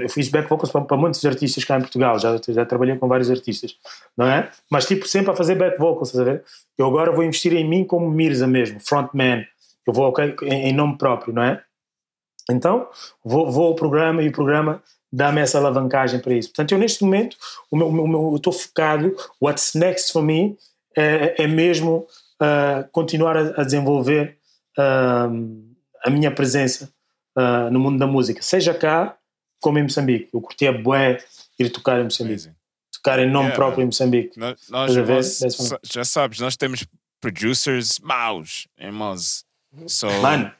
[0.00, 3.06] eu fiz back vocals para, para, muitos artistas cá em Portugal, já, já trabalhei com
[3.06, 3.76] vários artistas,
[4.16, 4.50] não é?
[4.70, 6.42] Mas tipo sempre a fazer back vocals, estás a ver?
[6.78, 9.44] Eu agora vou investir em mim como Mirza mesmo, frontman,
[9.86, 11.62] eu vou okay, em nome próprio, não é?
[12.50, 12.88] Então,
[13.22, 14.82] vou, vou ao programa e o programa
[15.12, 16.48] dá-me essa alavancagem para isso.
[16.48, 17.36] Portanto, eu neste momento,
[17.70, 20.56] o meu, o meu, eu estou focado, what's next for me
[20.96, 22.06] é, é mesmo
[22.42, 24.36] uh, continuar a, a desenvolver
[24.76, 25.72] uh,
[26.04, 26.92] a minha presença
[27.38, 29.16] uh, no mundo da música, seja cá
[29.60, 30.28] como em Moçambique.
[30.34, 31.24] Eu curtia bué
[31.58, 32.42] ir tocar em Moçambique.
[32.42, 32.56] Amazing.
[32.92, 34.38] Tocar em nome yeah, próprio em Moçambique.
[34.38, 34.92] Nós, nós,
[35.84, 36.84] já sabes, nós temos
[37.20, 39.44] producers maus em Moz.
[39.86, 40.52] So, Mano,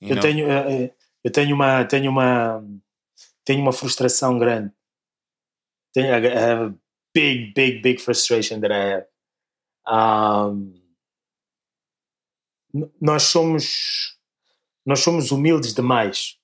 [0.00, 0.20] eu know.
[0.20, 0.90] tenho, eh, eh,
[1.24, 2.62] eu tenho uma, tenho uma,
[3.44, 4.70] tenho uma frustração grande.
[5.92, 6.74] Tenho, I have a
[7.12, 9.06] big, big, big frustration that I have.
[9.88, 10.79] Um,
[13.00, 14.18] nós somos,
[14.84, 16.38] nós somos humildes demais.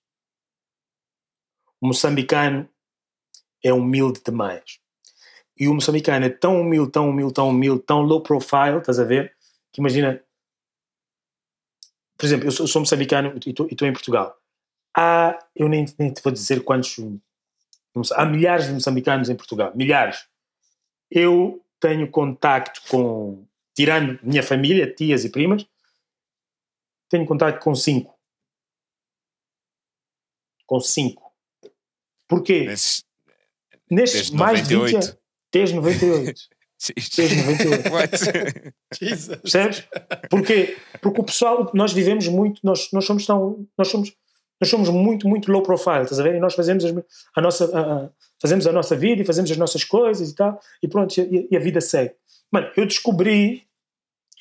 [1.81, 2.69] O moçambicano
[3.63, 4.81] é humilde demais.
[5.59, 9.05] E o moçambicano é tão humilde, tão humilde, tão humilde, tão low profile, estás a
[9.05, 9.35] ver?
[9.73, 10.23] Que imagina,
[12.17, 14.37] por exemplo, eu sou, sou moçambicano e estou em Portugal.
[14.95, 16.97] Há, eu nem, nem te vou dizer quantos.
[18.13, 20.27] Há milhares de moçambicanos em Portugal, milhares.
[21.11, 25.67] Eu tenho contacto com, tirando minha família, tias e primas,
[27.09, 28.15] tenho contacto com cinco.
[30.67, 31.33] Com cinco.
[32.29, 32.67] Porquê?
[32.67, 33.03] Nesse,
[33.91, 35.07] Nestes mais 98.
[35.07, 35.19] 20
[35.53, 36.41] desde 98.
[37.17, 38.73] Desde 98.
[39.41, 39.89] Percebes?
[40.29, 40.77] Porquê?
[41.01, 43.67] Porque o pessoal, nós vivemos muito, nós, nós somos tão.
[43.79, 44.13] Nós somos,
[44.61, 46.35] nós somos muito, muito low profile, estás a ver?
[46.35, 46.91] E nós fazemos a,
[47.35, 48.11] a nossa, a, a,
[48.41, 51.57] fazemos a nossa vida e fazemos as nossas coisas e tal, e pronto, e, e
[51.57, 52.15] a vida segue.
[52.51, 53.67] Mano, eu descobri,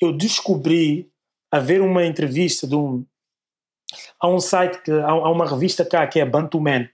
[0.00, 1.10] eu descobri
[1.50, 3.04] a ver uma entrevista de um.
[4.20, 6.88] Há um site, que, há, uma revista cá que é Bantu Man,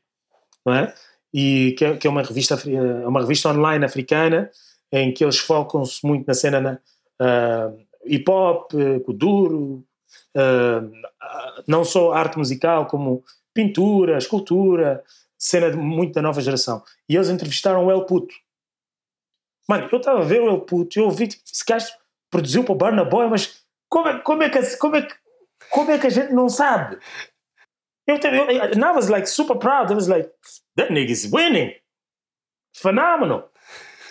[0.65, 0.95] não é?
[1.33, 4.51] E que é, é uma revista, é uma revista online africana
[4.93, 6.73] em que eles focam-se muito na cena na,
[7.21, 8.73] uh, hip hop,
[9.05, 9.85] kuduro,
[10.37, 10.93] uh,
[11.67, 13.25] não só arte musical, como
[13.55, 15.03] pintura, escultura,
[15.39, 16.83] cena de, muito da nova geração.
[17.09, 18.35] E eles entrevistaram o El Puto.
[19.69, 21.93] Mano, eu estava a ver o El Puto, eu ouvi, tipo, esse
[22.31, 23.62] produziu para o Burna Boy, mas
[23.93, 25.15] como é, como é, que, como é, que,
[25.71, 26.99] como é que a gente não sabe?
[28.07, 29.93] Eu, eu, eu, and I was like super proud.
[29.93, 30.31] I was like,
[30.77, 31.75] that nigga is winning.
[32.75, 33.51] Phenomenal.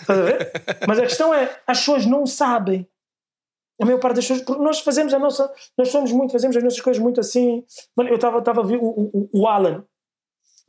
[0.87, 2.87] Mas a questão é, as pessoas não sabem.
[3.81, 6.63] A maior parte das pessoas, porque nós fazemos a nossa, nós somos muito, fazemos as
[6.63, 7.65] nossas coisas muito assim.
[7.95, 9.83] Mano, eu estava a ver o, o, o Alan,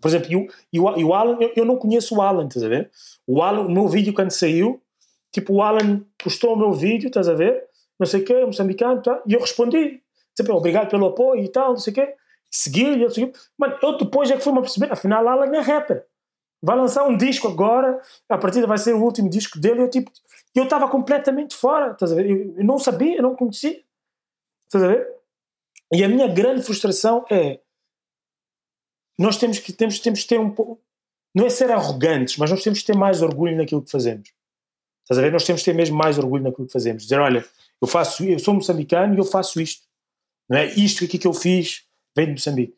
[0.01, 2.47] por exemplo, e o, e o, e o Alan, eu, eu não conheço o Alan,
[2.47, 2.91] estás a ver?
[3.27, 4.83] O Alan, o meu vídeo quando saiu,
[5.31, 7.71] tipo, o Alan postou o meu vídeo, estás a ver?
[7.99, 9.23] Não sei o quê, moçambicano, tá?
[9.27, 10.03] e eu respondi,
[10.35, 12.15] tipo, obrigado pelo apoio e tal, não sei o quê.
[12.51, 13.33] Segui-lhe, segui.
[13.57, 16.07] Mano, eu depois é que fui-me a perceber, afinal, Alan é rapper.
[16.63, 20.11] Vai lançar um disco agora, a partida vai ser o último disco dele, eu tipo,
[20.55, 22.29] eu estava completamente fora, estás a ver?
[22.29, 23.83] Eu, eu não sabia, eu não conhecia,
[24.65, 25.09] estás a ver?
[25.93, 27.61] E a minha grande frustração é
[29.19, 30.81] nós temos que, temos, temos que ter um pouco.
[31.35, 34.33] Não é ser arrogantes, mas nós temos que ter mais orgulho naquilo que fazemos.
[35.03, 35.33] Estás a ver?
[35.33, 37.05] Nós temos que ter mesmo mais orgulho naquilo que fazemos.
[37.05, 37.45] Dizer, olha,
[37.83, 39.83] eu faço, eu sou moçambicano e eu faço isto.
[40.49, 40.67] Não é?
[40.67, 41.85] Isto aqui que eu fiz
[42.17, 42.77] vem de Moçambique.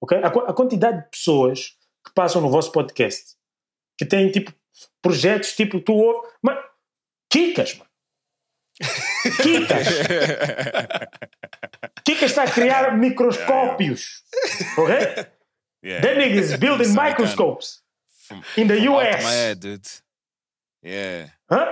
[0.00, 0.16] Ok?
[0.16, 1.76] A, a quantidade de pessoas
[2.06, 3.36] que passam no vosso podcast
[3.98, 4.54] que têm tipo
[5.02, 6.32] projetos tipo tu ouves.
[6.40, 6.58] Mas,
[7.30, 7.90] Kikas, mano.
[9.42, 9.86] Kikas.
[12.04, 14.22] Kikas está a criar microscópios.
[14.78, 14.94] Ok?
[15.84, 16.06] Yeah.
[16.06, 17.82] That nigga is building microscopes
[18.56, 20.02] in the US.
[20.82, 21.66] Yeah, Hã?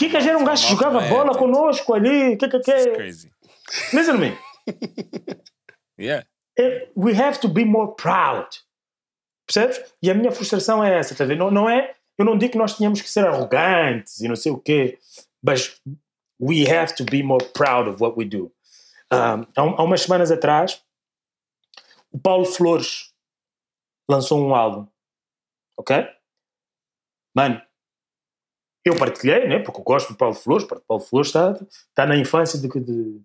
[0.00, 1.38] Kikas era um gajo que jogava bola head.
[1.38, 2.36] conosco ali.
[2.36, 2.90] Que, que, it's que.
[2.94, 3.32] crazy.
[3.92, 4.36] Listen to me.
[5.98, 6.24] Yeah,
[6.58, 8.46] Eh, We have to be more proud.
[9.46, 9.80] Percebes?
[10.02, 11.36] E a minha frustração é essa, tá a ver?
[11.36, 11.94] Não, não é.
[12.16, 14.98] Eu não digo que nós tínhamos que ser arrogantes e não sei o quê,
[15.42, 15.80] mas
[16.40, 18.50] we have to be more proud of what we do.
[19.12, 19.46] Um-
[19.76, 20.82] há umas semanas atrás,
[22.12, 23.12] o Paulo Flores
[24.08, 24.86] lançou um álbum,
[25.76, 26.06] ok?
[27.34, 27.60] Mano,
[28.84, 29.58] eu partilhei, né?
[29.58, 31.52] Porque eu gosto do Paulo Flores, porque o Paulo Flores está,
[31.88, 33.20] está na infância de, de, de-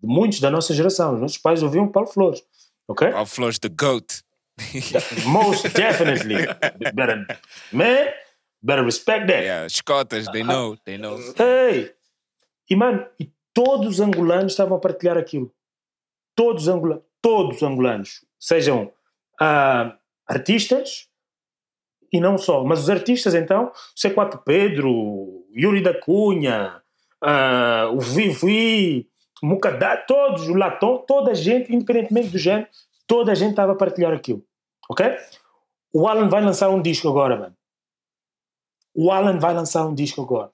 [0.00, 1.14] de muitos da nossa geração.
[1.14, 2.42] Os nossos pais ouviam o Paulo Flores,
[2.86, 3.08] ok?
[3.08, 4.22] I'll flush the goat.
[5.26, 6.46] Most definitely.
[6.94, 7.24] better,
[7.72, 8.08] man,
[8.62, 9.42] better respect that.
[9.44, 11.18] Yeah, Scotas, they know, they know.
[11.38, 11.94] Ei!
[12.68, 15.52] E, mano, e todos os angolanos estavam a partilhar aquilo.
[16.34, 18.92] Todos os angolanos, todos os angolanos, sejam
[19.40, 19.96] ah,
[20.26, 21.07] artistas
[22.12, 26.82] e não só, mas os artistas então, o C4 Pedro, Yuri da Cunha,
[27.22, 29.08] ah, o Vivi,
[29.42, 32.68] Mucadá, todos, o Latom, toda a gente, independentemente do género,
[33.06, 34.44] toda a gente estava a partilhar aquilo.
[34.90, 35.06] Ok?
[35.92, 37.56] O Alan vai lançar um disco agora, mano.
[38.94, 40.50] O Alan vai lançar um disco agora.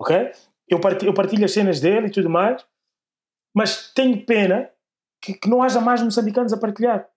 [0.00, 0.32] Ok?
[0.68, 2.64] Eu partilho, eu partilho as cenas dele e tudo mais,
[3.54, 4.70] mas tenho pena
[5.20, 7.08] que, que não haja mais moçambicanos a partilhar.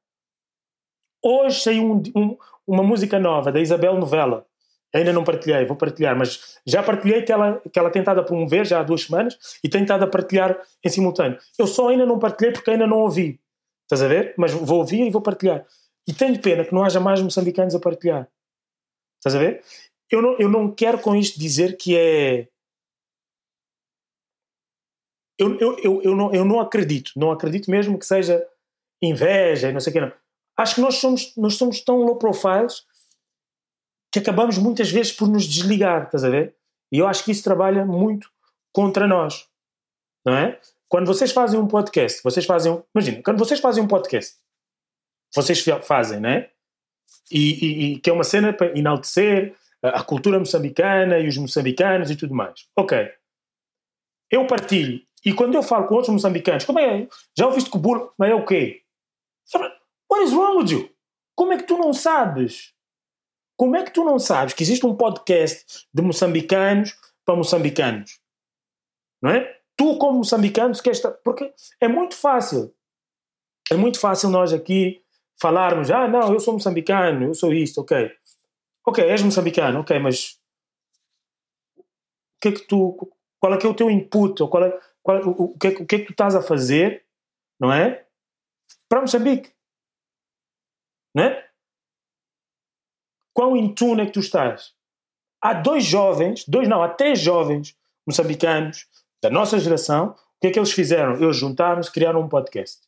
[1.24, 2.38] Hoje saiu um- um-
[2.68, 4.46] uma música nova da Isabel Novela.
[4.94, 8.24] Ainda não partilhei, vou partilhar, mas já partilhei que ela, que ela tem estado a
[8.24, 11.40] promover já há duas semanas e tem estado a partilhar em simultâneo.
[11.58, 13.40] Eu só ainda não partilhei porque ainda não ouvi.
[13.84, 14.34] Estás a ver?
[14.38, 15.66] Mas vou ouvir e vou partilhar.
[16.08, 18.28] E tenho pena que não haja mais moçambicanos a partilhar.
[19.20, 19.64] Estás a ver?
[20.10, 22.48] Eu não, eu não quero com isto dizer que é.
[25.40, 28.46] Eu, eu, eu, eu, não, eu não acredito, não acredito mesmo que seja
[29.02, 30.02] inveja e não sei o que.
[30.02, 30.12] Não.
[30.58, 32.86] Acho que nós somos, nós somos tão low profiles
[34.12, 36.56] que acabamos muitas vezes por nos desligar, estás a ver?
[36.92, 38.30] E eu acho que isso trabalha muito
[38.74, 39.48] contra nós,
[40.26, 40.60] não é?
[40.90, 42.72] Quando vocês fazem um podcast, vocês fazem.
[42.74, 44.36] um- Imagina, quando vocês fazem um podcast,
[45.34, 46.52] vocês fa- fazem, não é?
[47.32, 52.12] E, e- e que é uma cena para enaltecer a, cultura moçambicana e os moçambicanos
[52.12, 52.68] e tudo mais.
[52.76, 53.10] Ok.
[54.30, 55.02] Eu partilho.
[55.26, 57.08] E quando eu falo com outros moçambicanos, como é?
[57.38, 58.14] Já ouviste que o bolo.
[58.18, 58.84] Mas é o quê?
[60.12, 60.90] What is wrong with you?
[61.36, 62.74] Como é que tu não sabes?
[63.58, 68.20] Como é que tu não sabes que existe um podcast de moçambicanos para moçambicanos?
[69.22, 69.60] Não é?
[69.78, 70.98] Tu, como moçambicano, queres.
[70.98, 72.74] estar- Porque é muito fácil.
[73.72, 75.04] É muito fácil nós aqui
[75.40, 78.12] falarmos: ah, não, eu sou moçambicano, eu sou isto, ok.
[78.86, 80.40] Ok, és moçambicano, ok, mas.
[81.78, 81.84] O
[82.42, 83.12] que é que tu.
[83.40, 84.42] Qual é que é o teu input?
[84.42, 86.42] Ou qual é, qual, o, o, que é, o que é que tu estás a
[86.42, 87.06] fazer,
[87.60, 88.06] não é?
[88.90, 89.52] Para Moçambique.
[91.14, 91.46] Não é?
[93.34, 94.74] Quão in tune é que tu estás?
[95.42, 97.76] Há dois jovens, dois não, há três jovens
[98.06, 98.88] moçambicanos
[99.22, 100.10] da nossa geração.
[100.10, 101.16] O que é que eles fizeram?
[101.16, 102.80] Eles juntaram-se, criaram um podcast.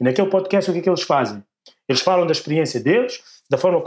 [0.00, 1.42] E naquele podcast, o que é que eles fazem?
[1.88, 3.82] Eles falam da experiência deles, da forma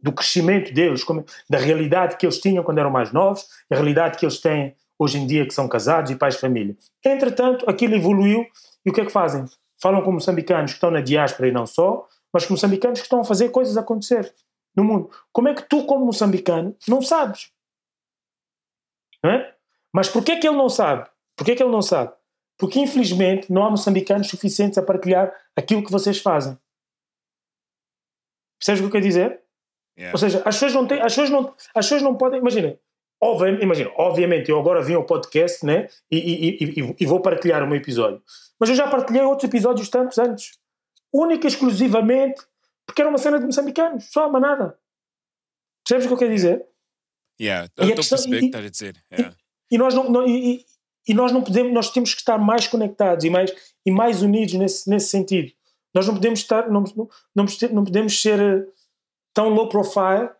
[0.00, 1.04] do crescimento deles,
[1.48, 5.18] da realidade que eles tinham quando eram mais novos, da realidade que eles têm hoje
[5.18, 6.76] em dia, que são casados e pais de família.
[7.04, 8.46] Entretanto, aquilo evoluiu
[8.84, 9.44] e o que é que fazem?
[9.80, 13.20] falam com moçambicanos que estão na diáspora e não só, mas com moçambicanos que estão
[13.20, 14.34] a fazer coisas acontecer
[14.76, 15.10] no mundo.
[15.32, 17.50] Como é que tu, como moçambicano, não sabes?
[19.22, 19.54] Não é?
[19.92, 21.08] Mas porquê que ele não sabe?
[21.36, 22.12] Porquê que ele não sabe?
[22.58, 26.58] Porque, infelizmente, não há moçambicanos suficientes a partilhar aquilo que vocês fazem.
[28.58, 29.40] Percebes o que eu quero dizer?
[29.98, 30.12] Yeah.
[30.14, 32.78] Ou seja, as pessoas não têm, as pessoas não, as pessoas não podem, imagina,
[33.20, 37.62] obviamente, imagina, obviamente eu agora vim ao podcast, né, e, e- e- e vou partilhar
[37.62, 38.22] o meu episódio,
[38.60, 40.58] mas eu já partilhei outros episódios tantos antes,
[41.20, 42.40] única e exclusivamente
[42.86, 44.78] porque era uma cena de moçambicanos, só, mas nada.
[45.84, 46.66] Percebes o que eu quero dizer?
[47.40, 49.04] Yeah, E eu estou a perceber o e- que estás a dizer.
[49.12, 49.36] Yeah.
[49.70, 50.66] E nós não, não- e, e-
[51.08, 53.52] e nós não podemos, nós temos que estar mais conectados e mais,
[53.86, 55.52] e mais unidos nesse, nesse sentido.
[55.94, 57.08] Nós não podemos estar, não, não,
[57.72, 58.66] não podemos- ser eh,
[59.34, 60.30] tão low profile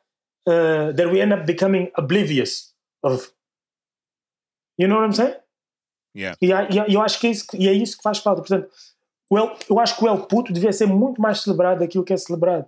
[0.47, 3.31] uh, that we end up becoming oblivious of.
[4.79, 5.37] You know what I'm saying?
[6.17, 6.37] Yeah.
[6.43, 8.43] E, e e eu acho que é isso, que- e é isso que faz falta.
[8.43, 8.69] Portanto,
[9.37, 12.17] El- eu acho que o El Puto devia ser muito mais celebrado daquilo que é
[12.17, 12.67] celebrado.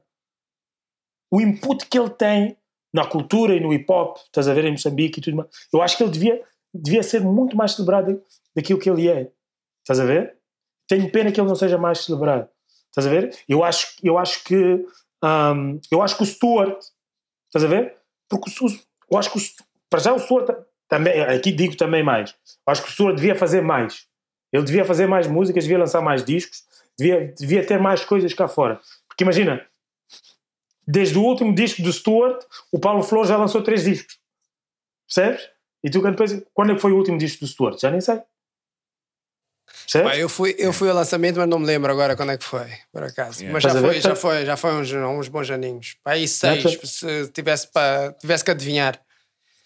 [1.33, 2.57] O input que ele tem
[2.93, 5.81] na cultura e no hip hop, estás a ver em Moçambique e tudo mais, eu
[5.81, 6.43] acho que ele devia,
[6.75, 8.21] devia ser muito mais celebrado
[8.55, 9.31] daquilo que ele é.
[9.83, 10.37] Estás a ver?
[10.89, 12.49] Tenho pena que ele não seja mais celebrado.
[12.89, 13.39] Estás a ver?
[13.49, 14.85] Eu acho, eu acho que
[15.25, 16.81] hum, eu acho que o Stuart,
[17.47, 17.97] estás a ver?
[18.29, 18.67] Porque o,
[19.13, 19.43] eu acho que o,
[19.89, 20.49] para já o Stuart
[20.89, 22.31] também, aqui digo também mais.
[22.67, 24.09] Eu acho que o Stuart devia fazer mais.
[24.53, 26.65] Ele devia fazer mais músicas, devia lançar mais discos,
[26.99, 28.81] devia, devia ter mais coisas cá fora.
[29.09, 29.65] Porque imagina,
[30.87, 34.19] desde o último disco do Stuart, o Paulo Flor já lançou três discos.
[35.07, 35.49] Percebes?
[35.83, 37.81] E tu quando pensas, quando é que foi o último disco do Stuart?
[37.81, 38.21] Já nem sei.
[39.83, 40.11] Percebes?
[40.11, 42.45] Pá, eu, fui, eu fui ao lançamento, mas não me lembro agora quando é que
[42.45, 43.43] foi, por acaso.
[43.43, 43.53] Yeah.
[43.53, 45.97] Mas já foi, já foi, já foi uns, uns bons aninhos.
[46.03, 49.01] Pá, aí seis, se tivesse, para, tivesse que adivinhar.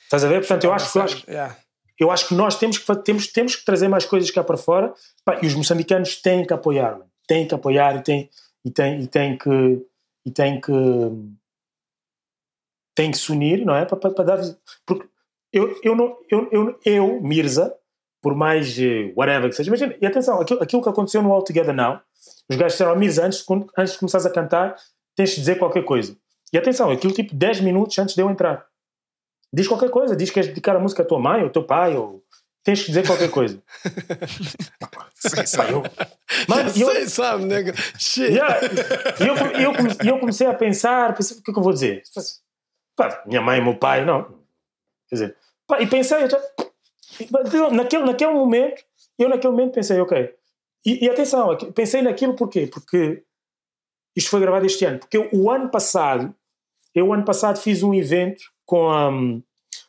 [0.04, 0.40] Estás a ver?
[0.40, 1.56] Portanto, eu acho, eu acho, Yeah.
[1.98, 4.92] Eu acho que nós temos que, temos, temos que trazer mais coisas cá para fora
[5.24, 8.30] Pá, e os moçambicanos têm que apoiar, têm que apoiar e têm,
[8.64, 9.86] e têm, e têm que
[10.26, 10.72] e têm que
[12.94, 13.84] têm que se unir, não é?
[13.84, 14.38] Para, para, dar
[14.86, 15.06] porque
[15.52, 17.74] eu, eu, não, eu, eu, eu, Mirza,
[18.22, 21.42] por mais eh, whatever que seja, imagina, e atenção, aquilo, aquilo que aconteceu no All
[21.44, 22.00] Together Now,
[22.48, 23.44] os gajos disseram, "Ó, Mirza, antes,
[23.76, 24.76] antes de começares a cantar,
[25.14, 26.16] tens de dizer qualquer coisa.
[26.52, 28.66] E atenção, aquilo tipo 10 minutos antes de eu entrar.
[29.54, 31.62] Diz qualquer coisa, diz que queres dedicar a música à tua mãe ou ao teu
[31.64, 32.24] pai, ou
[32.64, 33.62] tens que dizer qualquer coisa.
[34.80, 35.08] Pá,
[35.70, 35.82] eu,
[36.48, 37.72] mano, e eu, Sei, sabe, nega.
[37.98, 38.32] Shit.
[38.32, 38.60] Yeah,
[39.20, 39.72] E eu, eu,
[40.04, 42.02] eu comecei a pensar, pensei, o que é que eu vou dizer?
[42.96, 44.24] Pá, minha mãe meu pai, não.
[45.08, 45.36] Quer dizer,
[45.66, 46.42] pá, e pensei, já-
[47.70, 48.82] naquele, naquele momento,
[49.18, 50.34] eu naquele momento pensei, ok.
[50.84, 52.66] E, e atenção, pensei naquilo porquê?
[52.66, 53.22] Porque
[54.16, 54.98] isto foi gravado este ano.
[54.98, 56.34] Porque eu, o ano passado,
[56.94, 59.10] eu o ano passado fiz um evento com, a,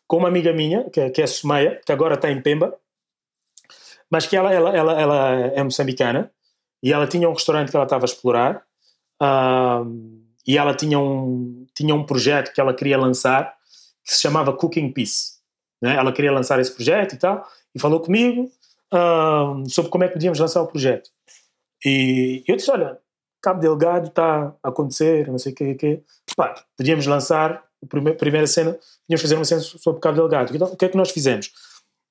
[0.08, 2.76] com uma amiga minha, que, é- que é Sumeia, que agora está em Pemba,
[4.10, 6.32] mas que ela, ela, ela, ela é moçambicana
[6.84, 8.64] e ela tinha um restaurante que ela estava a explorar
[9.22, 13.56] ahm, e ela tinha um, tinha um projeto que ela queria lançar
[14.04, 15.36] que se chamava Cooking Peace.
[15.82, 15.96] Né?
[15.96, 18.52] Ela queria lançar esse projeto e tal, e falou comigo
[18.92, 21.10] ahm, sobre como é que podíamos lançar o projeto.
[21.84, 22.98] E eu disse: Olha,
[23.42, 26.04] Cabo Delgado está a acontecer, não sei o que, que.
[26.38, 28.72] Pá, podíamos lançar a prime- primeira cena,
[29.04, 30.56] podíamos fazer uma cena sobre Cabo Delgado.
[30.56, 31.52] Então, o que é que nós fizemos?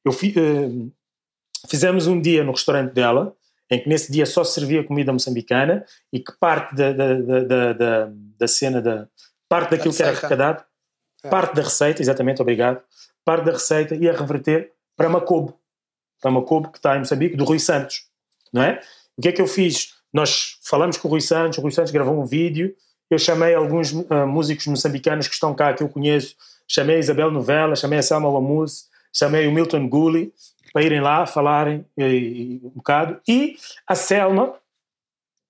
[0.04, 0.90] Eu fi- eh,
[1.68, 3.34] fizemos um dia no restaurante dela,
[3.70, 7.40] em que nesse dia só se servia comida moçambicana e que parte da, da, da,
[7.44, 9.08] da, da- da cena, da,
[9.48, 10.64] parte daquilo que era arrecadado,
[11.22, 11.28] É.
[11.28, 12.82] parte da receita, exatamente, obrigado,
[13.24, 15.58] parte da receita ia reverter para Macobo,
[16.20, 18.06] para Macobo que está em Moçambique, do Rui Santos,
[18.52, 18.82] não é?
[19.16, 19.94] O que é que eu fiz?
[20.12, 22.74] Nós falamos com o Rui Santos, o Rui Santos gravou um vídeo,
[23.14, 26.34] eu chamei alguns ah, músicos moçambicanos que estão cá, que eu conheço,
[26.68, 30.32] chamei a Isabel Novella, chamei a Selma Wamus, chamei o Milton Gulli,
[30.72, 34.54] para irem lá falarem e, e, um bocado, e a Selma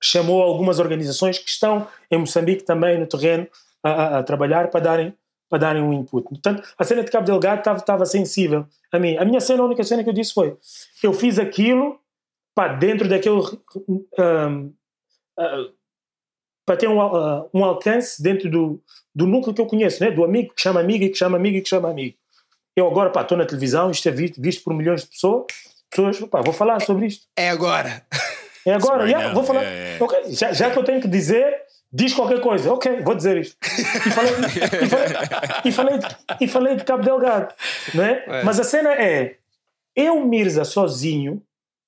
[0.03, 3.47] chamou algumas organizações que estão em Moçambique também no terreno
[3.82, 5.15] a, a- a trabalhar para darem
[5.49, 6.27] para darem um input.
[6.28, 9.16] Portanto, a cena de Cabo Delgado estava, sensível a mim.
[9.19, 10.57] A minha cena, a única cena que eu disse foi
[11.03, 12.01] eu fiz aquilo
[12.55, 13.41] pá, dentro daquele
[13.86, 14.73] um,
[15.39, 15.73] uh,
[16.65, 18.81] para ter um, uh, um alcance dentro do,
[19.15, 20.11] do núcleo que eu conheço, né?
[20.11, 22.16] do amigo que chama amigo e que chama amigo e que chama amigo.
[22.77, 25.45] Eu agora estou na televisão, isto é visto, visto por milhões de pessoas,
[25.91, 27.27] pessoas pá, vou falar sobre isto.
[27.36, 28.05] É agora.
[28.66, 29.62] É agora, yeah, vou falar.
[29.62, 30.05] yeah, yeah.
[30.05, 31.55] Ok, já, já que eu tenho que dizer,
[31.93, 32.73] diz qualquer coisa.
[32.73, 33.57] Ok, vou dizer isto.
[33.62, 35.09] E falei, e falei,
[35.66, 36.07] e falei, de,
[36.41, 37.55] e falei de Cabo Delgado,
[37.95, 38.24] não é?
[38.27, 38.43] É.
[38.43, 39.36] Mas a cena é,
[39.95, 41.43] eu, Mirza, sozinho,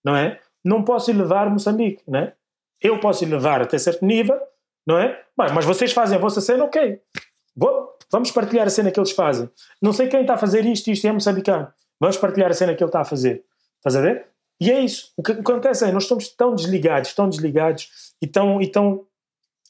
[0.05, 0.39] não é?
[0.65, 2.33] Não posso levar Moçambique, não é?
[2.81, 4.39] Eu posso levar até certo nível,
[4.87, 5.21] não é?
[5.37, 7.01] Mas, mas vocês fazem a vossa cena, ok.
[7.55, 9.51] Vou- vamos partilhar a cena que eles fazem.
[9.83, 11.69] Não sei quem está a fazer isto, isto é moçambicano.
[11.99, 13.45] Vamos partilhar a cena que ele está a fazer.
[13.79, 14.27] Estás a ver?
[14.61, 15.13] E é isso.
[15.17, 17.91] O que acontece é nós estamos tão desligados, tão desligados
[18.23, 19.05] e tão, e tão,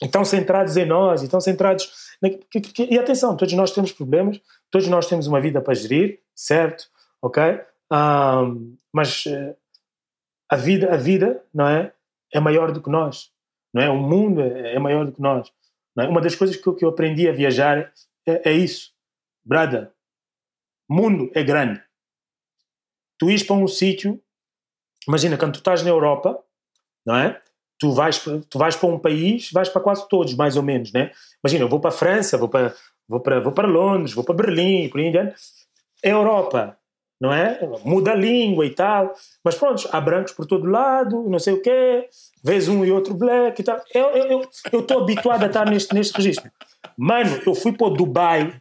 [0.02, 1.90] e tão centrados em nós, e tão centrados.
[2.22, 4.40] Na, e atenção, todos nós temos problemas,
[4.70, 6.84] todos nós temos uma vida para gerir, certo?
[7.22, 7.42] Ok?
[7.90, 9.54] Ahm, mas eh,
[10.48, 11.92] a vida, a vida, não é?
[12.32, 13.30] É maior do que nós,
[13.76, 13.90] não é?
[13.90, 15.52] O mundo é, é maior do que nós.
[15.98, 16.04] É?
[16.04, 17.92] Uma das coisas que eu, que eu aprendi a viajar
[18.26, 18.94] é, é isso,
[19.44, 19.92] brada.
[20.88, 21.82] Mundo é grande.
[23.18, 24.18] Tu ires para um sítio,
[25.06, 26.42] imagina quando tu estás na Europa,
[27.04, 27.38] não é?
[27.78, 31.12] Tu vais, tu vais para um país, vais para quase todos, mais ou menos, né?
[31.44, 32.74] Imagina, eu vou para a França, vou para,
[33.06, 35.34] vou para, vou para Londres, vou para Berlim, por aí em diante.
[36.02, 36.78] É Europa,
[37.20, 37.58] não é?
[37.84, 41.62] Muda a língua e tal, mas pronto, há brancos por todo lado, não sei o
[41.62, 42.08] quê,
[42.42, 43.80] vês um e outro black e tal.
[43.94, 46.50] Eu estou eu, eu habituado a estar neste, neste registro.
[46.96, 48.54] Mano, eu fui para Dubai,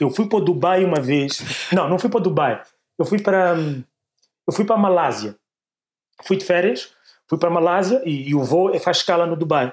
[0.00, 1.38] eu fui para Dubai uma vez,
[1.72, 2.62] não, não fui para Dubai,
[2.98, 3.54] eu fui para,
[4.46, 5.36] eu fui para Malásia,
[6.24, 6.92] fui de férias,
[7.28, 9.72] fui para Malásia e, e o voo é- faz escala no Dubai.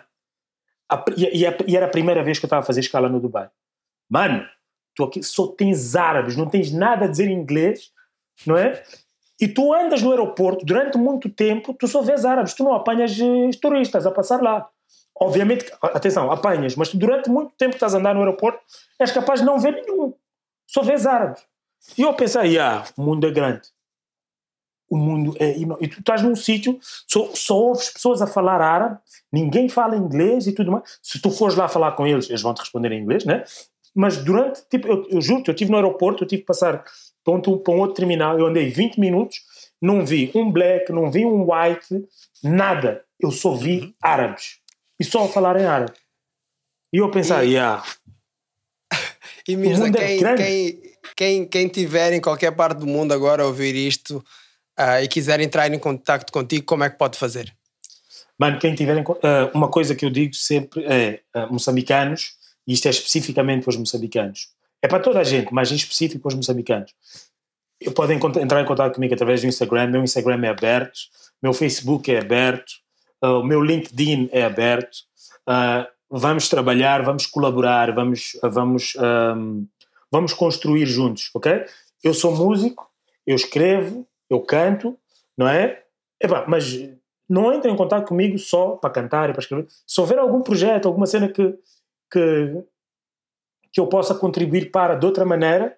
[0.89, 3.09] A e, e a- e era a primeira vez que eu estava a fazer escala
[3.09, 3.49] no Dubai.
[4.09, 4.45] Mano,
[4.95, 7.91] tu aqui só tens árabes, não tens nada a dizer em inglês,
[8.45, 8.83] não é?
[9.39, 13.17] E tu andas no aeroporto durante muito tempo, tu só vês árabes, tu não apanhas
[13.19, 14.69] eh, turistas a passar lá.
[15.15, 18.59] Obviamente, atenção, apanhas, mas tu durante muito tempo que estás a andar no aeroporto,
[18.99, 20.13] és capaz de não ver nenhum.
[20.67, 21.43] Só vês árabes.
[21.97, 23.61] E eu pensei, ah, o mundo é grande.
[24.89, 25.57] O mundo é.
[25.57, 28.99] E tu estás num sítio, só, só ouves pessoas a falar árabe,
[29.31, 30.99] ninguém fala inglês e tudo mais.
[31.01, 33.43] Se tu fores lá falar com eles, eles vão te responder em inglês, né?
[33.95, 36.83] Mas durante, tipo, eu, eu juro-te, eu estive no aeroporto, eu tive que passar
[37.23, 39.37] para um, para um outro terminal, eu andei 20 minutos,
[39.81, 42.05] não vi um black, não vi um white,
[42.43, 43.03] nada.
[43.19, 44.57] Eu só vi árabes.
[44.99, 45.93] E só a falar em árabe.
[46.91, 47.83] E eu pensar, E- yeah,
[49.47, 50.43] E Mirza, é quem, grande.
[50.43, 50.81] quem,
[51.15, 54.23] quem, quem tiver em qualquer parte do mundo agora a ouvir isto
[54.77, 57.53] ah, e quiser entrar em contato contigo, como é que pode fazer?
[58.37, 62.35] Mano, quem tiver ah, uma coisa que eu digo sempre é ah, moçambicanos,
[62.67, 64.49] e isto é especificamente para os moçambicanos.
[64.81, 66.93] É para toda a gente, mas em específico para os moçambicanos.
[67.95, 69.87] Podem entrar em contato comigo através do Instagram.
[69.87, 70.99] Meu Instagram é aberto,
[71.41, 72.73] meu Facebook é aberto,
[73.21, 74.97] ah, o meu LinkedIn é aberto.
[75.47, 79.65] Ah, vamos trabalhar, vamos colaborar, vamos, vamos, ahm,
[80.11, 81.65] vamos construir juntos, ok?
[82.03, 82.87] Eu sou músico,
[83.25, 84.97] eu escrevo, eu canto,
[85.37, 85.83] não é?
[86.21, 86.89] Epá, mas
[87.27, 89.65] não entrem em contato comigo só para cantar e para escrever.
[89.87, 91.55] Se houver algum projeto, alguma cena que,
[92.13, 92.63] que,
[93.71, 95.75] que eu possa contribuir para de outra maneira,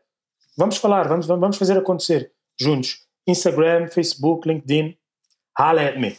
[0.57, 3.05] vamos falar, vamos, vamos fazer acontecer juntos.
[3.25, 4.97] Instagram, Facebook, LinkedIn,
[5.57, 6.17] holla at me.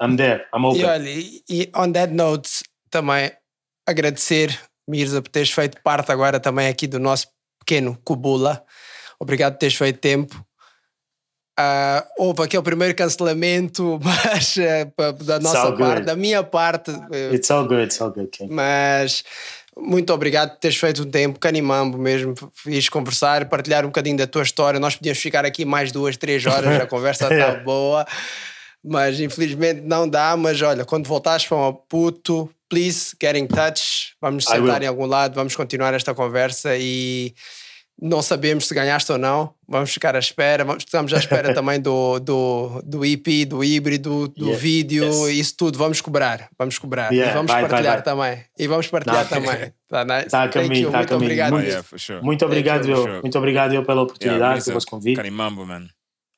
[0.00, 0.80] I'm there, I'm open.
[0.80, 3.32] E olha, e, on that note, também
[3.86, 4.56] agradecer,
[4.88, 7.26] Mirza, por teres feito parte agora também aqui do nosso
[7.58, 8.64] pequeno Cubula.
[9.18, 10.44] Obrigado por teres feito tempo.
[11.56, 14.54] Ah, houve aquele primeiro cancelamento, mas
[14.96, 15.78] pa- da nossa good.
[15.78, 19.22] parte, da minha parte, eh, It's all good, it's all good, mas
[19.76, 24.26] muito obrigado por teres feito um tempo, canimambo mesmo, fiz conversar, partilhar um bocadinho da
[24.26, 24.80] tua história.
[24.80, 27.62] Nós podíamos ficar aqui mais duas, três horas, a conversa está Yeah.
[27.62, 28.06] boa,
[28.82, 30.34] mas infelizmente não dá.
[30.36, 34.14] Mas olha, quando voltares para o puto, please get in touch.
[34.20, 37.34] Vamos sentar em algum lado, vamos continuar esta conversa e
[38.00, 39.54] não sabemos se ganhaste ou não.
[39.68, 40.64] Vamos ficar à espera.
[40.64, 44.58] Vamos, estamos à espera também do, do, do EP, do híbrido, do Yeah.
[44.60, 45.38] vídeo, Yes.
[45.38, 45.78] isso tudo.
[45.78, 46.48] Vamos cobrar.
[46.58, 47.12] Vamos cobrar.
[47.12, 48.02] Yeah, e vamos vai, vai, partilhar vai.
[48.02, 48.44] também.
[48.58, 49.72] E vamos partilhar também.
[49.88, 50.28] Tá, nice.
[50.30, 51.24] Tá a caminho, tá a Muito caminho.
[51.26, 51.52] obrigado.
[51.52, 52.22] Muito- yeah, sure.
[52.22, 52.96] Muito obrigado, for eu.
[53.02, 53.20] sure.
[53.22, 55.86] Muito obrigado eu pela oportunidade, pelo vosso convite Canimambo, man.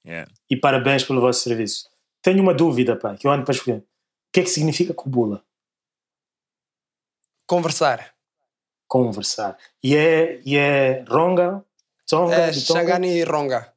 [0.06, 0.31] Yeah.
[0.51, 1.89] e parabéns pelo vosso serviço.
[2.22, 3.78] Tenho uma dúvida, pá, que eu ando para escolher.
[3.78, 3.85] O
[4.32, 5.43] que é que significa cubula?
[7.47, 8.14] Conversar.
[8.94, 9.58] Conversar.
[9.82, 11.64] E é, e é ronga?
[12.08, 12.34] Tonga?
[12.36, 12.52] É?
[12.52, 13.72] Xangani e Ronga.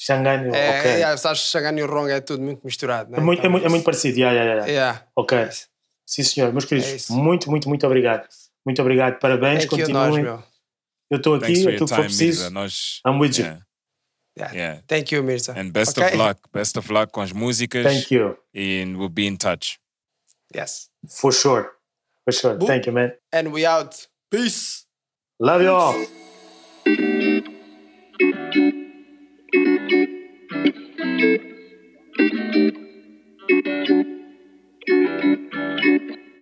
[0.00, 0.90] Xangani, É, ok.
[1.02, 3.08] é, sabes, Xangani e Ronga é tudo muito misturado.
[3.10, 3.18] Né?
[3.18, 4.72] É muito, é Então, muito, é muito parecido, yeah, yeah, yeah.
[4.72, 5.06] Yeah.
[5.14, 5.38] ok.
[5.38, 5.50] É.
[6.06, 6.52] Sim, senhor.
[6.52, 7.12] Meus É queridos, isso.
[7.12, 8.26] muito, muito, muito obrigado.
[8.66, 9.18] Muito obrigado.
[9.20, 10.22] Parabéns, Thank nós, continuem.
[10.24, 10.42] meu.
[11.10, 12.50] eu estou aqui, for aquilo your que for preciso.
[12.50, 13.44] Nós, I'm with you.
[13.44, 13.60] yeah,
[14.36, 14.54] Yeah.
[14.56, 14.82] yeah.
[14.88, 15.52] Thank you, Mirza.
[15.52, 16.08] And best Okay?
[16.10, 16.40] of luck.
[16.52, 17.84] Best of luck com as músicas.
[17.84, 18.36] Thank you.
[18.56, 19.78] And we'll be in touch.
[20.54, 20.90] Yes.
[21.08, 21.70] For sure.
[22.24, 22.56] For sure.
[22.56, 22.66] Boop.
[22.66, 23.12] Thank you, man.
[23.32, 24.08] And we out.
[24.30, 24.86] Peace.
[25.40, 26.06] Love you all.